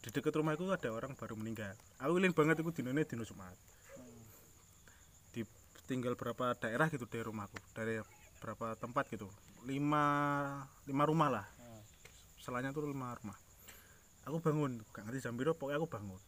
di 0.00 0.08
dekat 0.14 0.34
rumah 0.38 0.54
itu 0.54 0.70
ada 0.70 0.88
orang 0.94 1.18
baru 1.18 1.34
meninggal. 1.34 1.74
Aku 1.98 2.22
eling 2.22 2.34
banget 2.34 2.62
itu 2.62 2.70
dinone 2.70 3.02
dino 3.02 3.26
Jumat. 3.26 3.58
Di 5.34 5.42
tinggal 5.90 6.14
berapa 6.14 6.54
daerah 6.54 6.86
gitu 6.86 7.06
dari 7.10 7.26
rumahku 7.26 7.58
dari 7.74 7.98
berapa 8.40 8.78
tempat 8.78 9.10
gitu 9.12 9.28
lima 9.64 10.04
lima 10.84 11.02
rumah 11.04 11.28
lah. 11.28 11.46
Selanya 12.40 12.72
tuh 12.72 12.88
lima 12.88 13.12
rumah. 13.16 13.36
Aku 14.28 14.40
bangun 14.40 14.84
gak 14.92 15.08
ngerti 15.08 15.24
jam 15.26 15.34
biru 15.36 15.56
pokoknya 15.56 15.80
aku 15.80 15.88
bangun. 15.88 16.20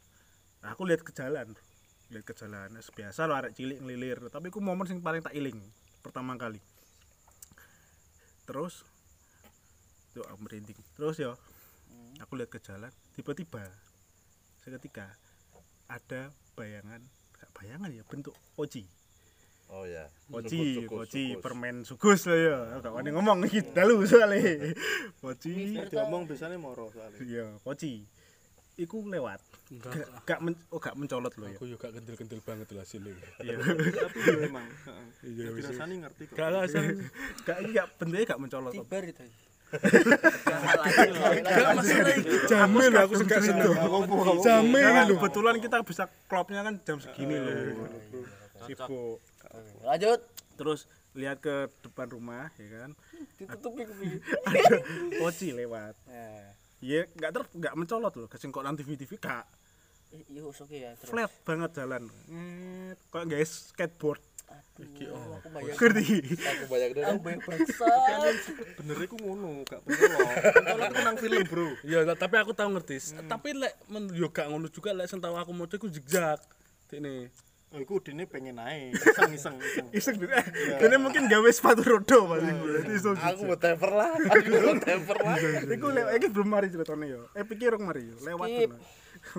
Nah, 0.62 0.72
aku 0.72 0.86
lihat 0.86 1.02
ke 1.04 1.12
jalan 1.12 1.52
lihat 2.12 2.28
ke 2.28 2.36
jalan. 2.36 2.68
Nes, 2.76 2.92
biasa 2.92 3.24
lo 3.24 3.32
arek 3.32 3.56
cilik 3.56 3.80
ngelilir. 3.80 4.20
Tapi 4.28 4.52
aku 4.52 4.60
momen 4.60 4.84
sing 4.84 5.00
paling 5.00 5.24
tak 5.24 5.32
iling 5.32 5.56
pertama 6.04 6.36
kali. 6.36 6.60
Terus 8.44 8.84
yuk 10.12 10.28
aku 10.28 10.38
merinding. 10.44 10.76
Terus 11.00 11.16
ya 11.16 11.32
aku 12.20 12.36
lihat 12.36 12.52
ke 12.52 12.60
jalan 12.60 12.92
tiba-tiba 13.16 13.64
seketika 14.60 15.08
ada 15.88 16.30
bayangan 16.54 17.00
bayangan 17.52 17.90
ya 17.90 18.04
bentuk 18.06 18.32
oji 18.56 18.86
oh 19.72 19.84
ya 19.88 20.04
poci 20.28 20.84
sukus. 20.84 21.12
permen 21.40 21.76
sugus 21.84 22.20
lah 22.28 22.38
ya. 22.38 22.56
Gak 22.80 22.92
wani 22.92 23.08
ngomong 23.12 23.44
iki 23.48 23.60
dalu 23.72 24.04
soalnya. 24.04 24.72
Poci, 25.22 25.76
diomong 25.88 26.28
biasanya 26.28 26.56
moro 26.60 26.92
soalnya 26.92 27.18
iya, 27.20 27.46
poci. 27.60 28.04
Iku 28.76 29.04
lewat. 29.04 29.40
enggak 29.72 29.92
Gak, 29.96 30.08
gak 30.28 30.38
men, 30.44 30.52
oh 30.68 30.76
gak 30.76 30.92
mencolot 31.00 31.32
loh 31.32 31.48
ya. 31.48 31.56
aku 31.56 31.64
juga 31.64 31.88
kendil-kendil 31.88 32.44
banget 32.44 32.68
lah 32.76 32.84
hasilnya 32.84 33.16
Iya. 33.40 33.56
tapi 33.56 34.18
ya 34.20 34.44
emang 34.52 34.66
heeh 34.68 35.06
iya 35.32 35.48
wis 35.48 35.64
ngerti 35.72 36.22
kok 36.28 36.36
gak 36.36 36.48
lah 36.52 36.60
asal 36.68 36.84
Gak 37.48 37.56
iki 37.64 37.70
gak 37.72 37.86
bentuknya 37.96 38.24
gak 38.28 38.40
mencolot. 38.44 38.68
kok. 38.68 38.84
Tibar 38.84 39.02
itu. 39.08 39.24
gak 41.48 41.68
masalah 41.72 42.12
iki 42.20 42.36
jamin 42.52 42.92
aku 42.92 43.14
gak 43.24 43.40
sentuh 43.40 43.72
Jamin 44.44 44.82
lho. 45.08 45.14
Kebetulan 45.16 45.54
kita 45.56 45.76
bisa 45.80 46.04
klopnya 46.28 46.60
kan 46.60 46.74
jam 46.84 47.00
segini 47.00 47.36
loh. 47.40 47.88
Sibuk. 48.68 49.31
Lanjut. 49.82 50.20
Terus 50.52 50.80
lihat 51.12 51.38
ke 51.38 51.68
depan 51.80 52.08
rumah 52.08 52.48
ya 52.56 52.68
kan. 52.78 52.90
Ditutupi. 53.36 53.84
Ada 54.48 54.76
poci 55.18 55.52
lewat. 55.52 55.94
Nah. 56.06 56.48
Iya, 56.78 57.06
gak 57.14 57.30
ter 57.30 57.42
gak 57.56 57.74
mencolot 57.74 58.10
loh. 58.12 58.26
Nang 58.60 58.74
TV-TV 58.74 59.14
gak 59.16 59.46
Eh, 60.10 60.20
Iya, 60.28 60.44
oke 60.44 60.66
ya. 60.68 60.92
Terus. 60.94 61.08
flat 61.08 61.32
banget 61.42 61.70
jalan. 61.74 62.04
Nget, 62.26 62.98
Kok 63.08 63.24
guys 63.24 63.70
skateboard. 63.70 64.20
Aduh, 64.52 65.40
aku 65.40 65.48
bayang. 65.48 65.76
Ngerti? 65.80 66.36
aku 66.36 66.64
banyak 66.68 66.88
deh 66.92 67.02
Aku 67.06 67.18
bayang 67.24 67.40
bangsat. 67.40 68.36
bener 68.76 68.96
iku 69.00 69.16
ngono 69.16 69.64
gak 69.64 69.80
pencolok 69.80 70.28
pencolok 70.52 70.88
itu 70.90 71.00
nang 71.00 71.16
film 71.16 71.40
bro 71.48 71.68
iya 71.80 71.98
tapi 72.12 72.36
aku 72.36 72.52
tahu 72.52 72.68
ngerti 72.76 72.96
tapi 73.24 73.56
lek 73.56 73.72
men 73.88 74.12
yo 74.12 74.28
gak 74.28 74.52
ngono 74.52 74.68
juga 74.68 74.92
lek 74.92 75.08
sing 75.08 75.24
tau 75.24 75.40
aku 75.40 75.56
mau 75.56 75.64
iku 75.64 75.88
zigzag 75.88 76.36
ini 76.92 77.32
oh 77.32 77.51
iku 77.80 78.02
dene 78.04 78.28
pengen 78.28 78.60
naik 78.60 78.92
iseng 78.98 79.32
iseng 79.32 79.56
iseng 79.60 79.86
Iseng 79.92 80.14
gitu. 80.20 80.32
Kene 80.76 80.96
mungkin 81.00 81.24
gawe 81.30 81.48
sepatu 81.48 81.80
roda 81.84 82.18
paling. 82.20 82.56
Jadi 82.84 82.92
iso. 82.92 83.10
aku 83.16 83.42
mau 83.48 83.56
temper 83.56 83.90
lah 83.92 84.12
aku 84.16 84.50
mau 84.52 84.76
temper 84.76 85.16
lah 85.16 85.36
Iku 85.72 85.86
lewat 85.88 86.12
iki 86.20 86.28
belum 86.28 86.48
mari 86.48 86.68
ceritane 86.68 87.06
yo. 87.08 87.28
Eh 87.32 87.44
pikir 87.48 87.72
rong 87.72 87.88
mari 87.88 88.04
yo. 88.04 88.16
Lewat. 88.20 88.48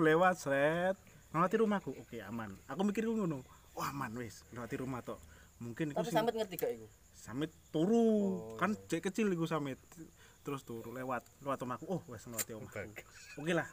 Lewat 0.00 0.34
sret. 0.40 0.96
Ngelati 1.34 1.56
rumahku. 1.58 1.90
Oke, 1.98 2.22
aman. 2.22 2.54
Aku 2.70 2.86
mikir 2.86 3.10
ngono. 3.10 3.42
Wah, 3.74 3.90
aman 3.90 4.14
wis. 4.22 4.46
Ngelati 4.54 4.78
rumah 4.78 5.02
tok. 5.02 5.18
Mungkin 5.58 5.90
iku 5.90 5.98
Tapi 6.02 6.10
sampe 6.14 6.30
ngerti 6.30 6.54
gak 6.58 6.72
iku? 6.78 6.86
samit 7.14 7.50
turu. 7.72 8.36
Kan 8.60 8.76
cek 8.86 9.10
kecil 9.10 9.32
iku 9.32 9.48
samit. 9.48 9.80
Terus 10.46 10.62
turu 10.62 10.94
lewat 10.94 11.26
lewat 11.42 11.58
omahku. 11.64 11.84
Oh, 11.90 12.00
wis 12.06 12.22
ngelati 12.28 12.54
omahku. 12.54 12.86
Oke 13.40 13.52
lah. 13.56 13.66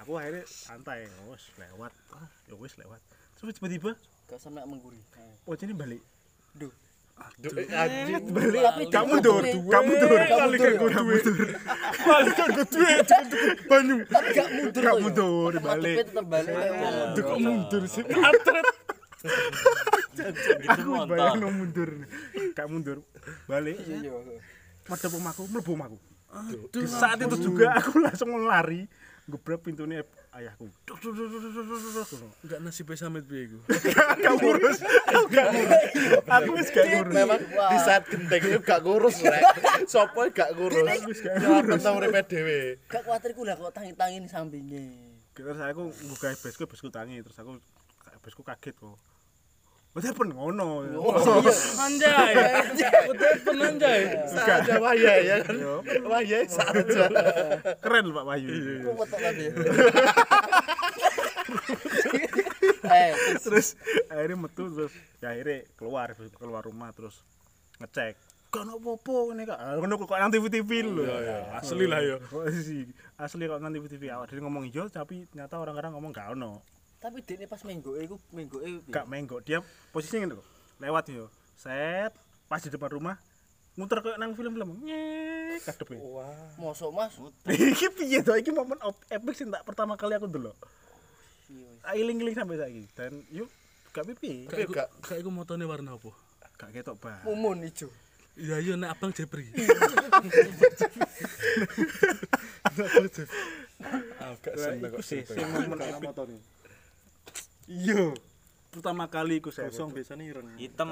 Aku 0.00 0.14
akhirnya 0.14 0.46
santai. 0.46 1.10
Oh, 1.26 1.34
wis 1.34 1.44
lewat. 1.58 1.92
Ah, 2.14 2.28
ya 2.46 2.54
wis 2.56 2.72
lewat. 2.78 3.02
Terus 3.38 3.54
tiba-tiba 3.54 3.94
Gak 4.28 4.36
sampe 4.44 4.60
mengguri. 4.68 5.00
Oh 5.48 5.56
ini 5.56 5.72
balik. 5.72 6.04
Duh. 6.52 6.68
anjing 7.72 8.28
Balik. 8.28 8.60
Mundur. 9.08 9.40
mundur. 9.40 9.42
Gak 9.72 9.82
mundur. 9.88 10.20
Gak 10.20 10.42
mundur. 10.44 10.72
Gak 10.76 11.04
mundur. 11.08 11.48
Balik 12.04 12.32
kan 12.36 12.48
gue 12.52 12.66
duwe 12.68 12.92
banyu. 13.64 13.96
Gak 14.04 14.48
mundur. 14.52 14.84
Gak 14.84 14.96
mundur, 15.00 15.52
balik. 15.64 15.96
tetep 16.04 16.26
balik. 16.28 16.52
Aduh 16.52 17.22
kok 17.24 17.38
mundur 17.40 17.82
sih? 17.88 18.04
Atret. 18.04 18.66
Aku 20.68 20.88
bayang 21.08 21.40
no 21.40 21.48
mundur. 21.48 21.90
Gak 22.52 22.66
mundur. 22.68 22.98
Balik. 23.48 23.80
Madep 24.92 25.12
omahku, 25.16 25.42
mlebu 25.48 25.72
omahku. 25.72 25.96
Di 26.68 26.84
saat 26.84 27.16
itu 27.24 27.36
juga 27.40 27.80
aku 27.80 28.04
langsung 28.04 28.36
lari 28.44 28.84
Gebrak 29.28 29.60
pintune 29.64 30.04
ayahku. 30.38 30.70
Enggak 32.46 32.58
nasib 32.62 32.88
samit 32.94 33.26
piye 33.26 33.50
iku. 33.50 33.58
Gak 34.22 34.34
ngurus. 34.38 34.78
Gak 35.34 35.46
ngurus. 35.50 35.82
Aku 36.24 36.50
wis 36.54 36.68
gak 36.70 36.86
ngurus. 36.86 37.14
Memang 37.14 37.40
di 37.42 37.78
saat 37.82 38.02
gendeng 38.06 38.42
itu 38.46 38.60
gak 38.62 38.80
ngurus 38.86 39.16
rek. 39.26 39.42
Sopo 39.90 40.22
gak 40.30 40.54
ngurus. 40.54 40.86
Nyelamet 40.86 41.80
nang 41.82 41.98
uripe 41.98 42.20
dhewe. 42.30 42.78
Gak 42.86 43.02
kuatir 43.02 43.34
ku 43.34 43.42
lah 43.42 43.58
kok 43.58 43.74
tangi-tangi 43.74 44.22
di 44.22 44.30
sampingnya. 44.30 44.82
Terus 45.34 45.58
aku 45.58 45.90
buka 45.90 46.34
besku, 46.34 46.66
besku 46.66 46.88
tangi 46.90 47.22
terus 47.22 47.38
aku 47.38 47.58
besku 48.22 48.42
kaget 48.46 48.74
kok. 48.78 48.98
Pun 49.96 50.28
ngono. 50.30 50.86
Anjay. 51.80 52.34
Udah 53.10 53.32
penanjay. 53.42 54.00
Saja 54.30 54.74
waya 54.78 55.14
ya 55.24 55.36
kan. 55.42 55.56
Waya 56.06 56.38
saja. 56.46 57.04
Keren 57.82 58.06
Pak 58.14 58.24
Wahyu. 58.24 58.52
Tapi. 58.94 59.44
Eh, 62.88 63.12
terus 63.44 63.76
akhirnya 64.08 64.36
metu 64.48 64.64
terus 64.72 64.92
ya 65.20 65.36
akhirnya 65.36 65.64
keluar 65.76 66.08
keluar 66.40 66.62
rumah 66.64 66.88
terus 66.96 67.20
ngecek 67.80 68.16
ono 68.48 68.80
apa-apa 68.80 69.14
ngene 69.28 69.42
kak 69.44 69.58
ngono 69.76 69.94
kok 70.00 70.16
nang 70.16 70.32
TV-TV 70.32 70.70
lho 70.88 71.04
Asli 71.52 71.84
lah 71.84 72.00
yo. 72.00 72.16
asli 73.20 73.44
kok 73.44 73.60
nang 73.60 73.76
TV-TV 73.76 74.08
awak 74.08 74.32
dhewe 74.32 74.40
ngomong 74.40 74.72
iya 74.72 74.88
tapi 74.88 75.28
ternyata 75.28 75.60
orang-orang 75.60 75.92
ngomong 75.92 76.12
gak 76.16 76.32
ono 76.32 76.64
tapi 76.98 77.22
dekne 77.22 77.46
pas 77.46 77.62
iku 78.02 78.18
menggoke 78.34 78.66
piye? 78.66 78.90
gak 78.90 79.06
menggok. 79.06 79.40
Dia 79.46 79.62
posisinya 79.94 80.26
ngene 80.26 80.34
lho. 80.42 80.44
Lewat 80.82 81.04
yo. 81.14 81.30
Set 81.54 82.10
pas 82.50 82.58
di 82.58 82.70
depan 82.70 82.90
rumah 82.90 83.16
muter 83.78 84.02
kayak 84.02 84.18
nang 84.18 84.34
film-film. 84.34 84.82
Nyek 84.82 85.62
kadepe 85.62 85.94
Mosok 86.58 86.90
Mas. 86.90 87.14
iki 87.54 87.86
piye 87.94 88.18
to? 88.26 88.34
Iki 88.34 88.50
momen 88.50 88.78
epic 89.06 89.34
sing 89.38 89.54
tak 89.54 89.62
pertama 89.62 89.94
kali 89.94 90.18
aku 90.18 90.26
dulu 90.26 90.50
Iya, 91.48 91.64
wis. 91.94 91.96
iling-iling 92.04 92.36
sampai 92.36 92.60
saiki. 92.60 92.84
Dan 92.92 93.24
yuk 93.30 93.48
gak 93.94 94.04
pipi. 94.04 94.50
Kayak 94.50 94.66
iku 94.68 94.74
kayak 95.00 95.20
iku 95.22 95.30
motone 95.30 95.64
warna 95.64 95.94
apa? 95.94 96.10
gak 96.58 96.74
ketok 96.74 96.98
bah 96.98 97.22
Mumun 97.22 97.62
ijo. 97.62 97.86
Iya 98.34 98.58
iya 98.58 98.74
nek 98.74 98.98
abang 98.98 99.14
Jepri. 99.14 99.46
Lah, 104.58 104.74
iku 104.74 105.02
sih 105.02 105.22
sing 105.22 105.46
momen 105.54 105.78
epic 105.78 106.10
iya 107.68 108.10
pertama 108.68 109.04
kali 109.06 109.38
iku 109.38 109.48
saya 109.48 109.68
Kosong 109.68 109.90
biasanya 109.90 110.24
ireng. 110.26 110.48
hitam 110.56 110.88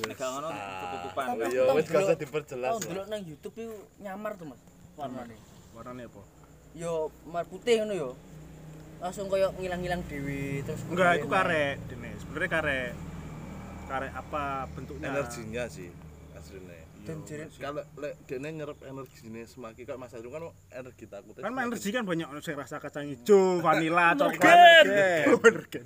nek 0.00 0.14
gak 0.14 0.28
ngono 0.30 0.48
ketutupan 0.48 1.24
Tapi 1.26 1.44
Iya 1.50 1.62
wis 1.70 1.86
gak 1.86 2.02
usah 2.02 2.16
diperjelas. 2.16 2.70
tau 2.70 2.78
delok 2.82 3.06
nang 3.06 3.22
YouTube 3.22 3.54
iku 3.54 3.72
nyamar 3.98 4.32
tuh 4.34 4.46
Mas 4.46 4.60
warnane. 4.94 5.36
warnanya 5.72 6.06
apa 6.06 6.20
Yo 6.72 6.92
mar 7.24 7.44
putih 7.44 7.80
ngono 7.80 7.94
yo. 7.94 8.10
Langsung 8.98 9.26
koyo 9.26 9.54
ngilang-ngilang 9.54 10.02
dhewe 10.04 10.60
terus 10.62 10.80
enggak 10.84 11.10
itu 11.14 11.24
kemudian- 11.24 11.32
karek 11.38 11.74
Dene 11.86 12.10
sebenarnya 12.18 12.50
karek 12.50 12.90
karek 13.86 14.12
apa 14.12 14.42
bentuknya 14.70 15.06
Energinya 15.08 15.64
sih. 15.66 15.88
Dan 17.08 17.24
jeret 17.24 17.48
Kalau 17.56 17.80
lek 17.96 18.14
dene 18.28 18.48
nyerap 18.52 18.76
energinya 18.84 19.40
semakin 19.42 19.82
kok 19.82 19.96
Mas 19.96 20.12
Adru 20.12 20.28
kan 20.28 20.44
energi 20.68 21.08
takutnya. 21.08 21.40
kan 21.40 21.56
energi 21.56 21.88
kan 21.88 22.04
banyak 22.04 22.28
saya 22.38 22.56
rasa 22.60 22.76
kacang 22.76 23.08
hijau 23.08 23.64
vanila 23.64 24.12
coklat 24.20 24.84
Gen. 24.84 25.32
Energen. 25.32 25.84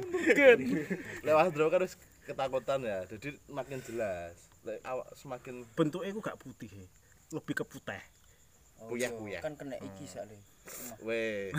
Lek 1.25 1.33
Mas 1.33 1.47
Adru 1.47 1.71
kan 1.71 1.81
wis 1.81 1.95
ketakutan 2.23 2.83
ya. 2.83 3.07
Jadi 3.07 3.39
makin 3.47 3.79
jelas. 3.81 4.35
Lek 4.63 4.83
awak 4.83 5.15
semakin 5.15 5.63
bentuknya 5.73 6.11
itu 6.11 6.19
gak 6.19 6.39
putih 6.39 6.71
lebih 7.31 7.55
ke 7.55 7.65
putih 7.65 8.03
Puyeh-puyeh. 8.83 9.39
kan 9.39 9.55
kena 9.55 9.79
iki 9.79 10.11
soalnya. 10.11 10.43
weh 11.01 11.55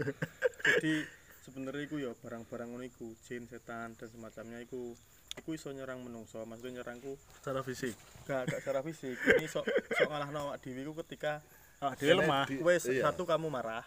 Jadi 0.78 0.94
sebenarnya 1.42 1.82
iku 1.82 1.98
ya 1.98 2.14
barang-barang 2.14 2.68
ngono 2.70 2.84
iku, 2.84 3.10
jin, 3.22 3.46
setan 3.46 3.98
dan 3.98 4.06
semacamnya 4.06 4.62
iku 4.62 4.94
iku 5.40 5.52
iso 5.52 5.72
nyerang 5.72 6.00
menungso. 6.00 6.44
Maksudnya 6.44 6.80
nyerangku 6.80 7.16
Secara 7.40 7.60
fisik. 7.60 7.96
gak 8.24 8.46
gak 8.46 8.58
secara 8.62 8.80
fisik. 8.80 9.16
Ini 9.16 9.46
sok 9.46 9.64
sok 9.66 10.06
ngalahno 10.06 10.38
awak 10.46 10.60
dhewe 10.60 10.80
iku 10.82 10.92
ketika 11.02 11.40
ah 11.80 11.96
dia 11.96 12.12
lemah 12.12 12.44
Di- 12.44 12.60
wes 12.60 12.84
iya. 12.86 13.08
satu 13.08 13.24
kamu 13.24 13.48
marah, 13.48 13.80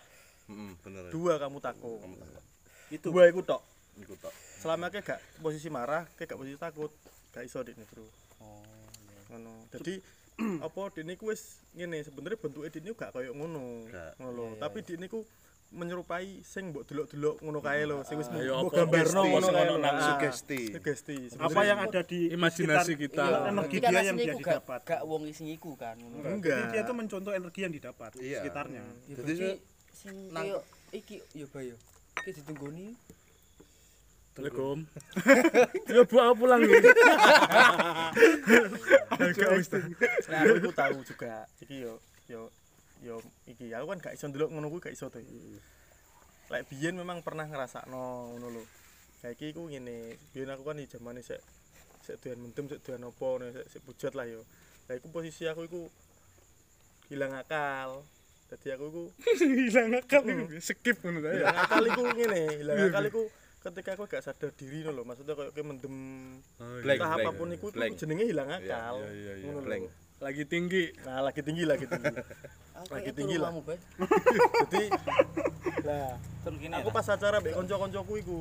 Heeh, 0.49 0.73
bener. 0.81 1.13
dua 1.13 1.37
kamu 1.37 1.61
takut. 1.61 2.01
Kamu 2.01 2.17
takut. 2.17 2.43
Itu 2.89 3.07
dua 3.13 3.29
iku 3.29 3.39
tok. 3.39 3.61
Iku 3.95 4.17
tok. 4.17 4.33
Selama 4.57 4.89
ke 4.89 4.99
gak 4.99 5.21
posisi 5.39 5.69
marah, 5.69 6.09
ke 6.13 6.25
gak 6.25 6.35
posisi 6.35 6.57
takut, 6.57 6.89
gak 7.29 7.45
iso 7.45 7.61
dekne, 7.61 7.85
Bro. 7.85 8.03
Oh, 8.41 8.65
ngono 9.29 9.69
jadi 9.69 10.01
apa 10.65 10.81
dene 10.91 11.13
ku 11.13 11.29
wis 11.29 11.61
ngene 11.71 12.01
sebenarnya 12.01 12.35
bentuke 12.35 12.67
dene 12.67 12.91
gak 12.91 13.13
koyo 13.13 13.31
ngono 13.31 13.85
ngono 14.17 14.29
lho 14.33 14.45
tapi 14.57 14.81
dene 14.81 15.05
ku 15.05 15.21
menyerupai 15.73 16.39
sing 16.39 16.69
mbok 16.69 16.85
delok-delok 16.85 17.41
ngono 17.41 17.59
kae 17.59 17.83
lho 17.83 18.01
sing 18.01 18.15
wis 18.15 18.29
Ayo, 18.29 18.61
mbok 18.61 18.69
apa 18.69 18.77
gambarno 18.79 19.21
ngono 19.25 19.47
kae 19.49 19.67
Ah, 19.83 20.01
sugesti. 20.07 20.61
sugesti 20.71 21.15
apa 21.35 21.59
yang 21.63 21.79
ada 21.79 22.01
di 22.01 22.29
Imajinasi 22.29 22.93
kita. 22.95 23.49
energi 23.49 23.77
dia 23.79 23.99
yang 24.01 24.15
dia 24.15 24.33
didapat 24.33 24.79
Gak 24.83 25.01
wong 25.03 25.25
sing 25.29 25.49
iku 25.49 25.73
kan 25.73 25.97
ngono. 25.97 26.21
Enggak. 26.23 26.53
Jadi 26.55 26.71
dia 26.71 26.81
tuh 26.83 26.93
mencontoh 26.93 27.31
energi 27.31 27.59
yang 27.59 27.73
didapat 27.73 28.13
di 28.13 28.29
Iya. 28.29 28.39
sekitarnya 28.39 28.83
Ya, 29.03 29.15
Jadi 29.19 29.33
sing 29.91 30.15
koyo 30.29 30.59
iki 30.91 31.17
yo 31.33 31.45
bayo. 31.49 31.75
Iki 32.21 32.31
ditunggoni. 32.39 32.93
Assalamualaikum. 34.33 34.77
Ya 35.93 36.01
Bu 36.03 36.15
aku 36.17 36.33
pulang 36.39 36.61
nih. 36.65 36.81
nah 40.25 40.41
aku 40.43 40.71
tahu 40.73 40.97
juga 41.03 41.33
iki 41.59 41.75
yo 41.81 41.93
yo 42.25 42.49
yo 43.03 43.19
iki 43.45 43.75
aku 43.75 43.85
kan 43.91 43.99
gak 43.99 44.15
iso 44.15 44.31
ndelok 44.31 44.49
ngono 44.55 44.71
kuwi 44.71 44.81
gak 44.81 44.95
iso 44.95 45.11
to 45.11 45.19
lek 46.51 46.63
biyen 46.71 46.95
memang 46.95 47.19
pernah 47.23 47.47
ngrasakno 47.47 48.31
ngono 48.35 48.47
lho. 48.59 48.63
Saiki 49.19 49.55
iku 49.55 49.67
ngene 49.71 50.15
biyen 50.35 50.51
aku 50.51 50.63
kan 50.67 50.77
di 50.79 50.85
zamane 50.87 51.23
sik 51.23 51.39
sik 52.03 52.19
doyan 52.19 52.39
mendem 52.43 52.67
sik 52.67 52.83
doyan 52.83 53.07
opo 53.07 53.39
ngono, 53.39 53.51
sik 53.55 53.65
sik 53.71 53.81
bujat 53.87 54.13
lah 54.13 54.27
yo. 54.27 54.43
Lah 54.87 54.99
iku 54.99 55.07
posisi 55.09 55.47
aku 55.47 55.65
iku 55.67 55.81
hilang 57.11 57.33
akal. 57.33 58.03
Dadi 58.51 58.67
aku 58.75 58.83
iku 58.91 59.03
hilang 59.67 59.97
akal 59.97 60.21
skip 60.59 60.99
ngono 61.01 61.19
ta 61.23 61.29
ya? 61.31 61.35
Hilang 61.41 61.57
akal 61.57 61.83
iku 61.89 62.01
ngene 62.11 62.41
hilang 62.59 62.77
akal 62.91 63.03
iku 63.07 63.21
ketika 63.63 63.95
aku 63.95 64.03
gak 64.11 64.23
sadar 64.27 64.51
diri 64.51 64.83
lho. 64.83 65.01
Maksudnya 65.07 65.33
kayak 65.39 65.63
mendem 65.63 65.95
Blank, 66.83 66.99
entah 66.99 67.15
blank. 67.15 67.23
apa 67.23 67.29
pun 67.31 67.47
iku 67.55 67.67
iku 67.71 67.95
jenenge 67.95 68.27
hilang 68.27 68.51
akal. 68.51 68.99
iya, 68.99 69.09
iya, 69.15 69.31
iya, 69.39 69.45
Ngono 69.47 69.59
lho. 69.63 69.87
Lagi 70.23 70.43
tinggi. 70.47 70.83
nah 71.03 71.19
lagi 71.19 71.41
tinggi 71.43 71.63
lagi 71.67 71.83
tinggi. 71.83 72.15
Lagi 72.95 73.11
tinggi 73.15 73.35
lah. 73.39 73.51
jadi 74.67 74.85
lah 75.87 76.19
aku 76.83 76.89
pas 76.91 77.07
acara 77.07 77.39
mbek 77.39 77.55
kanca-kancaku 77.55 78.13
iku 78.19 78.39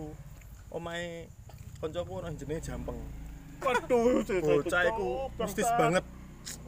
omahe 0.71 1.31
kancaku 1.79 2.23
ono 2.23 2.31
jenenge 2.35 2.63
Jampeng. 2.71 2.99
Waduh 3.63 4.23
bocah 4.23 4.83
iku 4.91 5.31
mistis 5.43 5.71
banget. 5.79 6.05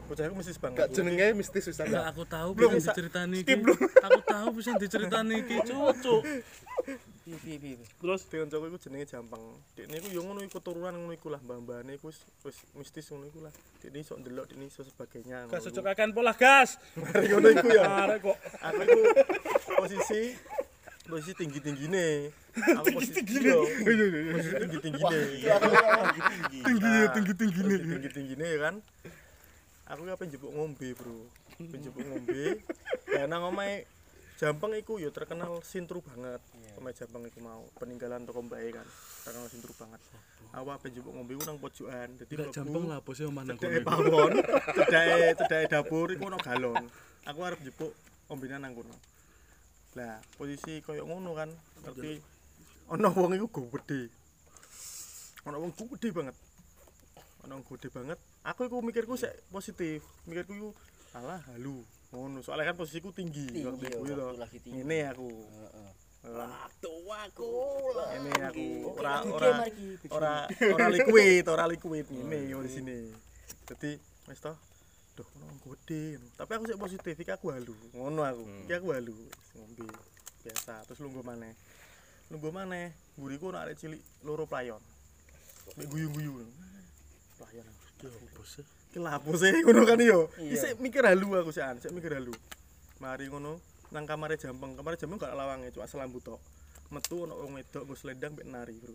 Bocah 0.07 0.25
iku 0.31 0.35
mistis 0.39 0.59
banget. 0.59 0.79
Gak 0.87 0.89
jenenge 0.95 1.27
mistis 1.35 1.65
wis 1.67 1.79
aku 1.83 2.23
tahu 2.27 2.49
Belum, 2.55 2.79
diceritani 2.79 3.43
iki. 3.43 3.59
Aku 4.03 4.21
tahu 4.23 4.47
bisa 4.55 4.71
diceritani 4.79 5.35
iki, 5.43 5.57
cucu. 5.67 6.15
Piye 7.25 7.57
piye 7.57 7.77
terus? 7.81 8.29
Di 8.29 8.37
kancaku 8.37 8.69
iku 8.69 8.79
jenenge 8.85 9.09
Jampeng 9.09 9.41
dekne 9.73 9.97
iku 9.97 10.09
yo 10.13 10.21
ngono 10.29 10.45
iku 10.45 10.61
keturunan 10.61 10.93
ngono 10.93 11.13
iku 11.17 11.33
lah 11.33 11.41
mbah-mbahane 11.41 11.97
iku 11.97 12.13
wis 12.13 12.21
wis 12.45 12.59
mistis 12.77 13.09
ngono 13.09 13.33
iku 13.33 13.41
lah. 13.49 13.53
Dekne 13.81 14.05
iso 14.05 14.21
ndelok 14.21 14.45
dekne 14.53 14.69
iso 14.69 14.85
sebagainya 14.85 15.49
Gak 15.49 15.57
ngono 15.57 15.65
cocok 15.65 15.85
iku. 15.89 15.95
akan 15.97 16.09
pola 16.13 16.33
gas. 16.37 16.77
Mari 17.01 17.27
ngono 17.33 17.49
iku 17.49 17.69
ya. 17.73 17.83
Arek 18.05 18.19
kok. 18.29 18.37
aku 18.61 18.81
iku 18.85 19.01
posisi 19.81 20.21
posisi 21.05 21.33
tinggi 21.37 21.61
tinggine 21.61 22.33
aku 22.81 22.97
posisi 22.97 23.21
tinggi 23.21 23.37
posisi 23.45 24.53
tinggi 24.57 24.79
tinggine 24.81 25.21
tinggi 26.65 26.89
ya 26.89 27.09
tinggi 27.13 27.35
tinggi 27.37 27.61
nih 27.61 27.79
tinggi 27.89 28.11
tinggine 28.13 28.47
ya 28.53 28.59
kan? 28.69 28.75
Aku 29.85 30.01
apa 30.09 30.25
njupuk 30.29 30.53
ngombe 30.53 30.89
bro? 30.93 31.29
Njupuk 31.61 32.05
ngombe? 32.05 32.61
Ya 33.17 33.25
nang 33.29 33.49
omahe 34.45 34.61
Jampeng 34.61 34.77
iku 34.77 35.01
ya 35.01 35.09
terkenal 35.09 35.57
sintru 35.65 36.05
banget. 36.05 36.41
Omahe 36.77 36.93
Jampeng 36.93 37.25
iku 37.25 37.41
mau 37.41 37.65
peninggalan 37.81 38.29
toko 38.29 38.45
mbae 38.45 38.69
kan 38.77 38.85
terkenal 39.25 39.49
sintru 39.49 39.73
banget. 39.73 40.01
Aku 40.53 40.69
apa 40.69 40.85
njupuk 40.93 41.13
ngombe 41.17 41.35
nang 41.41 41.57
pojokan 41.57 42.09
dadi 42.21 42.33
Enggak 42.37 42.53
jampang 42.53 42.85
lah 42.87 43.01
bos 43.01 43.19
ya 43.19 43.27
mana 43.33 43.57
cedeke 43.57 43.81
kono. 43.81 43.89
pawon 43.89 44.33
cedeke 44.77 45.29
cedeke 45.41 45.67
dapur 45.73 46.09
iku 46.13 46.29
ono 46.29 46.39
galon. 46.45 46.85
Aku 47.25 47.39
arep 47.41 47.59
njupuk 47.65 47.97
ombenan 48.29 48.61
nang 48.69 48.77
kono. 48.77 48.95
Lah 49.97 50.21
posisi 50.37 50.85
koyo 50.85 51.09
ngono 51.09 51.33
kan 51.33 51.49
ngerti 51.81 52.21
ono 52.93 53.09
wong 53.17 53.33
iku 53.41 53.49
gede 53.81 54.13
ono 55.49 55.57
wong 55.57 55.73
gede 55.73 56.09
banget. 56.13 56.37
Ono 57.49 57.65
gede 57.65 57.89
banget. 57.89 58.19
Aku 58.45 58.69
iku 58.69 58.85
mikirku 58.85 59.17
sik 59.17 59.33
positif 59.49 60.05
mikirku 60.29 60.53
iku 60.53 60.71
alah 61.17 61.41
halu 61.49 61.81
ngono. 62.15 62.39
Soalnya 62.47 62.71
kan 62.71 62.77
posisiku 62.79 63.11
tinggi 63.11 63.51
Tinggi, 63.51 63.67
waktu 63.67 63.85
waktu 63.99 64.39
lagi 64.39 64.59
tinggi. 64.63 64.79
ngene 64.79 64.99
aku. 65.11 65.29
Heeh. 65.35 65.91
tuaku 66.81 67.53
ini 68.17 68.33
aku. 68.41 68.67
Ora 68.97 69.15
ora 69.29 69.51
ora 70.09 70.35
ora 70.49 70.87
liquid 70.89 71.45
ora 71.51 71.65
liquid. 71.69 72.07
Ngene 72.09 72.39
yo 72.49 72.63
di 72.65 72.71
sini. 72.71 73.13
Dadi 73.69 73.99
wis 74.31 74.41
to 74.41 74.55
duh 75.15 75.29
ono 75.39 75.47
wong 75.47 75.59
gede 75.79 76.19
tapi 76.35 76.59
aku 76.59 76.65
sik 76.67 76.81
positif 76.81 77.15
iki 77.19 77.33
aku 77.35 77.53
halu. 77.53 77.77
Ngono 77.93 78.25
aku. 78.25 78.43
Iki 78.65 78.73
aku 78.73 78.89
halu 78.97 79.17
ngombe 79.59 79.87
biasa. 80.47 80.87
Terus 80.89 81.01
lungguh 81.05 81.23
maneh. 81.27 81.53
Lungguh 82.33 82.51
maneh 82.55 82.95
mburiku 83.21 83.53
ono 83.53 83.61
arek 83.61 83.77
cilik 83.77 84.01
loro 84.25 84.49
playon. 84.49 84.81
Mek 85.77 85.87
guyu-guyu 85.93 86.47
playon 87.37 87.67
opo 88.05 88.43
sih? 88.47 88.65
iki 88.65 88.84
lapo 89.03 89.35
sih 89.35 89.51
ngono 89.65 89.83
kan 89.89 89.99
yo. 89.99 90.31
Isik 90.39 90.79
mikir 90.79 91.03
halu 91.07 91.35
aku 91.39 91.51
sih 91.51 91.65
an 91.65 91.81
sik 91.83 91.91
mikir 91.91 92.15
halu. 92.15 92.35
Mari 93.03 93.27
ngono 93.31 93.59
nang 93.91 94.05
kamare 94.05 94.39
jampeng. 94.39 94.77
Kamare 94.79 94.99
jampeng 95.01 95.19
gak 95.19 95.35
lawange 95.35 95.71
cuma 95.75 95.89
selambu 95.89 96.21
tok. 96.21 96.39
Metu 96.93 97.27
ono 97.27 97.35
wong 97.41 97.59
wedok 97.59 97.83
nggo 97.89 97.95
selendang 97.99 98.33
mek 98.39 98.47
nari 98.47 98.75
bro. 98.79 98.95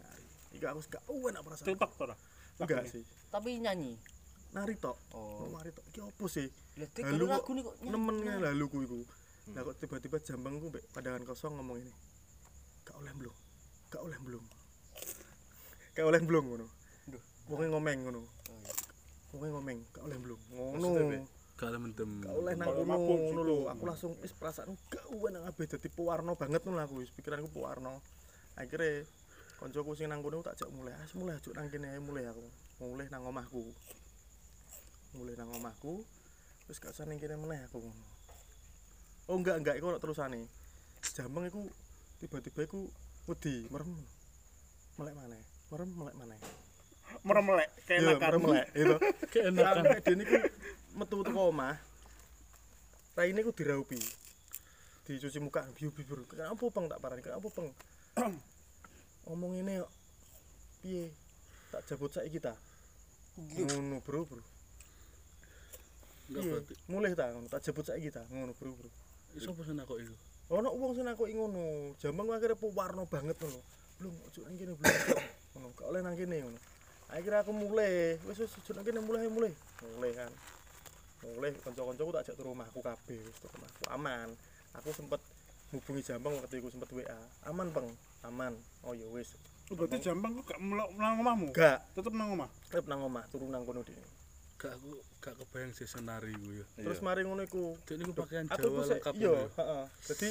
Nari. 0.00 0.26
Iki 0.58 0.66
aku 0.66 0.80
gak 0.88 1.04
enak 1.06 1.42
perasaan. 1.44 1.76
To 1.78 1.88
ora? 2.02 2.16
enggak 2.58 2.86
sih. 2.90 3.02
Tapi 3.30 3.58
nyanyi. 3.62 3.94
nari 4.52 4.76
tok. 4.76 4.96
Oh. 5.16 5.48
nari 5.52 5.70
tok? 5.72 5.84
Iki 5.94 6.00
opo 6.02 6.26
sih? 6.26 6.48
Halu 6.80 7.24
kok 7.28 7.32
lagu 7.32 7.50
nih 7.52 7.62
kok 7.66 7.76
nyanyi. 7.80 7.92
nemen 7.92 8.16
kan 8.24 8.38
lalu 8.52 8.66
ku 8.68 8.78
iku 8.82 9.00
nah 9.42 9.66
kok 9.66 9.74
tiba-tiba 9.74 10.22
jambang 10.22 10.54
ku 10.62 10.70
mbek 10.70 10.86
pandangan 10.94 11.26
kosong 11.26 11.58
ngomong 11.58 11.82
ini. 11.82 11.92
Gak 12.86 12.94
oleh 12.94 13.10
belum 13.10 13.34
gak 13.92 14.00
oleh 14.00 14.18
belum 14.24 14.44
gak 15.92 16.06
oleh 16.08 16.20
belum 16.24 16.44
ngono 16.48 16.66
wonge 17.50 17.66
ngomeng 17.70 17.98
ngono 18.06 18.22
wonge 19.32 19.48
ngomeng 19.48 19.78
gak 19.90 20.02
oleh 20.04 20.18
belum 20.20 20.40
ngono. 20.52 20.88
Gak 21.56 21.78
mendem. 21.78 22.10
gak 22.26 22.34
oleh 22.34 22.54
nang 22.58 22.68
kono 22.74 22.94
ngono 22.98 23.42
lho. 23.46 23.58
aku 23.70 23.82
langsung 23.86 24.12
wis 24.20 24.34
perasaan 24.34 24.74
gak 24.90 25.06
uwen 25.14 25.32
nang 25.38 25.46
abe 25.46 25.64
dadi 25.64 25.88
pewarna 25.88 26.36
banget 26.36 26.62
ngono 26.62 26.78
aku 26.84 27.00
wis. 27.00 27.10
Pikiranku 27.14 27.48
pewarna. 27.48 27.96
Akhirnya 28.58 29.06
koncoku 29.56 29.96
sing 29.96 30.12
nang 30.12 30.20
kono 30.20 30.44
tak 30.44 30.58
jak 30.60 30.68
mulai. 30.74 30.92
Ah 30.92 31.06
mulai 31.16 31.38
ajuk 31.38 31.54
nang 31.56 31.66
kene 31.72 31.86
ae 31.96 32.00
mulai 32.02 32.28
aku. 32.28 32.44
Mulai 32.82 33.06
nang 33.08 33.24
omahku. 33.24 33.64
Mulai 35.16 35.34
nang 35.38 35.50
omahku. 35.54 36.02
Terus 36.68 36.78
gak 36.82 36.92
usah 36.92 37.06
ning 37.08 37.22
kene 37.22 37.38
meneh 37.40 37.62
aku 37.64 37.78
ngono. 37.80 38.06
Oh 39.30 39.36
enggak 39.38 39.56
enggak. 39.62 39.74
Iku 39.80 39.86
ono 39.88 39.98
terusane. 40.02 40.44
Jambeng 41.14 41.48
iku 41.48 41.62
tiba-tiba 42.20 42.68
iku 42.68 42.90
wedi 43.30 43.64
merem. 43.72 43.96
Melek 45.00 45.14
maneh. 45.16 45.42
Merem 45.72 45.88
melek 45.94 46.16
maneh 46.20 46.61
Meremelek 47.20 47.68
Iya, 47.68 47.84
keenakan. 48.16 48.20
merem 48.24 48.40
melek 48.42 48.66
itu 48.80 48.96
Keenakan. 49.28 49.74
sampai 49.84 50.00
dia 50.00 50.14
niku 50.16 50.36
metu 50.92 51.16
teko 51.20 51.40
omah 51.52 51.76
raine 53.12 53.40
ku 53.40 53.52
diraupi. 53.52 54.00
Dicuci 55.04 55.38
muka. 55.38 55.68
Biu 55.76 55.92
biu 55.92 56.04
biu. 56.04 56.24
Kenapa 56.24 56.64
peng 56.72 56.88
tak 56.88 56.98
parani 56.98 57.20
kenapa 57.20 57.44
peng 57.52 57.68
ngomong 59.28 59.52
ini 59.60 59.80
kok 59.80 59.92
piye? 60.80 61.12
Tak 61.70 61.84
jabut 61.86 62.10
saiki 62.10 62.40
ta? 62.40 62.56
Ngono 63.36 64.00
bro 64.00 64.24
bro. 64.24 64.42
Berarti. 66.32 66.72
mulai 66.88 67.12
ta? 67.12 67.28
Ngono 67.32 67.48
tak 67.48 67.60
jabut 67.62 67.84
saiki 67.84 68.08
ta? 68.08 68.24
Ngono 68.32 68.56
bro 68.56 68.72
bro. 68.72 68.88
Iso 69.36 69.52
pesen 69.52 69.80
aku 69.80 70.00
iku. 70.00 70.16
ono 70.52 70.68
wong 70.68 70.92
sing 70.92 71.08
aku 71.08 71.24
ngono. 71.28 71.96
Jambang 71.96 72.28
ku 72.28 72.32
akhirnya 72.36 72.56
pewarna 72.56 73.02
banget 73.08 73.36
ngono. 73.40 73.60
Belum 74.00 74.14
ojo 74.26 74.40
nang 74.44 74.56
kene 74.56 74.72
belum 74.74 74.96
ngono 75.52 75.66
gak 75.76 75.86
oleh 75.88 76.00
nang 76.00 76.16
kene 76.16 76.36
ngono 76.40 76.58
akhirnya 77.12 77.40
aku 77.40 77.52
mulai. 77.52 78.16
Wis 78.24 78.40
wis 78.40 78.56
ojo 78.56 78.70
nang 78.72 78.82
kene 78.82 79.00
mulai 79.00 79.28
mulai. 79.28 79.52
Mulai 79.94 80.10
kan. 80.12 80.32
Mulai 81.22 81.50
kanca-kancaku 81.56 82.10
tak 82.10 82.22
ajak 82.24 82.34
turu 82.34 82.50
omahku 82.50 82.80
kabeh 82.80 83.20
wis 83.20 83.36
turu 83.38 83.54
omahku 83.54 83.82
aman. 83.88 84.28
Aku 84.74 84.90
sempet 84.90 85.20
hubungi 85.70 86.02
jambang 86.02 86.34
waktu 86.36 86.58
itu 86.58 86.68
sempet 86.68 86.88
WA 86.90 87.18
aman 87.46 87.68
peng 87.70 87.88
aman. 88.22 88.52
Oh 88.82 88.92
ya 88.92 89.06
wis 89.08 89.36
Oh, 89.70 89.78
Berarti 89.78 90.04
jambang 90.04 90.36
kok 90.36 90.52
gak 90.52 90.60
nang 90.60 91.16
omahmu? 91.16 91.48
gak. 91.50 91.80
Tetep 91.94 92.12
nang 92.12 92.28
omah. 92.30 92.50
tetep 92.68 92.84
nang 92.84 93.00
omah 93.02 93.24
turu 93.28 93.48
nang 93.48 93.62
kono 93.62 93.80
dhewe 93.80 94.04
Gak 94.58 94.74
aku 94.74 95.00
gak 95.18 95.34
kebayang 95.38 95.72
sih 95.72 95.86
senari 95.86 96.34
ku 96.34 96.50
ya. 96.50 96.66
terus 96.76 97.00
mari 97.00 97.24
ngono 97.24 97.40
iku. 97.40 97.72
Dek 97.82 97.96
niku 97.96 98.12
pakaian 98.12 98.44
aku 98.46 98.68
Jawa 98.68 98.84
lengkap. 98.84 99.12
iya 99.16 99.32
heeh. 99.32 99.84
Dadi 100.04 100.28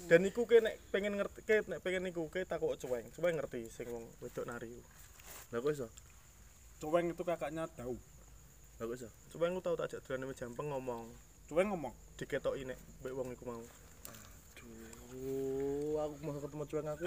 dan 0.00 0.20
iku 0.24 0.42
ke 0.42 0.58
nek 0.58 0.74
pengen 0.88 1.12
ngerti 1.14 1.40
ke 1.44 1.54
nek 1.64 1.78
pengen 1.80 2.08
iku 2.08 2.26
ke 2.26 2.42
takok 2.42 2.74
cueng 2.76 3.04
cueng 3.12 3.36
ngerti 3.36 3.68
sing 3.68 3.86
wong 3.86 4.02
wedok 4.18 4.48
nari 4.48 4.72
lha 5.52 5.60
kok 5.60 5.70
iso 5.70 5.86
Cuweng 6.80 7.12
itu 7.12 7.22
kakaknya 7.22 7.68
tahu. 7.76 7.94
lha 8.80 8.88
kok 8.88 8.96
iso 8.96 9.08
cueng 9.28 9.52
ku 9.52 9.60
tau 9.60 9.76
tak 9.76 9.92
ajak 9.92 10.00
dolan 10.08 10.32
jampeng 10.32 10.72
ngomong 10.72 11.04
Cuweng 11.44 11.68
ngomong. 11.68 11.92
diketoki 12.16 12.64
nek 12.64 12.80
mbek 13.04 13.12
wong 13.12 13.28
iku 13.36 13.44
mau 13.44 13.60
aduh 15.10 16.00
aku 16.00 16.14
mau 16.24 16.32
ketemu 16.40 16.64
cueng 16.64 16.88
aku 16.88 17.04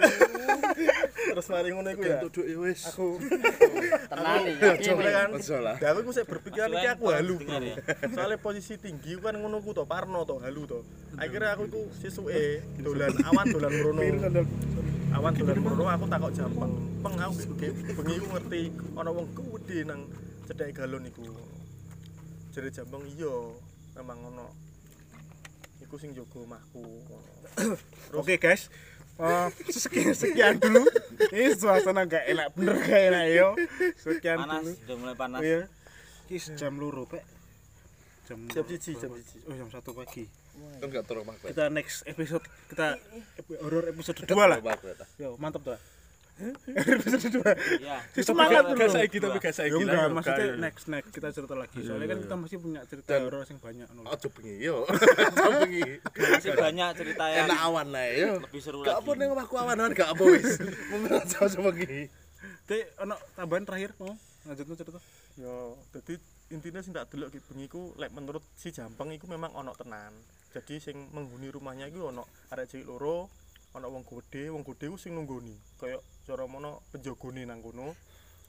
terus 1.33 1.47
mari 1.49 1.73
ngono 1.73 1.89
iku 1.97 2.03
ya 2.05 2.21
Duduk 2.21 2.45
ya 2.45 2.57
wis. 2.61 2.81
aku 2.93 3.17
Tenan 4.13 4.41
iki. 4.45 4.85
Coba 4.85 5.09
kan. 5.09 5.29
Lah 5.65 5.75
aku 5.97 6.11
sik 6.13 6.25
berpikiran 6.29 6.69
iki 6.77 6.87
aku 6.93 7.05
halu. 7.09 7.35
ya. 7.41 7.75
Soalnya 8.13 8.37
posisi 8.37 8.77
tinggi 8.77 9.17
kan 9.17 9.33
ngono 9.33 9.57
ku 9.65 9.73
to, 9.73 9.87
parno 9.89 10.21
to, 10.29 10.37
halu 10.45 10.69
to. 10.69 10.85
Akhirnya 11.17 11.57
aku 11.57 11.65
iku 11.73 11.81
sesuke 11.97 12.61
dolan 12.77 13.17
awan 13.25 13.49
dolan 13.49 13.71
mrono. 13.71 14.01
Awan 15.13 15.31
dolan 15.37 15.57
mrono 15.61 15.83
aku 15.85 16.05
takok 16.09 16.31
jampang. 16.33 16.71
Peng 17.03 17.15
aku 17.21 17.33
ge- 17.59 17.75
bengi 17.93 18.15
ku 18.17 18.27
ngerti 18.33 18.61
ana 18.97 19.09
wong 19.13 19.27
gede 19.31 19.77
nang 19.85 20.01
cedhake 20.47 20.73
galon 20.73 21.05
iku. 21.05 21.21
Jere 22.53 22.69
jambang 22.69 23.03
iya, 23.07 23.33
memang 23.97 24.19
ono. 24.25 24.47
Iku 25.79 25.95
sing 25.97 26.13
jaga 26.13 26.37
omahku. 26.39 26.81
Oke 28.13 28.37
guys. 28.37 28.69
Eh, 29.13 29.47
sekian, 29.69 30.17
sekian 30.17 30.57
dulu. 30.57 30.81
Ini 31.29 31.53
suasana 31.53 32.09
gak 32.09 32.25
enak 32.25 32.49
bener 32.57 32.81
gak 32.81 33.01
enak 33.13 33.25
yo. 33.29 33.47
Sekian 33.95 34.41
panas 34.41 34.65
dulu. 34.65 34.73
udah 34.73 34.95
mulai 34.97 35.15
panas 35.15 35.39
Iya. 35.45 35.61
Ki 36.25 36.37
jam 36.57 36.81
luru, 36.81 37.05
Pak. 37.05 37.21
Jam 38.25 38.41
Jam 38.49 38.65
siji, 38.65 38.97
jam 38.97 39.13
siji. 39.13 39.37
Oh, 39.45 39.53
jam 39.53 39.69
1 39.69 39.85
pagi. 39.93 40.25
Kan 40.53 40.87
gak 40.89 41.05
turu 41.07 41.25
omah 41.25 41.35
kowe. 41.39 41.49
Kita 41.49 41.67
next 41.73 42.05
episode 42.05 42.45
kita 42.69 42.97
horor 43.61 43.89
episode 43.89 44.19
2 44.21 44.29
lah. 44.29 44.59
Yo, 45.17 45.35
mantap 45.41 45.63
tuh. 45.65 45.79
episode 46.97 47.29
2. 47.29 47.45
iya 47.77 48.01
Semangat 48.25 48.65
Gak 48.73 48.73
dulu. 48.73 48.89
saiki 48.89 49.17
tapi 49.21 49.37
gak 49.37 49.53
saiki 49.53 49.85
lah, 49.85 50.09
maksudnya 50.09 50.57
gak, 50.57 50.61
next 50.65 50.85
next 50.89 51.09
kita 51.13 51.29
cerita 51.29 51.53
lagi. 51.53 51.77
Soalnya 51.85 52.07
kan 52.09 52.19
kita 52.25 52.35
masih 52.41 52.57
punya 52.57 52.81
cerita 52.89 53.21
horor 53.21 53.45
yang 53.45 53.59
banyak 53.61 53.87
nul. 53.93 54.05
Ojo 54.09 54.27
bengi 54.33 54.55
yo. 54.57 54.77
Bengi. 55.61 56.01
masih 56.01 56.51
banyak 56.57 56.89
cerita 56.97 57.23
yang 57.29 57.45
Enak 57.45 57.59
awan 57.69 57.87
lah 57.93 58.05
yo. 58.09 58.31
lebih 58.41 58.61
seru 58.65 58.81
Gak 58.81 58.97
lagi 58.97 59.05
apa 59.05 59.11
ning 59.13 59.29
omahku 59.29 59.55
awan-awan 59.61 59.91
gak 59.93 60.09
apa 60.09 60.23
wis. 60.25 60.57
Memang 60.89 61.21
ojo 61.21 61.59
bengi. 61.69 62.09
Tapi 62.65 62.81
ono 62.97 63.15
tambahan 63.37 63.63
terakhir 63.69 63.89
mau 64.01 64.13
lanjut 64.49 64.65
cerita. 64.73 64.99
Yo, 65.37 65.77
dadi 65.93 66.17
intinya 66.49 66.81
sing 66.81 66.97
tak 66.97 67.13
delok 67.13 67.29
ki 67.29 67.39
bengi 67.45 67.65
ku 67.69 67.93
lek 67.97 68.09
menurut 68.09 68.41
si 68.57 68.73
Jampang 68.73 69.13
iku 69.13 69.29
memang 69.29 69.53
ono 69.53 69.77
tenan. 69.77 70.17
Jadi 70.53 70.77
sing 70.77 71.09
menghuni 71.09 71.49
rumahnya 71.49 71.89
iku 71.89 72.13
ono 72.13 72.29
arek 72.53 72.69
cilik 72.69 72.85
loro, 72.85 73.25
ono 73.73 73.87
wong 73.89 74.05
gede, 74.05 74.53
wong 74.53 74.61
gede 74.61 74.85
ku 74.93 74.97
sing 75.01 75.17
nunggoni. 75.17 75.57
Kayak 75.81 76.05
cara 76.29 76.45
mono 76.45 76.85
penjagone 76.93 77.41
nang 77.41 77.65
kono. 77.65 77.97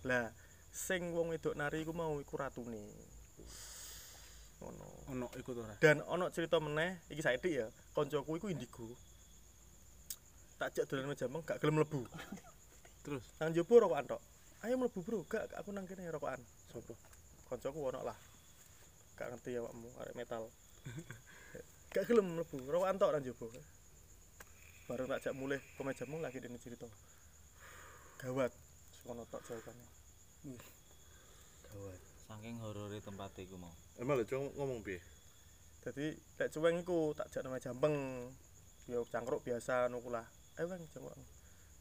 Lah, 0.05 0.29
sing 0.69 1.17
wong 1.17 1.33
wedok 1.33 1.57
nari 1.57 1.81
iku 1.81 1.97
mau 1.97 2.21
iku 2.21 2.37
ratune. 2.37 2.85
Ngono. 4.61 4.87
Ono 5.17 5.27
ikut 5.33 5.55
ora. 5.57 5.81
Dan 5.81 6.05
ono 6.05 6.29
cerita 6.29 6.61
meneh, 6.61 7.01
iki 7.09 7.25
saiki 7.25 7.57
ya, 7.57 7.73
koncoku 7.97 8.37
iku 8.37 8.53
indigo. 8.53 8.85
Tak 10.61 10.77
jak 10.77 10.85
dolan 10.87 11.09
nang 11.09 11.17
Jampang 11.17 11.43
gak 11.43 11.59
gelem 11.59 11.83
mlebu. 11.83 12.05
Terus 13.05 13.25
Nang 13.41 13.51
jopo 13.57 13.81
rokokan 13.81 14.07
tok. 14.17 14.23
Ayo 14.61 14.77
mlebu 14.77 15.01
bro, 15.01 15.25
gak 15.25 15.51
aku 15.57 15.73
nang 15.73 15.89
kene 15.89 16.05
rokokan. 16.13 16.41
Sopo? 16.69 17.01
Koncoku 17.49 17.81
ono 17.81 18.05
lah. 18.05 18.17
Gak 19.17 19.33
ngerti 19.35 19.57
awakmu 19.57 19.89
arek 20.05 20.15
metal. 20.15 20.53
gak 21.95 22.11
gelem 22.11 22.27
mlebu, 22.35 22.59
rokokan 22.67 22.99
tok 22.99 23.15
nang 23.15 23.23
jopo. 23.23 23.47
Bareng 24.91 25.07
tak 25.07 25.23
jak 25.23 25.35
mulih 25.39 25.63
ke 25.79 25.83
mejamu 25.87 26.19
lagi 26.19 26.43
dene 26.43 26.59
cerita. 26.59 26.91
Gawat. 28.19 28.51
Ngono 29.07 29.23
tok 29.31 29.47
jawabane. 29.47 29.87
saking 32.45 32.61
horore 32.61 32.99
tempat 33.01 33.33
iku 33.41 33.57
mau 33.57 33.73
Emang 33.97 34.21
lho 34.21 34.39
ngomong 34.59 34.85
piye? 34.85 35.01
Dadi 35.81 36.13
lek 36.37 36.53
cuweng 36.53 36.85
iku 36.85 37.17
tak 37.17 37.33
jak 37.33 37.41
nang 37.47 37.57
jampeng. 37.57 37.95
Yo 38.91 39.07
cangkruk 39.09 39.41
biasa 39.41 39.89
ngono 39.89 40.05
ku 40.05 40.11
lah. 40.13 40.27
Ayo 40.61 40.69
Weng 40.69 40.85
cangkruk. 40.93 41.17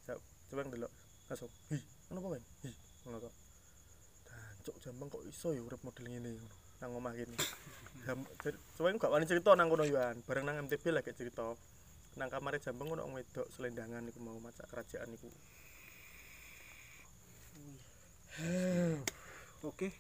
Jak 0.07 0.21
cuweng 0.47 0.71
delok 0.71 0.93
langsung. 1.27 1.51
Hi, 1.67 1.79
ngono 2.07 2.19
apa 2.23 2.29
Weng? 2.37 2.45
Hi, 2.63 2.71
ngono 3.03 3.17
tok. 3.27 3.33
Dancuk 4.29 4.75
jampeng 4.79 5.07
kok 5.11 5.23
iso 5.27 5.51
ya 5.51 5.61
urip 5.65 5.81
model 5.83 6.05
ngene 6.07 6.29
ngono. 6.31 6.62
Nang 6.83 6.99
omah 6.99 7.15
jadi 7.15 7.31
Cuweng 8.75 8.99
gak 8.99 9.07
wani 9.07 9.23
cerita 9.23 9.55
nang 9.55 9.71
kono 9.71 9.87
yoan. 9.87 10.19
Bareng 10.27 10.43
nang 10.43 10.67
MTB 10.67 10.91
lagi 10.91 11.15
cerita. 11.15 11.55
Nang 12.19 12.27
kamare 12.27 12.59
jampeng 12.59 12.91
ngono 12.91 13.07
wong 13.07 13.15
wedok 13.15 13.47
selendangan 13.55 14.03
iku 14.11 14.19
mau 14.19 14.35
macak 14.43 14.67
kerajaan 14.67 15.15
iku. 15.15 15.31
Oke. 19.63 19.95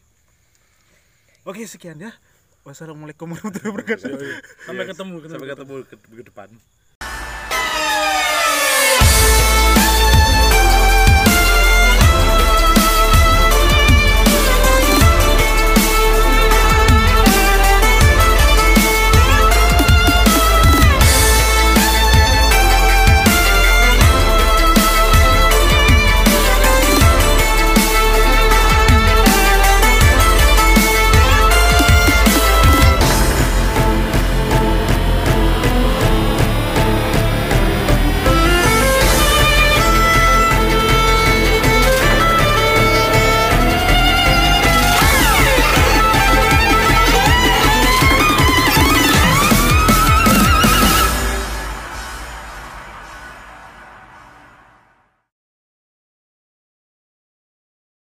Oke, 1.47 1.63
sekian 1.63 2.03
ya. 2.03 2.11
Wassalamualaikum 2.67 3.31
warahmatullahi 3.31 3.71
wabarakatuh. 3.71 4.11
Sampai 4.67 4.85
ketemu 4.91 5.15
Sampai 5.31 5.47
ketemu 5.47 5.73
ke, 5.87 5.95
ke 5.95 6.23
depan. 6.27 6.49